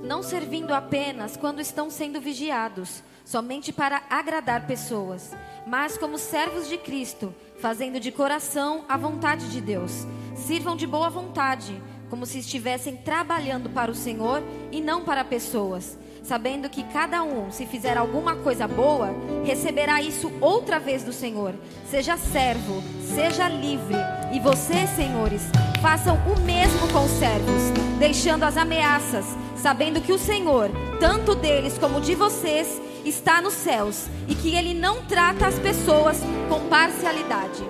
Não 0.03 0.25
servindo 0.25 0.75
apenas 0.75 1.37
quando 1.37 1.61
estão 1.61 1.89
sendo 1.89 2.21
vigiados 2.21 3.05
somente 3.25 3.73
para 3.73 4.03
agradar 4.11 4.67
pessoas, 4.67 5.33
mas 5.67 5.97
como 5.97 6.19
servos 6.19 6.69
de 6.69 6.77
Cristo, 6.77 7.35
fazendo 7.59 7.99
de 7.99 8.13
coração 8.13 8.85
a 8.89 8.97
vontade 8.97 9.51
de 9.51 9.61
Deus. 9.61 10.07
Sirvam 10.37 10.77
de 10.77 10.87
boa 10.87 11.09
vontade, 11.09 11.81
como 12.11 12.27
se 12.27 12.39
estivessem 12.39 12.97
trabalhando 12.97 13.71
para 13.71 13.91
o 13.91 13.95
Senhor 13.95 14.43
e 14.71 14.81
não 14.81 15.03
para 15.03 15.25
pessoas, 15.25 15.99
sabendo 16.23 16.69
que 16.69 16.85
cada 16.85 17.23
um, 17.23 17.51
se 17.51 17.67
fizer 17.67 17.97
alguma 17.97 18.37
coisa 18.37 18.69
boa, 18.69 19.11
receberá 19.45 20.03
isso 20.03 20.31
outra 20.41 20.79
vez 20.79 21.03
do 21.03 21.13
Senhor. 21.13 21.55
Seja 21.91 22.17
servo, 22.17 22.83
seja 23.15 23.49
livre, 23.49 23.97
e 24.33 24.41
vocês, 24.41 24.91
senhores, 24.91 25.43
façam 25.81 26.17
o 26.27 26.41
mesmo 26.41 26.89
com 26.93 27.05
os 27.05 27.11
servos, 27.13 27.63
deixando 27.99 28.43
as 28.43 28.57
ameaças, 28.57 29.25
sabendo 29.57 30.01
que 30.01 30.13
o 30.13 30.19
Senhor, 30.19 30.71
tanto 31.01 31.35
deles 31.35 31.79
como 31.79 32.01
de 32.01 32.15
vocês, 32.15 32.81
está 33.05 33.41
nos 33.41 33.55
céus 33.55 34.07
e 34.29 34.35
que 34.35 34.55
ele 34.55 34.75
não 34.75 35.05
trata 35.05 35.47
as 35.47 35.59
pessoas 35.59 36.19
com 36.49 36.69
parcialidade. 36.69 37.63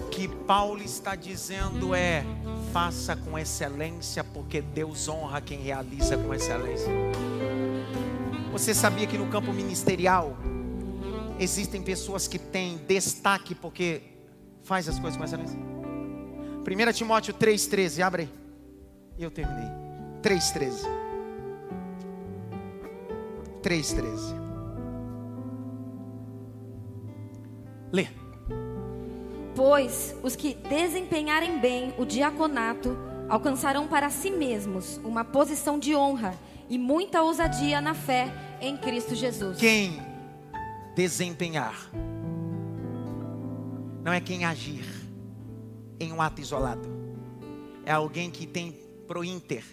O 0.00 0.08
que 0.08 0.28
Paulo 0.28 0.82
está 0.82 1.14
dizendo 1.14 1.94
é: 1.94 2.24
faça 2.72 3.16
com 3.16 3.38
excelência, 3.38 4.24
porque 4.24 4.60
Deus 4.60 5.08
honra 5.08 5.40
quem 5.40 5.60
realiza 5.60 6.16
com 6.16 6.34
excelência. 6.34 6.90
Você 8.52 8.74
sabia 8.74 9.06
que 9.06 9.16
no 9.16 9.28
campo 9.28 9.52
ministerial 9.52 10.36
existem 11.38 11.80
pessoas 11.80 12.26
que 12.26 12.38
têm 12.38 12.78
destaque 12.86 13.54
porque 13.54 14.02
faz 14.62 14.88
as 14.88 14.98
coisas 14.98 15.16
com 15.16 15.24
excelência? 15.24 15.58
1 15.58 16.92
Timóteo 16.92 17.32
3,13, 17.34 18.02
abre 18.04 18.22
aí. 18.22 18.30
Eu 19.18 19.30
terminei. 19.30 19.68
3,13. 20.22 20.86
3,13. 23.62 24.39
Lê. 27.92 28.06
Pois 29.54 30.16
os 30.22 30.36
que 30.36 30.54
desempenharem 30.54 31.58
bem 31.60 31.92
o 31.98 32.04
diaconato 32.04 32.96
alcançarão 33.28 33.86
para 33.86 34.10
si 34.10 34.30
mesmos 34.30 34.98
uma 35.04 35.24
posição 35.24 35.78
de 35.78 35.94
honra 35.94 36.34
e 36.68 36.78
muita 36.78 37.22
ousadia 37.22 37.80
na 37.80 37.94
fé 37.94 38.32
em 38.60 38.76
Cristo 38.76 39.14
Jesus. 39.14 39.58
Quem 39.58 40.00
desempenhar 40.94 41.90
não 44.02 44.12
é 44.12 44.20
quem 44.20 44.44
agir 44.44 44.84
em 45.98 46.12
um 46.12 46.22
ato 46.22 46.40
isolado. 46.40 46.88
É 47.84 47.92
alguém 47.92 48.30
que 48.30 48.46
tem 48.46 48.72
prointer. 49.06 49.64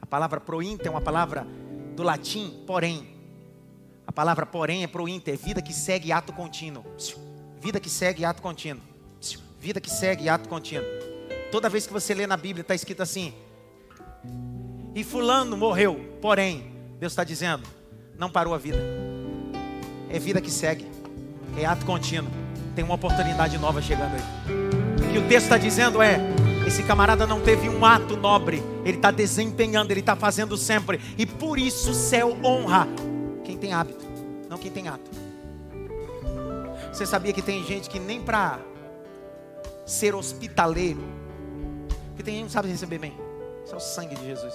A 0.00 0.06
palavra 0.06 0.40
prointer 0.40 0.86
é 0.86 0.90
uma 0.90 1.00
palavra 1.00 1.46
do 1.96 2.02
latim, 2.02 2.62
porém. 2.66 3.08
A 4.06 4.12
palavra 4.12 4.46
porém 4.46 4.84
é 4.84 4.86
prointer, 4.86 5.36
vida 5.36 5.60
que 5.60 5.72
segue 5.72 6.12
ato 6.12 6.32
contínuo. 6.32 6.84
Vida 7.62 7.78
que 7.78 7.88
segue 7.88 8.24
ato 8.24 8.42
contínuo. 8.42 8.82
Vida 9.60 9.80
que 9.80 9.88
segue 9.88 10.28
ato 10.28 10.48
contínuo. 10.48 10.84
Toda 11.52 11.68
vez 11.68 11.86
que 11.86 11.92
você 11.92 12.12
lê 12.12 12.26
na 12.26 12.36
Bíblia, 12.36 12.62
está 12.62 12.74
escrito 12.74 13.04
assim: 13.04 13.32
E 14.92 15.04
Fulano 15.04 15.56
morreu, 15.56 16.18
porém, 16.20 16.74
Deus 16.98 17.12
está 17.12 17.22
dizendo, 17.22 17.62
não 18.18 18.28
parou 18.28 18.52
a 18.52 18.58
vida. 18.58 18.80
É 20.10 20.18
vida 20.18 20.40
que 20.40 20.50
segue, 20.50 20.90
é 21.56 21.64
ato 21.64 21.86
contínuo. 21.86 22.32
Tem 22.74 22.84
uma 22.84 22.94
oportunidade 22.94 23.56
nova 23.58 23.80
chegando 23.80 24.14
aí. 24.14 25.14
E 25.14 25.18
o 25.18 25.28
texto 25.28 25.44
está 25.44 25.56
dizendo 25.56 26.02
é: 26.02 26.18
esse 26.66 26.82
camarada 26.82 27.28
não 27.28 27.40
teve 27.42 27.68
um 27.68 27.84
ato 27.84 28.16
nobre, 28.16 28.60
ele 28.84 28.96
está 28.96 29.12
desempenhando, 29.12 29.92
ele 29.92 30.00
está 30.00 30.16
fazendo 30.16 30.56
sempre, 30.56 31.00
e 31.16 31.24
por 31.24 31.60
isso 31.60 31.92
o 31.92 31.94
céu 31.94 32.36
honra 32.42 32.88
quem 33.44 33.56
tem 33.56 33.72
hábito, 33.72 34.04
não 34.50 34.58
quem 34.58 34.72
tem 34.72 34.88
ato. 34.88 35.21
Você 36.92 37.06
sabia 37.06 37.32
que 37.32 37.40
tem 37.40 37.64
gente 37.64 37.88
que 37.88 37.98
nem 37.98 38.20
para 38.20 38.60
ser 39.86 40.14
hospitaleiro, 40.14 41.00
que 42.14 42.22
tem 42.22 42.34
gente 42.34 42.42
que 42.42 42.48
não 42.48 42.50
sabe 42.50 42.68
receber 42.68 42.98
bem. 42.98 43.14
Isso 43.64 43.72
é 43.72 43.76
o 43.76 43.80
sangue 43.80 44.14
de 44.14 44.26
Jesus. 44.26 44.52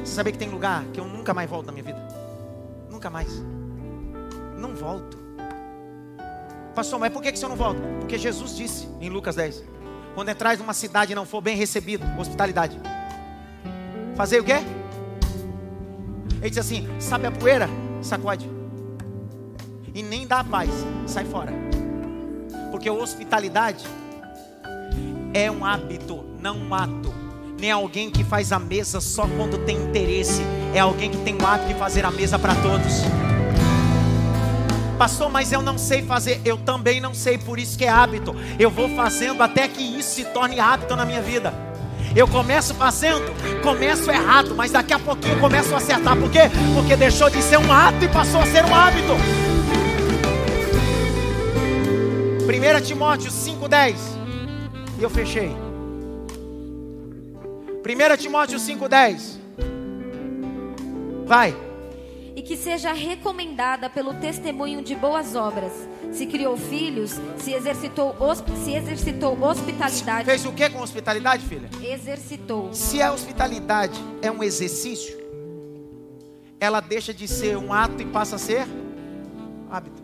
Você 0.00 0.14
sabia 0.16 0.32
que 0.32 0.38
tem 0.38 0.48
lugar 0.48 0.84
que 0.86 0.98
eu 0.98 1.04
nunca 1.04 1.32
mais 1.32 1.48
volto 1.48 1.66
na 1.66 1.72
minha 1.72 1.84
vida? 1.84 2.08
Nunca 2.90 3.08
mais. 3.08 3.28
Não 4.58 4.74
volto. 4.74 5.16
Pastor, 6.74 6.98
mas 6.98 7.12
por 7.12 7.22
que, 7.22 7.30
que 7.30 7.40
não 7.42 7.54
volta? 7.54 7.80
Porque 8.00 8.18
Jesus 8.18 8.56
disse 8.56 8.88
em 9.00 9.08
Lucas 9.08 9.36
10: 9.36 9.62
quando 10.16 10.28
entrar 10.28 10.58
numa 10.58 10.74
cidade 10.74 11.12
e 11.12 11.14
não 11.14 11.24
for 11.24 11.40
bem 11.40 11.56
recebido, 11.56 12.04
hospitalidade. 12.18 12.80
Fazer 14.16 14.40
o 14.40 14.44
quê? 14.44 14.56
Ele 16.40 16.50
diz 16.50 16.58
assim: 16.58 16.88
sabe 16.98 17.28
a 17.28 17.30
poeira? 17.30 17.68
Sacode 18.02 18.61
e 19.94 20.02
nem 20.02 20.26
dá 20.26 20.42
paz, 20.42 20.70
sai 21.06 21.24
fora. 21.24 21.52
Porque 22.70 22.88
hospitalidade 22.88 23.84
é 25.34 25.50
um 25.50 25.64
hábito, 25.64 26.24
não 26.40 26.56
um 26.56 26.74
ato. 26.74 27.12
Nem 27.58 27.70
alguém 27.70 28.10
que 28.10 28.24
faz 28.24 28.50
a 28.50 28.58
mesa 28.58 29.00
só 29.00 29.26
quando 29.36 29.64
tem 29.64 29.76
interesse, 29.76 30.42
é 30.74 30.80
alguém 30.80 31.10
que 31.10 31.18
tem 31.18 31.36
o 31.36 31.46
hábito 31.46 31.68
de 31.68 31.74
fazer 31.74 32.04
a 32.04 32.10
mesa 32.10 32.38
para 32.38 32.54
todos. 32.56 33.02
Pastor, 34.98 35.30
mas 35.30 35.52
eu 35.52 35.62
não 35.62 35.76
sei 35.78 36.02
fazer. 36.02 36.40
Eu 36.44 36.56
também 36.56 37.00
não 37.00 37.14
sei, 37.14 37.38
por 37.38 37.58
isso 37.58 37.76
que 37.76 37.84
é 37.84 37.88
hábito. 37.88 38.34
Eu 38.58 38.70
vou 38.70 38.88
fazendo 38.90 39.42
até 39.42 39.68
que 39.68 39.82
isso 39.82 40.14
se 40.14 40.24
torne 40.26 40.58
hábito 40.60 40.96
na 40.96 41.04
minha 41.04 41.20
vida. 41.20 41.52
Eu 42.14 42.28
começo 42.28 42.74
fazendo, 42.74 43.22
começo 43.62 44.10
errado, 44.10 44.54
mas 44.54 44.70
daqui 44.70 44.92
a 44.92 44.98
pouquinho 44.98 45.34
eu 45.34 45.40
começo 45.40 45.74
a 45.74 45.78
acertar. 45.78 46.16
Por 46.16 46.30
quê? 46.30 46.50
Porque 46.74 46.94
deixou 46.94 47.30
de 47.30 47.40
ser 47.42 47.58
um 47.58 47.72
ato 47.72 48.04
e 48.04 48.08
passou 48.08 48.40
a 48.40 48.46
ser 48.46 48.64
um 48.64 48.74
hábito. 48.74 49.51
1 52.42 52.80
Timóteo 52.84 53.30
5,10. 53.30 53.94
E 54.98 55.02
eu 55.02 55.08
fechei. 55.08 55.50
1 57.84 58.16
Timóteo 58.16 58.58
5,10. 58.58 59.38
Vai. 61.24 61.56
E 62.34 62.42
que 62.42 62.56
seja 62.56 62.92
recomendada 62.92 63.88
pelo 63.88 64.14
testemunho 64.14 64.82
de 64.82 64.96
boas 64.96 65.36
obras. 65.36 65.72
Se 66.10 66.26
criou 66.26 66.56
filhos, 66.56 67.20
se 67.38 67.52
exercitou, 67.52 68.16
se 68.64 68.74
exercitou 68.74 69.40
hospitalidade. 69.40 70.24
Fez 70.24 70.44
o 70.44 70.52
que 70.52 70.68
com 70.68 70.80
hospitalidade, 70.80 71.46
filha? 71.46 71.70
Exercitou. 71.80 72.74
Se 72.74 73.00
a 73.00 73.12
hospitalidade 73.12 74.00
é 74.20 74.30
um 74.32 74.42
exercício, 74.42 75.16
ela 76.58 76.80
deixa 76.80 77.14
de 77.14 77.28
ser 77.28 77.56
um 77.56 77.72
ato 77.72 78.02
e 78.02 78.06
passa 78.06 78.34
a 78.34 78.38
ser 78.38 78.66
hábito. 79.70 80.01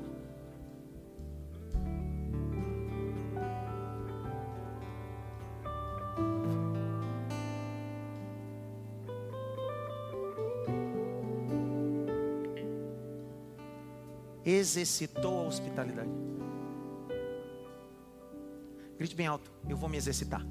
Exercitou 14.49 15.41
a 15.41 15.47
hospitalidade. 15.47 16.11
Grite 18.97 19.15
bem 19.15 19.27
alto, 19.27 19.51
eu 19.69 19.77
vou 19.77 19.89
me 19.89 19.97
exercitar. 19.97 20.45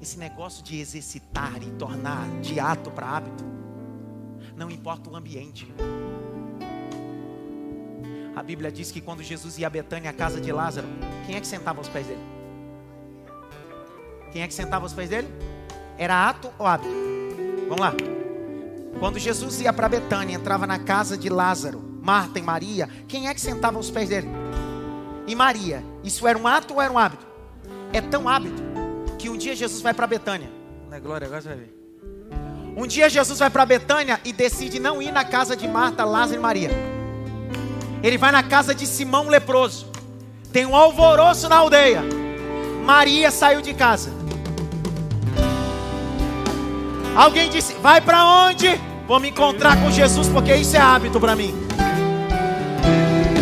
Esse 0.00 0.18
negócio 0.18 0.62
de 0.62 0.78
exercitar 0.78 1.62
e 1.62 1.70
tornar 1.72 2.28
de 2.40 2.60
ato 2.60 2.90
para 2.90 3.06
hábito, 3.06 3.44
não 4.56 4.70
importa 4.70 5.08
o 5.08 5.16
ambiente. 5.16 5.72
A 8.34 8.42
Bíblia 8.42 8.70
diz 8.70 8.90
que 8.90 9.00
quando 9.00 9.22
Jesus 9.22 9.58
ia 9.58 9.66
a 9.66 9.70
Betânia, 9.70 10.10
a 10.10 10.12
casa 10.12 10.40
de 10.40 10.52
Lázaro, 10.52 10.88
quem 11.26 11.36
é 11.36 11.40
que 11.40 11.46
sentava 11.46 11.78
aos 11.78 11.88
pés 11.88 12.06
dele? 12.06 12.22
Quem 14.32 14.42
é 14.42 14.48
que 14.48 14.54
sentava 14.54 14.84
aos 14.84 14.92
pés 14.92 15.10
dele? 15.10 15.28
Era 15.98 16.28
ato 16.28 16.52
ou 16.58 16.66
hábito? 16.66 16.94
Vamos 17.68 17.80
lá. 17.80 18.21
Quando 19.02 19.18
Jesus 19.18 19.60
ia 19.60 19.72
para 19.72 19.88
Betânia, 19.88 20.36
entrava 20.36 20.64
na 20.64 20.78
casa 20.78 21.18
de 21.18 21.28
Lázaro, 21.28 21.82
Marta 22.00 22.38
e 22.38 22.42
Maria, 22.42 22.88
quem 23.08 23.26
é 23.26 23.34
que 23.34 23.40
sentava 23.40 23.76
aos 23.76 23.90
pés 23.90 24.08
dele? 24.08 24.28
E 25.26 25.34
Maria. 25.34 25.82
Isso 26.04 26.24
era 26.24 26.38
um 26.38 26.46
ato 26.46 26.74
ou 26.74 26.80
era 26.80 26.92
um 26.92 26.96
hábito? 26.96 27.26
É 27.92 28.00
tão 28.00 28.28
hábito 28.28 28.62
que 29.18 29.28
um 29.28 29.36
dia 29.36 29.56
Jesus 29.56 29.82
vai 29.82 29.92
para 29.92 30.06
Betânia. 30.06 30.48
Não 30.88 30.96
é 30.96 31.00
glória, 31.00 31.26
agora 31.26 31.42
você 31.42 31.48
vai 31.48 31.58
ver. 31.58 31.74
Um 32.76 32.86
dia 32.86 33.10
Jesus 33.10 33.40
vai 33.40 33.50
para 33.50 33.66
Betânia 33.66 34.20
e 34.24 34.32
decide 34.32 34.78
não 34.78 35.02
ir 35.02 35.10
na 35.10 35.24
casa 35.24 35.56
de 35.56 35.66
Marta, 35.66 36.04
Lázaro 36.04 36.38
e 36.38 36.40
Maria. 36.40 36.70
Ele 38.04 38.16
vai 38.16 38.30
na 38.30 38.44
casa 38.44 38.72
de 38.72 38.86
Simão 38.86 39.26
leproso. 39.26 39.90
Tem 40.52 40.64
um 40.64 40.76
alvoroço 40.76 41.48
na 41.48 41.56
aldeia. 41.56 42.04
Maria 42.84 43.32
saiu 43.32 43.60
de 43.60 43.74
casa. 43.74 44.12
Alguém 47.16 47.50
disse: 47.50 47.74
Vai 47.74 48.00
para 48.00 48.24
onde? 48.24 48.91
Vou 49.06 49.18
me 49.18 49.30
encontrar 49.30 49.76
com 49.76 49.90
Jesus 49.90 50.28
porque 50.28 50.54
isso 50.54 50.76
é 50.76 50.80
hábito 50.80 51.18
para 51.18 51.34
mim. 51.34 51.54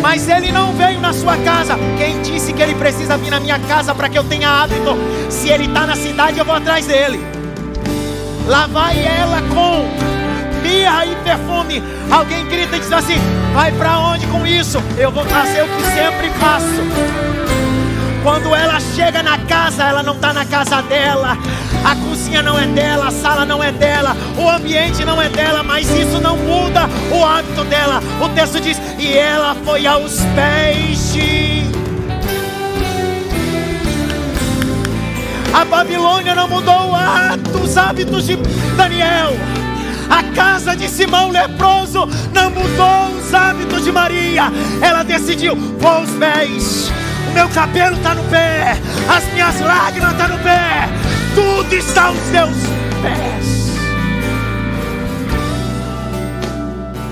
Mas 0.01 0.27
ele 0.27 0.51
não 0.51 0.73
veio 0.73 0.99
na 0.99 1.13
sua 1.13 1.37
casa. 1.37 1.75
Quem 1.97 2.21
disse 2.21 2.51
que 2.51 2.61
ele 2.61 2.75
precisa 2.75 3.17
vir 3.17 3.29
na 3.29 3.39
minha 3.39 3.59
casa 3.59 3.93
para 3.93 4.09
que 4.09 4.17
eu 4.17 4.23
tenha 4.23 4.49
hábito? 4.49 4.97
Se 5.29 5.49
ele 5.49 5.65
está 5.65 5.85
na 5.85 5.95
cidade, 5.95 6.39
eu 6.39 6.45
vou 6.45 6.55
atrás 6.55 6.85
dele. 6.87 7.19
Lá 8.47 8.65
vai 8.65 8.97
ela 9.05 9.41
com 9.53 9.85
mirra 10.67 11.05
e 11.05 11.15
perfume. 11.23 11.81
Alguém 12.11 12.45
grita 12.47 12.77
e 12.77 12.79
diz 12.79 12.91
assim: 12.91 13.19
Vai 13.53 13.71
para 13.71 13.99
onde 13.99 14.25
com 14.27 14.45
isso? 14.45 14.81
Eu 14.97 15.11
vou 15.11 15.23
fazer 15.25 15.61
o 15.61 15.67
que 15.67 15.83
sempre 15.83 16.29
faço. 16.39 17.50
Quando 18.23 18.53
ela 18.53 18.79
chega 18.79 19.23
na 19.23 19.39
casa, 19.39 19.83
ela 19.83 20.03
não 20.03 20.13
está 20.13 20.31
na 20.31 20.45
casa 20.45 20.81
dela. 20.83 21.35
A 21.83 21.95
cozinha 21.95 22.43
não 22.43 22.57
é 22.57 22.67
dela, 22.67 23.07
a 23.07 23.11
sala 23.11 23.45
não 23.45 23.63
é 23.63 23.71
dela, 23.71 24.15
o 24.37 24.47
ambiente 24.47 25.03
não 25.03 25.19
é 25.19 25.27
dela, 25.27 25.63
mas 25.63 25.89
isso 25.89 26.21
não 26.21 26.37
muda 26.37 26.87
o 27.11 27.25
hábito 27.25 27.63
dela. 27.65 27.99
O 28.21 28.29
texto 28.29 28.59
diz: 28.59 28.79
E 28.99 29.11
ela 29.17 29.55
foi 29.65 29.87
aos 29.87 30.19
pés 30.35 31.13
de. 31.13 31.61
A 35.51 35.65
Babilônia 35.65 36.35
não 36.35 36.47
mudou 36.47 36.91
os 37.63 37.75
hábitos 37.75 38.27
de 38.27 38.35
Daniel. 38.77 39.33
A 40.09 40.23
casa 40.35 40.75
de 40.75 40.87
Simão 40.87 41.31
leproso 41.31 42.07
não 42.33 42.51
mudou 42.51 43.17
os 43.17 43.33
hábitos 43.33 43.83
de 43.83 43.91
Maria. 43.91 44.51
Ela 44.79 45.01
decidiu: 45.01 45.55
vou 45.55 45.91
aos 45.91 46.09
pés 46.11 46.91
meu 47.31 47.49
cabelo 47.49 47.95
está 47.95 48.13
no 48.13 48.23
pé, 48.29 48.73
as 49.09 49.33
minhas 49.33 49.59
lágrimas 49.61 50.11
estão 50.11 50.27
tá 50.27 50.35
no 50.35 50.43
pé, 50.43 50.89
tudo 51.33 51.73
está 51.73 52.05
aos 52.07 52.17
seus 52.17 52.57
pés. 53.01 53.61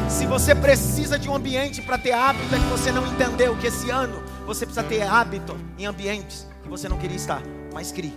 Se 0.09 0.26
você 0.26 0.53
precisa 0.53 1.17
de 1.17 1.30
um 1.30 1.36
ambiente 1.36 1.82
para 1.82 1.97
ter 1.97 2.11
hábito, 2.11 2.53
é 2.53 2.59
que 2.59 2.65
você 2.65 2.91
não 2.91 3.07
entendeu 3.07 3.55
que 3.57 3.67
esse 3.67 3.89
ano 3.89 4.22
você 4.45 4.65
precisa 4.65 4.86
ter 4.86 5.01
hábito 5.01 5.57
em 5.78 5.86
ambientes 5.86 6.45
que 6.61 6.70
você 6.70 6.89
não 6.89 6.97
queria 6.97 7.17
estar, 7.17 7.41
mas 7.74 7.91
crie. 7.91 8.13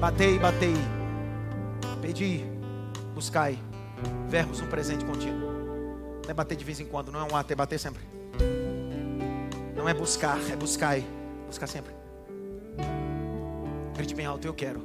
Batei, 0.00 0.38
batei, 0.38 0.74
pedi, 2.02 2.44
buscai, 3.14 3.58
vermos 4.28 4.60
um 4.60 4.66
presente 4.66 5.04
contínuo. 5.04 5.52
Não 6.24 6.30
é 6.30 6.34
bater 6.34 6.56
de 6.56 6.64
vez 6.64 6.80
em 6.80 6.86
quando, 6.86 7.12
não 7.12 7.20
é 7.20 7.32
um 7.32 7.36
ato, 7.36 7.52
é 7.52 7.56
bater 7.56 7.78
sempre. 7.78 8.13
Não 9.84 9.90
é 9.90 9.92
buscar, 9.92 10.38
é 10.50 10.56
buscar. 10.56 10.98
Buscar 11.46 11.66
sempre. 11.66 11.92
Grite 13.94 14.14
bem 14.14 14.24
alto, 14.24 14.46
eu 14.46 14.54
quero 14.54 14.80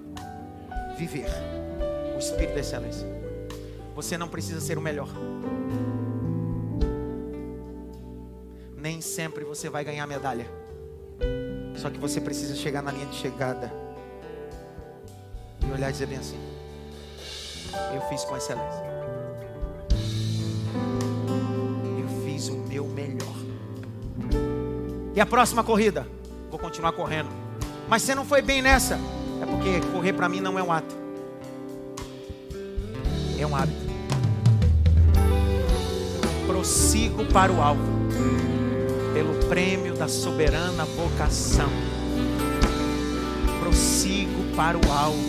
viver 0.97 1.29
o 2.13 2.19
espírito 2.19 2.55
da 2.55 2.59
excelência. 2.59 3.07
Você 3.95 4.17
não 4.17 4.27
precisa 4.27 4.59
ser 4.59 4.77
o 4.77 4.81
melhor. 4.81 5.07
Nem 8.75 8.99
sempre 8.99 9.45
você 9.45 9.69
vai 9.69 9.85
ganhar 9.85 10.05
medalha. 10.05 10.45
Só 11.77 11.89
que 11.89 11.97
você 11.97 12.19
precisa 12.19 12.53
chegar 12.53 12.81
na 12.81 12.91
linha 12.91 13.05
de 13.05 13.15
chegada 13.15 13.71
e 15.65 15.71
olhar 15.71 15.87
e 15.87 15.93
dizer 15.93 16.07
bem 16.07 16.17
assim: 16.17 16.39
Eu 17.95 18.01
fiz 18.09 18.25
com 18.25 18.35
excelência. 18.35 18.83
E 25.19 25.21
a 25.21 25.25
próxima 25.25 25.61
corrida? 25.65 26.07
Vou 26.49 26.57
continuar 26.57 26.93
correndo. 26.93 27.27
Mas 27.89 28.03
você 28.03 28.15
não 28.15 28.23
foi 28.23 28.41
bem 28.41 28.61
nessa. 28.61 28.97
É 29.41 29.45
porque 29.45 29.81
correr 29.91 30.13
para 30.13 30.29
mim 30.29 30.39
não 30.39 30.57
é 30.57 30.63
um 30.63 30.71
ato. 30.71 30.95
É 33.37 33.45
um 33.45 33.53
hábito. 33.53 33.81
Prossigo 36.47 37.25
para 37.33 37.51
o 37.51 37.61
alvo. 37.61 37.83
Pelo 39.13 39.33
prêmio 39.49 39.93
da 39.93 40.07
soberana 40.07 40.85
vocação. 40.85 41.69
Prossigo 43.59 44.55
para 44.55 44.77
o 44.77 44.89
alvo. 44.89 45.19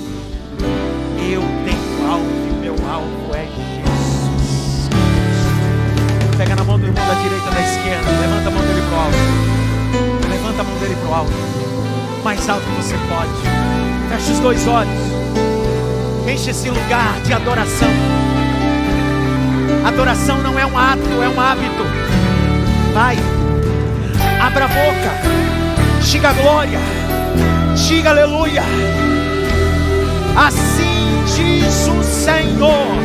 Eu 1.19 1.43
tenho 1.65 2.09
alvo 2.09 2.31
e 2.47 2.51
o 2.53 2.61
meu 2.61 2.75
alvo 2.89 3.35
é 3.35 3.45
Jesus. 3.45 4.89
Pega 6.39 6.55
na 6.55 6.63
mão 6.63 6.79
do 6.79 6.87
irmão 6.87 7.05
da 7.05 7.15
direita 7.15 7.51
da 7.51 7.61
esquerda. 7.61 8.21
Levanta 8.21 8.47
a 8.47 8.51
mão 8.53 8.63
dele 8.63 8.83
para 8.83 8.97
o 8.97 9.01
alto. 9.01 9.60
Levanta 10.29 10.61
a 10.61 10.65
mão 10.65 10.79
dele 10.79 10.97
para 11.01 11.11
o 11.11 11.15
alto. 11.15 11.33
Mais 12.25 12.49
alto 12.49 12.63
que 12.63 12.83
você 12.83 12.95
pode. 13.09 13.31
Feche 14.09 14.33
os 14.33 14.39
dois 14.41 14.67
olhos. 14.67 14.93
Enche 16.27 16.51
esse 16.51 16.69
lugar 16.69 17.21
de 17.25 17.33
adoração. 17.33 17.89
Adoração 19.85 20.39
não 20.43 20.59
é 20.59 20.67
um 20.67 20.79
ato, 20.79 21.23
é 21.23 21.29
um 21.29 21.41
hábito. 21.41 21.85
Vai. 22.93 23.17
Abra 24.41 24.65
a 24.65 24.69
boca. 24.69 25.11
Diga 26.03 26.33
glória. 26.33 26.79
Diga 27.77 28.11
aleluia. 28.11 28.63
Assim 30.37 31.25
diz 31.27 31.89
o 31.89 32.03
Senhor. 32.03 32.97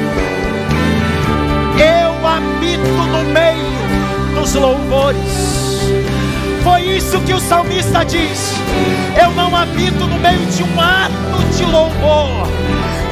Eu 1.78 2.28
habito 2.28 2.88
no 2.88 3.24
meio 3.34 4.40
dos 4.40 4.54
louvores. 4.54 5.64
Foi 6.66 6.82
isso 6.82 7.22
que 7.22 7.32
o 7.32 7.39
salmista 7.39 8.03
diz. 8.03 8.55
Eu 9.22 9.30
não 9.34 9.55
habito 9.55 10.07
no 10.07 10.18
meio 10.18 10.43
de 10.47 10.63
um 10.63 10.82
ato 10.82 11.55
de 11.55 11.63
louvor, 11.63 12.47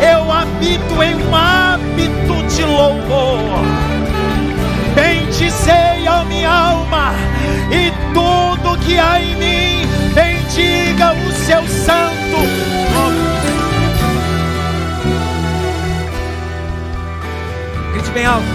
eu 0.02 0.32
habito 0.32 1.04
em 1.04 1.14
um 1.14 1.36
hábito 1.36 2.48
te 2.48 2.64
louvor. 2.64 3.62
Bendizei 4.96 6.08
a 6.08 6.26
minha 6.26 6.50
alma 6.50 7.14
e 7.72 7.92
tudo 8.12 8.76
que 8.80 8.98
há 8.98 9.22
em 9.22 9.36
mim, 9.36 9.88
bendiga 10.16 11.14
o 11.14 11.32
seu 11.32 11.62
santo 11.68 12.38
nome. 12.92 13.20
Grite 17.94 18.10
bem 18.10 18.26
alto. 18.26 18.48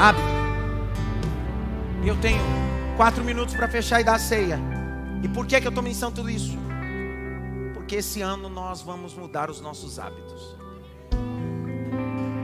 Abre. 0.00 0.22
Eu 2.06 2.16
tenho 2.22 2.57
quatro 2.98 3.22
minutos 3.22 3.54
para 3.54 3.68
fechar 3.68 4.00
e 4.00 4.04
dar 4.04 4.16
a 4.16 4.18
ceia. 4.18 4.58
E 5.22 5.28
por 5.28 5.46
que, 5.46 5.60
que 5.60 5.68
eu 5.68 5.70
estou 5.70 5.84
mencionando 5.84 6.16
tudo 6.16 6.28
isso? 6.28 6.58
Porque 7.72 7.94
esse 7.94 8.20
ano 8.20 8.48
nós 8.48 8.82
vamos 8.82 9.14
mudar 9.14 9.48
os 9.48 9.60
nossos 9.60 10.00
hábitos. 10.00 10.56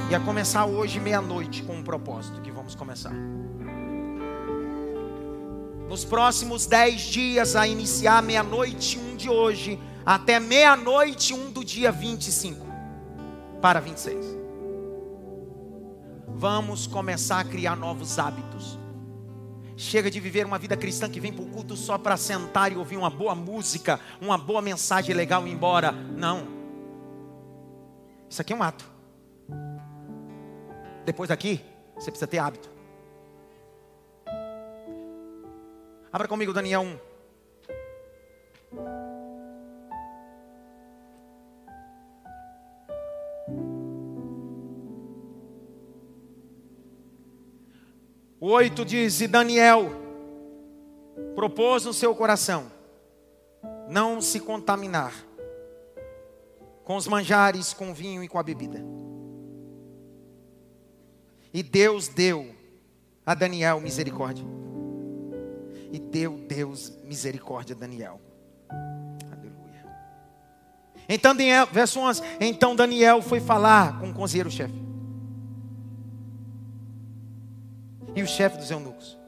E 0.08 0.14
a 0.14 0.20
começar 0.20 0.64
hoje, 0.64 1.00
meia-noite, 1.00 1.64
com 1.64 1.74
um 1.74 1.82
propósito 1.82 2.40
que 2.40 2.52
vamos 2.52 2.76
começar. 2.76 3.12
Nos 5.88 6.04
próximos 6.04 6.66
dez 6.66 7.00
dias, 7.00 7.56
a 7.56 7.66
iniciar 7.66 8.22
meia-noite, 8.22 8.96
um 8.96 9.16
de 9.16 9.28
hoje, 9.28 9.76
até 10.06 10.38
meia-noite, 10.38 11.34
um 11.34 11.50
do 11.50 11.64
dia 11.64 11.90
25 11.90 12.64
para 13.60 13.80
26. 13.80 14.24
Vamos 16.28 16.86
começar 16.86 17.40
a 17.40 17.44
criar 17.44 17.74
novos 17.74 18.20
hábitos. 18.20 18.83
Chega 19.76 20.10
de 20.10 20.20
viver 20.20 20.46
uma 20.46 20.58
vida 20.58 20.76
cristã 20.76 21.10
que 21.10 21.18
vem 21.18 21.32
para 21.32 21.44
o 21.44 21.48
culto 21.48 21.76
só 21.76 21.98
para 21.98 22.16
sentar 22.16 22.72
e 22.72 22.76
ouvir 22.76 22.96
uma 22.96 23.10
boa 23.10 23.34
música, 23.34 23.98
uma 24.20 24.38
boa 24.38 24.62
mensagem 24.62 25.14
legal 25.14 25.46
e 25.46 25.50
ir 25.50 25.52
embora. 25.52 25.92
Não. 25.92 26.46
Isso 28.30 28.40
aqui 28.40 28.52
é 28.52 28.56
um 28.56 28.62
ato. 28.62 28.88
Depois 31.04 31.28
daqui, 31.28 31.60
você 31.96 32.10
precisa 32.10 32.26
ter 32.26 32.38
hábito. 32.38 32.70
Abra 36.12 36.28
comigo 36.28 36.52
Daniel 36.52 36.82
1. 36.82 36.98
8 48.46 48.84
diz: 48.84 49.22
E 49.22 49.26
Daniel 49.26 49.90
propôs 51.34 51.86
no 51.86 51.94
seu 51.94 52.14
coração 52.14 52.70
não 53.88 54.20
se 54.20 54.38
contaminar 54.38 55.14
com 56.84 56.96
os 56.96 57.08
manjares, 57.08 57.72
com 57.72 57.90
o 57.90 57.94
vinho 57.94 58.22
e 58.22 58.28
com 58.28 58.38
a 58.38 58.42
bebida. 58.42 58.84
E 61.54 61.62
Deus 61.62 62.08
deu 62.08 62.54
a 63.24 63.34
Daniel 63.34 63.80
misericórdia. 63.80 64.44
E 65.90 65.98
deu 65.98 66.36
Deus 66.36 66.92
misericórdia 67.02 67.74
a 67.74 67.78
Daniel. 67.78 68.20
Aleluia. 68.68 69.86
Então, 71.08 71.34
Daniel, 71.34 71.66
verso 71.72 71.98
11. 71.98 72.20
Então 72.40 72.76
Daniel 72.76 73.22
foi 73.22 73.40
falar 73.40 73.98
com 74.00 74.10
o 74.10 74.14
conselheiro-chefe. 74.14 74.83
E 78.14 78.22
o 78.22 78.26
chefe 78.26 78.58
dos 78.58 78.70
eunucos. 78.70 79.18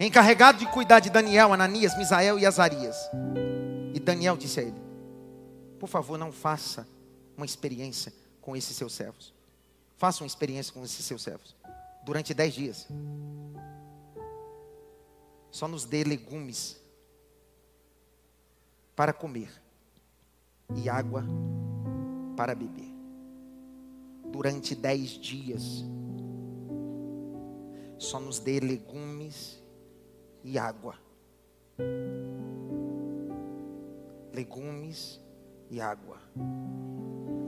Encarregado 0.00 0.58
de 0.58 0.66
cuidar 0.66 1.00
de 1.00 1.10
Daniel, 1.10 1.52
Ananias, 1.52 1.96
Misael 1.96 2.38
e 2.38 2.46
Azarias. 2.46 2.96
E 3.94 3.98
Daniel 3.98 4.36
disse 4.36 4.60
a 4.60 4.62
ele: 4.62 4.80
Por 5.78 5.88
favor, 5.88 6.18
não 6.18 6.30
faça 6.30 6.86
uma 7.36 7.46
experiência 7.46 8.12
com 8.40 8.56
esses 8.56 8.76
seus 8.76 8.92
servos. 8.92 9.32
Faça 9.96 10.22
uma 10.22 10.28
experiência 10.28 10.72
com 10.72 10.84
esses 10.84 11.04
seus 11.04 11.22
servos 11.22 11.56
durante 12.08 12.32
dez 12.32 12.54
dias. 12.54 12.86
Só 15.50 15.68
nos 15.68 15.84
dê 15.84 16.04
legumes 16.04 16.80
para 18.96 19.12
comer 19.12 19.50
e 20.74 20.88
água 20.88 21.24
para 22.36 22.54
beber. 22.54 22.88
Durante 24.32 24.74
dez 24.74 25.10
dias. 25.10 25.84
Só 27.98 28.20
nos 28.20 28.38
dê 28.38 28.60
legumes 28.60 29.62
e 30.44 30.56
água. 30.56 30.94
Legumes 34.32 35.20
e 35.68 35.80
água. 35.80 36.18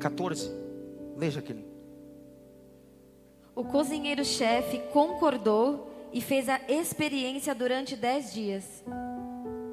14. 0.00 0.50
Leia 1.16 1.38
aquele. 1.38 1.64
O 3.54 3.64
cozinheiro-chefe 3.64 4.78
concordou 4.92 5.90
e 6.12 6.20
fez 6.20 6.48
a 6.48 6.60
experiência 6.68 7.54
durante 7.54 7.94
dez 7.94 8.32
dias. 8.32 8.84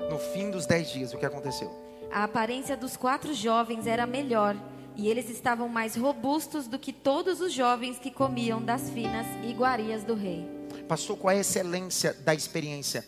No 0.10 0.20
fim 0.20 0.52
dos 0.52 0.66
dez 0.66 0.90
dias, 0.92 1.14
o 1.14 1.18
que 1.18 1.26
aconteceu? 1.26 1.72
A 2.12 2.24
aparência 2.24 2.78
dos 2.78 2.96
quatro 2.96 3.34
jovens 3.34 3.88
era 3.88 4.06
melhor 4.06 4.56
e 4.96 5.08
eles 5.08 5.30
estavam 5.30 5.68
mais 5.68 5.96
robustos 5.96 6.68
do 6.68 6.80
que 6.80 6.94
todos 6.94 7.42
os 7.42 7.52
jovens 7.52 8.00
que 8.00 8.12
comiam 8.12 8.64
das 8.64 8.90
finas 8.90 9.26
iguarias 9.44 10.04
do 10.04 10.14
rei. 10.14 10.57
Qual 10.88 11.32
é 11.32 11.38
a 11.38 11.42
excelência 11.42 12.14
da 12.14 12.34
experiência? 12.34 13.06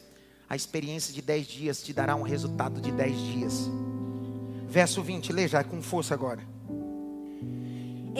A 0.49 0.55
experiência 0.55 1.13
de 1.13 1.21
dez 1.21 1.47
dias 1.47 1.81
te 1.81 1.93
dará 1.93 2.15
um 2.15 2.23
resultado 2.23 2.81
de 2.81 2.91
dez 2.91 3.17
dias. 3.17 3.69
Verso 4.67 5.01
20, 5.01 5.31
leia 5.31 5.63
com 5.63 5.81
força 5.81 6.13
agora 6.13 6.43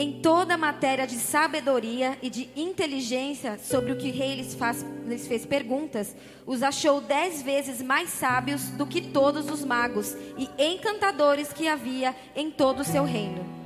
em 0.00 0.20
toda 0.22 0.56
matéria 0.56 1.06
de 1.06 1.16
sabedoria 1.16 2.16
e 2.22 2.30
de 2.30 2.48
inteligência 2.56 3.58
sobre 3.58 3.92
o 3.92 3.98
que 3.98 4.10
o 4.10 4.14
rei 4.14 4.36
lhes, 4.36 4.54
faz, 4.54 4.82
lhes 5.06 5.26
fez 5.26 5.44
perguntas, 5.44 6.16
os 6.46 6.62
achou 6.62 7.02
dez 7.02 7.42
vezes 7.42 7.82
mais 7.82 8.08
sábios 8.08 8.70
do 8.70 8.86
que 8.86 9.02
todos 9.02 9.50
os 9.50 9.62
magos 9.62 10.16
e 10.38 10.48
encantadores 10.58 11.52
que 11.52 11.68
havia 11.68 12.16
em 12.34 12.50
todo 12.50 12.80
o 12.80 12.84
seu 12.84 13.04
reino. 13.04 13.59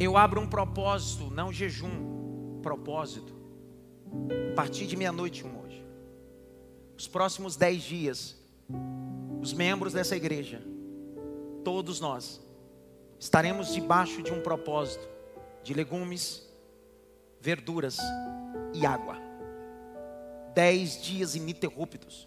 Eu 0.00 0.16
abro 0.16 0.40
um 0.40 0.46
propósito, 0.46 1.30
não 1.30 1.52
jejum, 1.52 2.60
propósito. 2.62 3.34
A 4.52 4.54
partir 4.54 4.86
de 4.86 4.96
meia-noite 4.96 5.44
um 5.44 5.62
hoje. 5.62 5.84
Os 6.96 7.06
próximos 7.06 7.56
dez 7.56 7.82
dias, 7.82 8.36
os 9.40 9.52
membros 9.52 9.92
dessa 9.92 10.16
igreja 10.16 10.62
todos 11.68 12.00
nós 12.00 12.40
estaremos 13.18 13.74
debaixo 13.74 14.22
de 14.22 14.32
um 14.32 14.40
propósito 14.40 15.06
de 15.62 15.74
legumes, 15.74 16.48
verduras 17.42 17.98
e 18.72 18.86
água. 18.86 19.18
Dez 20.54 21.02
dias 21.02 21.34
ininterruptos, 21.34 22.26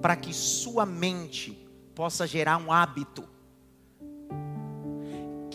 para 0.00 0.14
que 0.14 0.32
sua 0.32 0.86
mente 0.86 1.68
possa 1.92 2.24
gerar 2.24 2.56
um 2.58 2.70
hábito 2.70 3.28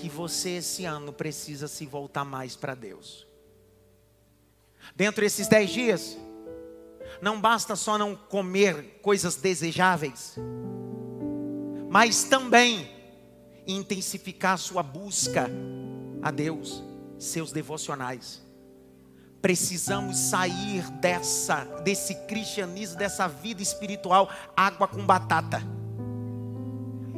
que 0.08 0.16
você 0.16 0.52
esse 0.52 0.86
ano 0.86 1.12
precisa 1.12 1.68
se 1.68 1.86
voltar 1.86 2.24
mais 2.24 2.56
para 2.56 2.74
Deus. 2.74 3.28
Dentro 4.96 5.22
desses 5.22 5.48
dez 5.48 5.70
dias, 5.70 6.18
não 7.22 7.42
basta 7.42 7.76
só 7.76 7.98
não 7.98 8.16
comer 8.16 9.00
coisas 9.02 9.36
desejáveis, 9.36 10.36
mas 11.90 12.24
também 12.24 12.90
intensificar 13.68 14.58
sua 14.58 14.82
busca 14.82 15.50
a 16.22 16.32
Deus, 16.32 16.82
seus 17.20 17.52
devocionais. 17.52 18.42
Precisamos 19.42 20.18
sair 20.18 20.90
dessa 21.02 21.66
desse 21.84 22.16
cristianismo, 22.28 22.98
dessa 22.98 23.28
vida 23.28 23.62
espiritual, 23.62 24.30
água 24.56 24.88
com 24.88 25.06
batata. 25.06 25.62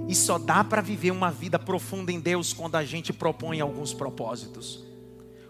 E 0.10 0.16
só 0.16 0.40
dá 0.40 0.64
para 0.64 0.82
viver 0.82 1.12
uma 1.12 1.30
vida 1.30 1.60
profunda 1.60 2.12
em 2.12 2.20
Deus 2.20 2.52
quando 2.52 2.76
a 2.76 2.84
gente 2.84 3.14
propõe 3.14 3.62
alguns 3.62 3.94
propósitos, 3.94 4.84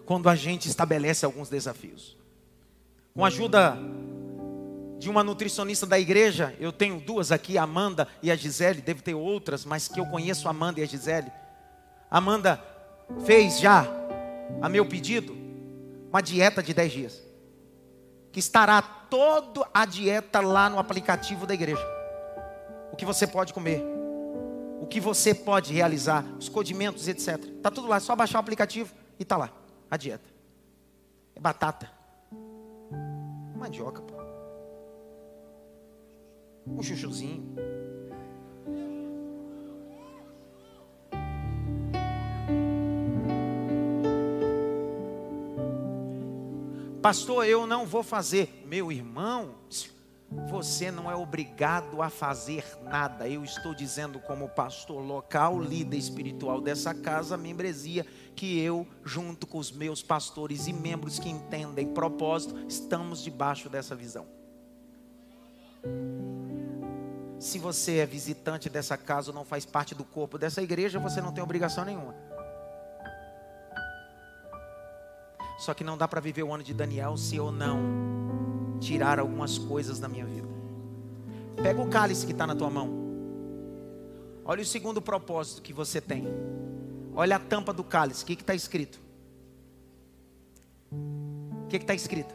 quando 0.04 0.28
a 0.28 0.36
gente 0.36 0.68
estabelece 0.68 1.24
alguns 1.24 1.48
desafios. 1.48 2.14
Com 3.14 3.24
a 3.24 3.28
ajuda 3.28 3.78
de 4.98 5.08
uma 5.08 5.24
nutricionista 5.24 5.86
da 5.86 5.98
igreja, 5.98 6.54
eu 6.60 6.70
tenho 6.70 7.00
duas 7.00 7.32
aqui, 7.32 7.56
a 7.56 7.62
Amanda 7.62 8.06
e 8.22 8.30
a 8.30 8.36
Gisele, 8.36 8.82
deve 8.82 9.00
ter 9.00 9.14
outras, 9.14 9.64
mas 9.64 9.88
que 9.88 9.98
eu 9.98 10.04
conheço 10.04 10.46
a 10.46 10.50
Amanda 10.50 10.78
e 10.78 10.82
a 10.82 10.86
Gisele. 10.86 11.32
A 12.10 12.18
Amanda 12.18 12.62
fez 13.24 13.60
já, 13.60 13.86
a 14.60 14.68
meu 14.68 14.84
pedido, 14.84 15.34
uma 16.10 16.20
dieta 16.20 16.62
de 16.62 16.74
10 16.74 16.92
dias. 16.92 17.22
Que 18.30 18.40
estará 18.40 18.82
toda 18.82 19.66
a 19.72 19.86
dieta 19.86 20.42
lá 20.42 20.68
no 20.68 20.78
aplicativo 20.78 21.46
da 21.46 21.54
igreja. 21.54 21.82
O 22.92 22.96
que 22.96 23.06
você 23.06 23.26
pode 23.26 23.54
comer, 23.54 23.82
o 24.80 24.86
que 24.86 24.98
você 24.98 25.34
pode 25.34 25.74
realizar, 25.74 26.24
os 26.38 26.48
codimentos, 26.48 27.06
etc. 27.06 27.38
Tá 27.62 27.70
tudo 27.70 27.86
lá, 27.86 27.96
é 27.96 28.00
só 28.00 28.16
baixar 28.16 28.38
o 28.38 28.40
aplicativo 28.40 28.92
e 29.18 29.24
tá 29.24 29.36
lá. 29.36 29.52
A 29.90 29.96
dieta. 29.96 30.28
É 31.36 31.40
batata. 31.40 31.90
Mandioca, 33.54 34.00
pô. 34.00 34.14
Um 36.66 36.82
chuchuzinho. 36.82 37.54
Pastor, 47.02 47.46
eu 47.46 47.66
não 47.66 47.86
vou 47.86 48.02
fazer. 48.02 48.62
Meu 48.66 48.90
irmão, 48.90 49.54
você 50.30 50.92
não 50.92 51.10
é 51.10 51.14
obrigado 51.14 52.00
a 52.00 52.08
fazer 52.08 52.64
nada. 52.84 53.28
Eu 53.28 53.42
estou 53.42 53.74
dizendo, 53.74 54.20
como 54.20 54.48
pastor 54.48 55.04
local, 55.04 55.60
líder 55.60 55.96
espiritual 55.96 56.60
dessa 56.60 56.94
casa, 56.94 57.36
membresia, 57.36 58.06
que 58.36 58.60
eu, 58.60 58.86
junto 59.04 59.46
com 59.46 59.58
os 59.58 59.72
meus 59.72 60.02
pastores 60.02 60.68
e 60.68 60.72
membros 60.72 61.18
que 61.18 61.28
entendem 61.28 61.88
propósito, 61.88 62.56
estamos 62.68 63.22
debaixo 63.22 63.68
dessa 63.68 63.96
visão. 63.96 64.26
Se 67.40 67.58
você 67.58 67.96
é 67.96 68.06
visitante 68.06 68.68
dessa 68.68 68.96
casa 68.96 69.30
ou 69.30 69.34
não 69.34 69.44
faz 69.44 69.64
parte 69.64 69.94
do 69.94 70.04
corpo 70.04 70.38
dessa 70.38 70.62
igreja, 70.62 71.00
você 71.00 71.20
não 71.20 71.32
tem 71.32 71.42
obrigação 71.42 71.84
nenhuma. 71.84 72.14
Só 75.58 75.74
que 75.74 75.82
não 75.82 75.98
dá 75.98 76.06
para 76.06 76.20
viver 76.20 76.44
o 76.44 76.54
ano 76.54 76.62
de 76.62 76.72
Daniel 76.72 77.16
se 77.16 77.36
eu 77.36 77.50
não 77.50 78.09
tirar 78.80 79.18
algumas 79.18 79.58
coisas 79.58 80.00
da 80.00 80.08
minha 80.08 80.24
vida. 80.24 80.48
Pega 81.62 81.80
o 81.80 81.88
cálice 81.88 82.26
que 82.26 82.32
está 82.32 82.46
na 82.46 82.54
tua 82.54 82.70
mão. 82.70 82.88
Olha 84.44 84.62
o 84.62 84.66
segundo 84.66 85.00
propósito 85.00 85.62
que 85.62 85.72
você 85.72 86.00
tem. 86.00 86.26
Olha 87.14 87.36
a 87.36 87.38
tampa 87.38 87.72
do 87.72 87.84
cálice. 87.84 88.24
O 88.24 88.26
que 88.26 88.32
está 88.32 88.54
escrito? 88.54 89.00
O 90.90 91.66
que 91.68 91.76
está 91.76 91.94
escrito? 91.94 92.34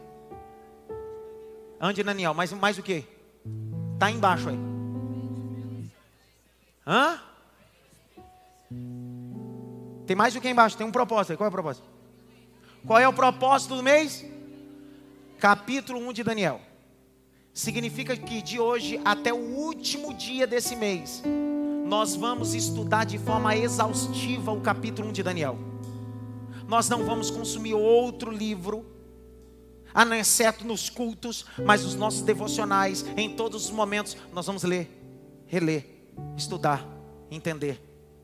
Ande 1.81 2.03
Daniel, 2.03 2.33
mais, 2.33 2.53
mais 2.53 2.77
o 2.77 2.83
que? 2.83 3.03
Está 3.95 4.09
embaixo 4.09 4.49
aí. 4.49 4.59
Hã? 6.87 7.19
Tem 10.05 10.15
mais 10.15 10.33
do 10.33 10.39
que 10.39 10.47
embaixo, 10.47 10.77
tem 10.77 10.85
um 10.85 10.91
propósito. 10.91 11.35
Qual 11.35 11.45
é 11.45 11.49
o 11.49 11.51
propósito? 11.51 11.87
Qual 12.85 12.99
é 12.99 13.07
o 13.07 13.13
propósito 13.13 13.75
do 13.75 13.83
mês? 13.83 14.23
Capítulo 15.39 15.99
1 15.99 16.13
de 16.13 16.23
Daniel. 16.23 16.61
Significa 17.53 18.15
que 18.15 18.41
de 18.41 18.59
hoje 18.59 18.99
até 19.03 19.33
o 19.33 19.37
último 19.37 20.13
dia 20.13 20.47
desse 20.47 20.75
mês, 20.75 21.21
nós 21.85 22.15
vamos 22.15 22.53
estudar 22.53 23.05
de 23.05 23.17
forma 23.17 23.55
exaustiva 23.55 24.51
o 24.51 24.61
capítulo 24.61 25.09
1 25.09 25.11
de 25.11 25.23
Daniel. 25.23 25.57
Nós 26.67 26.89
não 26.89 27.05
vamos 27.05 27.29
consumir 27.29 27.73
outro 27.73 28.31
livro, 28.31 28.85
exceto 30.17 30.65
nos 30.65 30.89
cultos, 30.89 31.45
mas 31.65 31.83
os 31.83 31.95
nossos 31.95 32.21
devocionais, 32.21 33.05
em 33.15 33.35
todos 33.35 33.65
os 33.65 33.71
momentos, 33.71 34.17
nós 34.33 34.45
vamos 34.45 34.63
ler, 34.63 34.89
reler 35.45 35.85
estudar, 36.37 36.85
entender 37.29 37.81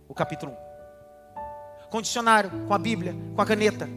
o 0.07 0.13
capítulo 0.13 0.53
1. 0.53 1.89
Condicionário 1.89 2.49
com 2.67 2.73
a 2.73 2.77
Bíblia, 2.77 3.15
com 3.35 3.41
a 3.41 3.45
caneta, 3.45 3.87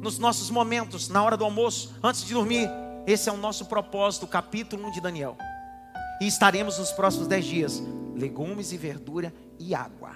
nos 0.00 0.18
nossos 0.18 0.50
momentos, 0.50 1.08
na 1.08 1.22
hora 1.22 1.36
do 1.36 1.44
almoço, 1.44 1.94
antes 2.02 2.24
de 2.24 2.32
dormir. 2.32 2.68
Esse 3.06 3.28
é 3.28 3.32
o 3.32 3.36
nosso 3.36 3.66
propósito, 3.66 4.24
o 4.24 4.28
capítulo 4.28 4.86
1 4.88 4.90
de 4.92 5.00
Daniel. 5.00 5.36
E 6.20 6.26
estaremos 6.26 6.78
nos 6.78 6.92
próximos 6.92 7.26
dez 7.26 7.44
dias: 7.44 7.82
legumes 8.14 8.72
e 8.72 8.76
verdura 8.76 9.32
e 9.58 9.74
água. 9.74 10.12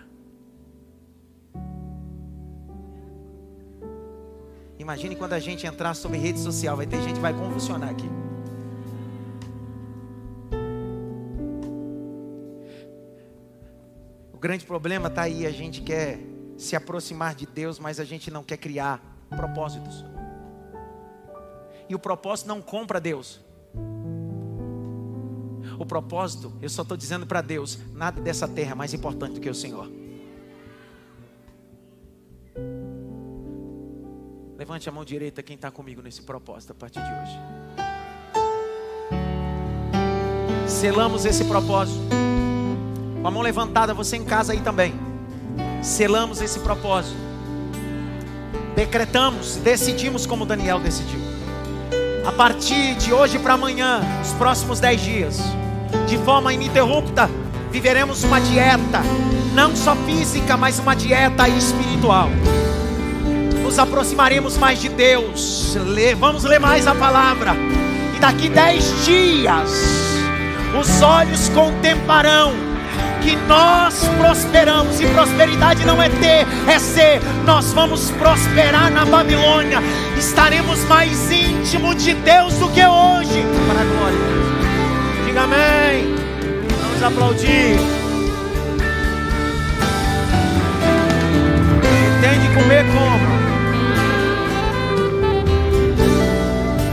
Imagine 4.78 5.14
quando 5.14 5.34
a 5.34 5.38
gente 5.38 5.66
entrar 5.66 5.94
sobre 5.94 6.18
rede 6.18 6.40
social, 6.40 6.76
vai 6.76 6.86
ter 6.86 7.00
gente 7.02 7.14
que 7.14 7.20
vai 7.20 7.32
convulsionar 7.32 7.88
aqui. 7.88 8.08
grande 14.42 14.66
problema 14.66 15.06
está 15.06 15.22
aí, 15.22 15.46
a 15.46 15.52
gente 15.52 15.80
quer 15.82 16.18
se 16.58 16.74
aproximar 16.74 17.32
de 17.32 17.46
Deus, 17.46 17.78
mas 17.78 18.00
a 18.00 18.04
gente 18.04 18.28
não 18.28 18.42
quer 18.42 18.56
criar 18.56 19.00
propósitos. 19.32 20.04
E 21.88 21.94
o 21.94 21.98
propósito 21.98 22.48
não 22.48 22.62
compra 22.62 23.00
Deus. 23.00 23.40
O 25.78 25.86
propósito, 25.86 26.52
eu 26.60 26.68
só 26.68 26.82
estou 26.82 26.96
dizendo 26.96 27.26
para 27.26 27.40
Deus: 27.40 27.78
nada 27.92 28.20
dessa 28.20 28.46
terra 28.46 28.72
é 28.72 28.74
mais 28.74 28.94
importante 28.94 29.34
do 29.34 29.40
que 29.40 29.50
o 29.50 29.54
Senhor. 29.54 29.90
Levante 34.56 34.88
a 34.88 34.92
mão 34.92 35.04
direita 35.04 35.42
quem 35.42 35.56
está 35.56 35.70
comigo 35.70 36.00
nesse 36.00 36.22
propósito 36.22 36.70
a 36.70 36.74
partir 36.74 37.00
de 37.00 37.12
hoje. 37.12 37.38
Selamos 40.68 41.24
esse 41.24 41.44
propósito. 41.44 42.00
Com 43.20 43.28
a 43.28 43.30
mão 43.30 43.42
levantada, 43.42 43.92
você 43.92 44.16
em 44.16 44.24
casa 44.24 44.52
aí 44.52 44.60
também. 44.60 44.94
Selamos 45.82 46.40
esse 46.40 46.60
propósito. 46.60 47.31
Decretamos, 48.74 49.56
decidimos 49.56 50.24
como 50.24 50.46
Daniel 50.46 50.80
decidiu. 50.80 51.20
A 52.24 52.32
partir 52.32 52.94
de 52.94 53.12
hoje 53.12 53.38
para 53.38 53.54
amanhã, 53.54 54.00
os 54.22 54.32
próximos 54.32 54.80
dez 54.80 55.00
dias, 55.00 55.40
de 56.06 56.16
forma 56.18 56.54
ininterrupta, 56.54 57.28
viveremos 57.70 58.24
uma 58.24 58.40
dieta, 58.40 59.02
não 59.54 59.76
só 59.76 59.94
física, 59.96 60.56
mas 60.56 60.78
uma 60.78 60.94
dieta 60.94 61.48
espiritual. 61.48 62.30
Nos 63.62 63.78
aproximaremos 63.78 64.56
mais 64.56 64.80
de 64.80 64.88
Deus, 64.88 65.76
vamos 66.18 66.44
ler 66.44 66.60
mais 66.60 66.86
a 66.86 66.94
palavra, 66.94 67.54
e 68.16 68.20
daqui 68.20 68.48
dez 68.48 69.04
dias, 69.04 69.70
os 70.80 71.02
olhos 71.02 71.48
contemplarão 71.50 72.71
que 73.22 73.36
nós 73.46 74.08
prosperamos, 74.18 75.00
e 75.00 75.06
prosperidade 75.06 75.84
não 75.84 76.02
é 76.02 76.08
ter, 76.08 76.46
é 76.68 76.78
ser. 76.78 77.20
Nós 77.44 77.72
vamos 77.72 78.10
prosperar 78.12 78.90
na 78.90 79.04
Babilônia, 79.04 79.80
estaremos 80.16 80.84
mais 80.84 81.30
íntimo 81.30 81.94
de 81.94 82.14
Deus 82.14 82.54
do 82.54 82.68
que 82.68 82.84
hoje. 82.84 83.44
Para 83.68 83.80
a 83.80 83.84
glória. 83.84 84.18
Diga 85.26 85.42
amém. 85.42 86.14
Vamos 86.82 87.02
aplaudir. 87.02 87.76
Tem 92.20 92.40
de 92.40 92.54
comer 92.54 92.84
como? 92.92 93.42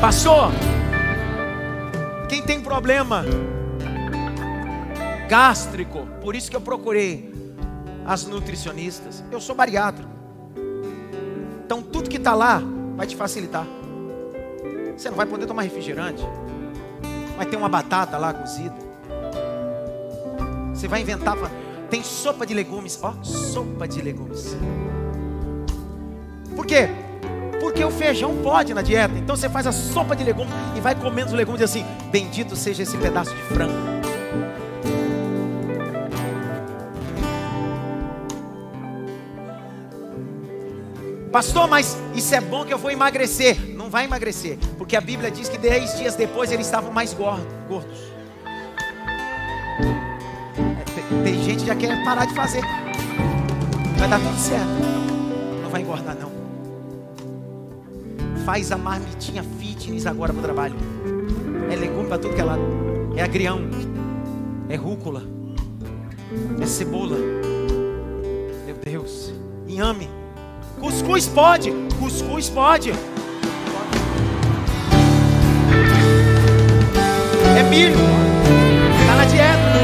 Pastor, 0.01 0.51
quem 2.27 2.41
tem 2.41 2.61
problema 2.61 3.25
gástrico. 5.29 6.07
Por 6.21 6.35
isso 6.35 6.49
que 6.49 6.57
eu 6.57 6.61
procurei 6.61 7.31
as 8.05 8.25
nutricionistas. 8.25 9.23
Eu 9.31 9.39
sou 9.39 9.55
bariátrico. 9.55 10.09
Então 11.63 11.83
tudo 11.83 12.09
que 12.09 12.17
está 12.17 12.33
lá 12.33 12.61
vai 12.97 13.05
te 13.05 13.15
facilitar. 13.15 13.65
Você 14.97 15.09
não 15.09 15.15
vai 15.15 15.27
poder 15.27 15.45
tomar 15.45 15.61
refrigerante. 15.61 16.25
Vai 17.37 17.45
ter 17.45 17.55
uma 17.55 17.69
batata 17.69 18.17
lá 18.17 18.33
cozida. 18.33 18.75
Você 20.73 20.87
vai 20.87 21.01
inventar. 21.01 21.37
Tem 21.89 22.03
sopa 22.03 22.45
de 22.45 22.53
legumes. 22.53 22.99
Ó, 23.01 23.13
sopa 23.21 23.87
de 23.87 24.01
legumes. 24.01 24.57
Por 26.55 26.65
quê? 26.65 26.89
Porque 27.61 27.83
o 27.83 27.91
feijão 27.91 28.35
pode 28.41 28.73
na 28.73 28.81
dieta. 28.81 29.15
Então 29.17 29.35
você 29.35 29.47
faz 29.47 29.67
a 29.67 29.71
sopa 29.71 30.15
de 30.15 30.23
legumes 30.23 30.53
e 30.75 30.81
vai 30.81 30.95
comendo 30.95 31.27
os 31.27 31.33
legumes 31.33 31.61
assim. 31.61 31.85
Bendito 32.11 32.55
seja 32.55 32.83
esse 32.83 32.97
pedaço 32.97 33.33
de 33.33 33.41
frango. 33.43 33.98
Pastor, 41.31 41.67
mas 41.67 41.95
isso 42.15 42.33
é 42.33 42.41
bom 42.41 42.65
que 42.65 42.73
eu 42.73 42.77
vou 42.77 42.89
emagrecer. 42.89 43.55
Não 43.75 43.87
vai 43.89 44.05
emagrecer, 44.05 44.57
porque 44.77 44.95
a 44.95 45.01
Bíblia 45.01 45.29
diz 45.29 45.47
que 45.47 45.57
dez 45.57 45.95
dias 45.95 46.15
depois 46.15 46.51
eles 46.51 46.65
estavam 46.65 46.91
mais 46.91 47.13
gordos. 47.13 48.09
É, 50.57 51.23
tem, 51.23 51.43
gente 51.43 51.59
que 51.61 51.67
já 51.67 51.75
quer 51.75 52.03
parar 52.03 52.25
de 52.25 52.33
fazer. 52.33 52.61
Vai 53.97 54.09
dar 54.09 54.19
tudo 54.19 54.39
certo. 54.39 54.65
Não 55.61 55.69
vai 55.69 55.81
engordar, 55.81 56.17
não. 56.19 56.31
Faz 58.43 58.71
a 58.71 58.77
marmitinha 58.77 59.43
fitness 59.43 60.07
agora 60.07 60.33
para 60.33 60.39
o 60.39 60.43
trabalho. 60.43 60.75
É 61.71 61.75
legume 61.75 62.07
para 62.07 62.17
tudo 62.17 62.33
que 62.33 62.41
é 62.41 62.43
lado. 62.43 62.61
É 63.15 63.21
agrião. 63.21 63.61
É 64.67 64.75
rúcula. 64.75 65.21
É 66.59 66.65
cebola. 66.65 67.17
Meu 68.65 68.75
Deus. 68.83 69.31
Inhame. 69.67 70.18
Cuscuz 70.79 71.27
pode, 71.27 71.71
cuscuz 71.99 72.49
pode. 72.49 72.91
É 77.57 77.63
milho, 77.63 77.95
está 79.01 79.15
na 79.15 79.25
dieta. 79.25 79.79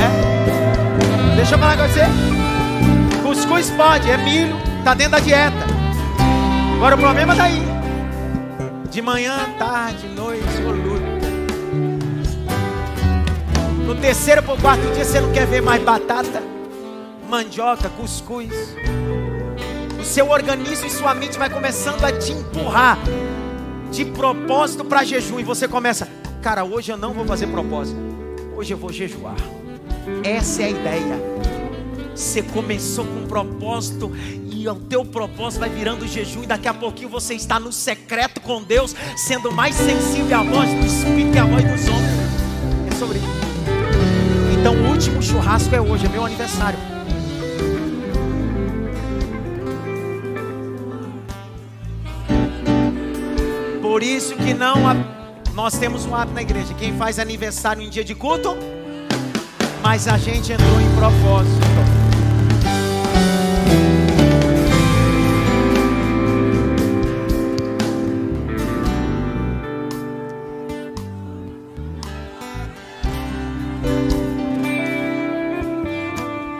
É. 0.00 1.36
Deixa 1.36 1.54
eu 1.54 1.58
falar 1.58 1.76
com 1.76 1.86
você. 1.86 2.00
Cuscuz 3.22 3.70
pode, 3.70 4.10
é 4.10 4.16
milho, 4.16 4.56
está 4.78 4.94
dentro 4.94 5.12
da 5.12 5.20
dieta. 5.20 5.66
Agora 6.76 6.94
o 6.94 6.98
problema 6.98 7.34
está 7.34 7.44
aí. 7.44 7.62
De 8.90 9.02
manhã, 9.02 9.36
tarde, 9.58 10.06
noite, 10.08 10.62
luta. 10.62 11.18
No 13.86 13.94
terceiro 13.96 14.42
ou 14.48 14.56
quarto 14.56 14.80
dia 14.94 15.04
você 15.04 15.20
não 15.20 15.30
quer 15.30 15.46
ver 15.46 15.60
mais 15.60 15.82
batata, 15.82 16.42
mandioca, 17.28 17.90
cuscuz 17.90 18.50
seu 20.08 20.30
organismo 20.30 20.86
e 20.86 20.90
sua 20.90 21.14
mente 21.14 21.38
vai 21.38 21.50
começando 21.50 22.02
a 22.02 22.10
te 22.10 22.32
empurrar 22.32 22.98
de 23.90 24.06
propósito 24.06 24.84
para 24.84 25.04
jejum 25.04 25.38
e 25.38 25.44
você 25.44 25.68
começa, 25.68 26.08
cara, 26.42 26.64
hoje 26.64 26.90
eu 26.90 26.96
não 26.96 27.12
vou 27.12 27.26
fazer 27.26 27.46
propósito, 27.48 28.00
hoje 28.56 28.72
eu 28.72 28.78
vou 28.78 28.90
jejuar. 28.90 29.36
Essa 30.24 30.62
é 30.62 30.64
a 30.64 30.70
ideia. 30.70 31.38
Você 32.14 32.42
começou 32.42 33.04
com 33.04 33.20
um 33.20 33.26
propósito 33.26 34.10
e 34.50 34.66
o 34.66 34.74
teu 34.74 35.04
propósito 35.04 35.60
vai 35.60 35.68
virando 35.68 36.08
jejum 36.08 36.42
e 36.42 36.46
daqui 36.46 36.66
a 36.66 36.74
pouquinho 36.74 37.10
você 37.10 37.34
está 37.34 37.60
no 37.60 37.70
secreto 37.70 38.40
com 38.40 38.62
Deus, 38.62 38.96
sendo 39.14 39.52
mais 39.52 39.74
sensível 39.74 40.38
à 40.38 40.42
voz 40.42 40.70
do 40.70 40.86
Espírito 40.86 41.36
e 41.36 41.38
à 41.38 41.44
voz 41.44 41.62
dos 41.62 41.86
homens. 41.86 42.90
É 42.90 42.96
sobre 42.96 43.18
isso. 43.18 43.28
Então 44.58 44.74
o 44.74 44.88
último 44.88 45.22
churrasco 45.22 45.74
é 45.74 45.80
hoje, 45.80 46.06
é 46.06 46.08
meu 46.08 46.24
aniversário. 46.24 46.97
Por 53.98 54.04
isso 54.04 54.36
que 54.36 54.54
não 54.54 54.76
nós 55.54 55.76
temos 55.76 56.06
um 56.06 56.14
hábito 56.14 56.32
na 56.32 56.42
igreja. 56.42 56.72
Quem 56.72 56.96
faz 56.96 57.18
aniversário 57.18 57.82
em 57.82 57.90
dia 57.90 58.04
de 58.04 58.14
culto, 58.14 58.56
mas 59.82 60.06
a 60.06 60.16
gente 60.16 60.52
entrou 60.52 60.80
em 60.80 60.94
propósito. 60.94 61.58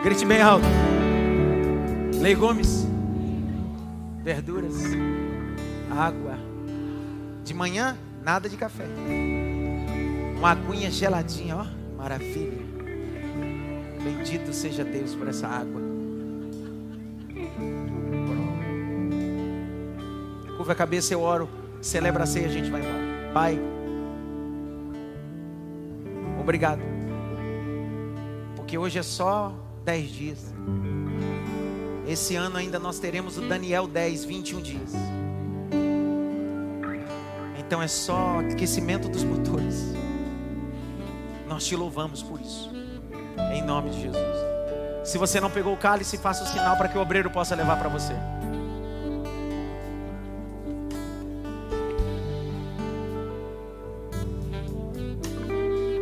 Grite 0.03 0.25
bem 0.25 0.41
alto. 0.41 0.65
Legumes, 2.19 2.85
verduras, 4.25 4.75
água. 5.89 6.48
De 7.49 7.55
manhã, 7.55 7.97
nada 8.21 8.47
de 8.47 8.55
café. 8.55 8.85
Uma 10.37 10.51
aguinha 10.51 10.91
geladinha, 10.91 11.55
ó, 11.57 11.65
maravilha. 11.97 12.59
Bendito 14.03 14.53
seja 14.53 14.83
Deus 14.83 15.15
por 15.15 15.27
essa 15.27 15.47
água. 15.47 15.81
Curva 20.57 20.73
a 20.73 20.75
cabeça, 20.75 21.11
eu 21.11 21.21
oro. 21.21 21.49
Celebra 21.81 22.25
a 22.25 22.27
ceia, 22.27 22.45
a 22.45 22.51
gente 22.51 22.69
vai 22.69 22.81
embora. 22.81 23.31
Pai, 23.33 23.59
obrigado. 26.39 26.81
Porque 28.55 28.77
hoje 28.77 28.99
é 28.99 29.03
só 29.03 29.55
10 29.83 30.11
dias. 30.11 30.53
Esse 32.07 32.35
ano 32.35 32.57
ainda 32.57 32.77
nós 32.77 32.99
teremos 32.99 33.39
o 33.39 33.41
Daniel 33.41 33.87
10, 33.87 34.23
21 34.23 34.61
dias. 34.61 34.93
Então 37.69 37.83
é 37.83 37.87
só 37.87 38.39
aquecimento 38.39 39.07
dos 39.07 39.23
motores. 39.23 39.93
Nós 41.47 41.67
te 41.67 41.75
louvamos 41.75 42.23
por 42.23 42.41
isso. 42.41 42.67
Em 43.53 43.61
nome 43.61 43.91
de 43.91 44.01
Jesus. 44.01 44.25
Se 45.03 45.19
você 45.19 45.39
não 45.39 45.51
pegou 45.51 45.75
o 45.75 45.77
cálice, 45.77 46.17
faça 46.17 46.43
o 46.43 46.47
sinal 46.47 46.75
para 46.77 46.87
que 46.87 46.97
o 46.97 47.01
obreiro 47.01 47.29
possa 47.29 47.53
levar 47.53 47.77
para 47.77 47.87
você. 47.87 48.13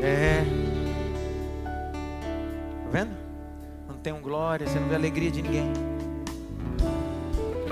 É. 0.02 0.46
Tá 2.86 2.90
vendo? 2.90 3.12
Não 3.90 3.98
tem 3.98 4.14
um 4.14 4.22
glória, 4.22 4.66
você 4.66 4.80
não 4.80 4.88
vê 4.88 4.96
alegria 4.96 5.30
de 5.30 5.42
ninguém. 5.42 5.74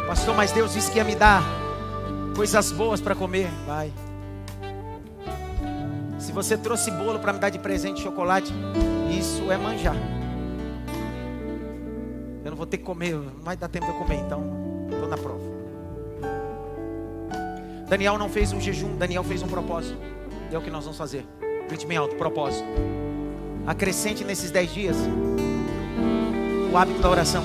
Pastor, 0.05 0.35
mas 0.35 0.51
Deus 0.51 0.73
disse 0.73 0.91
que 0.91 0.97
ia 0.97 1.05
me 1.05 1.15
dar 1.15 1.65
coisas 2.36 2.72
boas 2.72 2.99
para 2.99 3.16
comer. 3.16 3.49
Vai. 3.66 3.91
Se 6.20 6.32
você 6.32 6.57
trouxe 6.57 6.91
bolo 6.91 7.20
para 7.20 7.34
me 7.34 7.40
dar 7.40 7.49
de 7.49 7.57
presente 7.57 8.02
chocolate, 8.02 8.53
isso 9.10 9.52
é 9.52 9.57
manjar. 9.57 9.95
Eu 12.44 12.52
não 12.52 12.57
vou 12.57 12.66
ter 12.66 12.78
que 12.78 12.84
comer, 12.84 13.16
não 13.16 13.41
vai 13.41 13.56
dar 13.56 13.68
tempo 13.70 13.86
de 13.86 13.91
eu 13.91 13.98
comer, 13.98 14.18
então 14.18 14.44
estou 14.91 15.07
na 15.07 15.18
prova. 15.18 15.56
Daniel 17.88 18.18
não 18.18 18.30
fez 18.30 18.52
um 18.52 18.60
jejum, 18.60 18.95
Daniel 18.98 19.24
fez 19.24 19.41
um 19.41 19.48
propósito. 19.48 19.98
E 20.52 20.56
é 20.56 20.57
o 20.57 20.62
que 20.62 20.70
nós 20.70 20.84
vamos 20.84 20.98
fazer. 20.98 21.26
Grite 21.68 21.86
bem 21.86 21.98
alto, 21.98 22.16
propósito. 22.16 22.68
Acrescente 23.66 24.24
nesses 24.24 24.52
dez 24.52 24.74
dias 24.74 24.98
o 26.72 26.78
hábito 26.78 26.99
da 26.99 27.10
oração. 27.10 27.44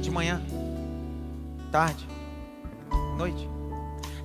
De 0.00 0.10
manhã, 0.10 0.40
tarde, 1.70 2.06
noite. 3.16 3.47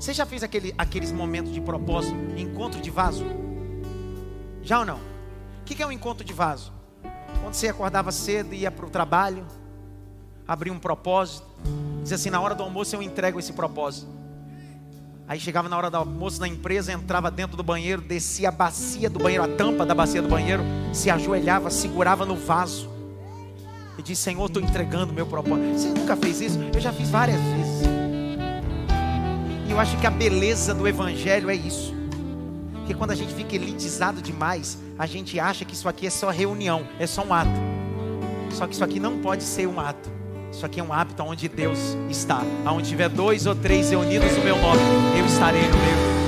Você 0.04 0.14
já 0.14 0.26
fez 0.26 0.44
aquele, 0.44 0.76
aqueles 0.78 1.14
momentos 1.14 1.54
de 1.54 1.62
propósito, 1.62 2.14
encontro 2.36 2.82
de 2.82 2.90
vaso? 2.90 3.26
Já 4.62 4.80
ou 4.80 4.86
não? 4.86 4.98
O 4.98 5.64
que 5.64 5.82
é 5.82 5.88
um 5.88 5.94
encontro 5.94 6.26
de 6.26 6.34
vaso? 6.34 6.74
Quando 7.42 7.54
você 7.54 7.70
acordava 7.70 8.12
cedo 8.12 8.54
e 8.54 8.58
ia 8.58 8.70
para 8.70 8.86
o 8.86 8.90
trabalho, 8.90 9.46
abria 10.46 10.74
um 10.74 10.78
propósito, 10.78 11.48
dizia 12.02 12.16
assim: 12.16 12.30
na 12.30 12.42
hora 12.42 12.54
do 12.54 12.64
almoço 12.64 12.94
eu 12.94 13.02
entrego 13.02 13.40
esse 13.40 13.54
propósito. 13.54 14.12
Aí 15.26 15.40
chegava 15.40 15.70
na 15.70 15.78
hora 15.78 15.90
do 15.90 15.96
almoço 15.96 16.42
na 16.42 16.50
empresa, 16.50 16.92
entrava 16.92 17.32
dentro 17.32 17.56
do 17.56 17.64
banheiro, 17.64 18.02
descia 18.02 18.50
a 18.50 18.52
bacia 18.52 19.10
do 19.10 19.20
banheiro, 19.20 19.46
a 19.46 19.48
tampa 19.48 19.86
da 19.86 19.96
bacia 19.96 20.22
do 20.22 20.28
banheiro, 20.28 20.64
se 20.92 21.10
ajoelhava, 21.10 21.70
segurava 21.70 22.26
no 22.26 22.36
vaso 22.36 22.90
e 23.98 24.02
disse: 24.02 24.24
Senhor, 24.24 24.48
estou 24.48 24.62
entregando 24.62 25.14
meu 25.14 25.26
propósito. 25.26 25.80
Você 25.80 25.88
nunca 25.98 26.18
fez 26.18 26.42
isso? 26.42 26.60
Eu 26.74 26.82
já 26.82 26.92
fiz 26.92 27.10
várias 27.10 27.40
vezes. 27.40 27.93
Eu 29.74 29.80
acho 29.80 29.98
que 29.98 30.06
a 30.06 30.12
beleza 30.12 30.72
do 30.72 30.88
Evangelho 30.88 31.50
é 31.50 31.56
isso. 31.56 31.96
Porque 32.74 32.94
quando 32.94 33.10
a 33.10 33.16
gente 33.16 33.34
fica 33.34 33.56
elitizado 33.56 34.22
demais, 34.22 34.78
a 35.00 35.08
gente 35.08 35.40
acha 35.40 35.66
que 35.66 35.74
isso 35.74 35.90
aqui 35.90 36.06
é 36.06 36.12
só 36.12 36.30
reunião, 36.30 36.88
é 37.00 37.08
só 37.08 37.24
um 37.24 37.34
ato. 37.34 37.60
Só 38.52 38.68
que 38.68 38.76
isso 38.76 38.84
aqui 38.84 39.00
não 39.00 39.18
pode 39.18 39.42
ser 39.42 39.68
um 39.68 39.80
ato. 39.80 40.12
Isso 40.52 40.64
aqui 40.64 40.80
é 40.80 40.84
um 40.84 40.94
hábito 40.94 41.24
onde 41.24 41.50
Deus 41.50 41.80
está. 42.08 42.44
Aonde 42.64 42.88
tiver 42.88 43.10
dois 43.10 43.48
ou 43.48 43.56
três 43.56 43.90
reunidos 43.90 44.32
no 44.38 44.44
meu 44.44 44.58
nome, 44.58 44.80
eu 45.18 45.26
estarei 45.26 45.64
no 45.64 45.78
meio. 45.78 46.23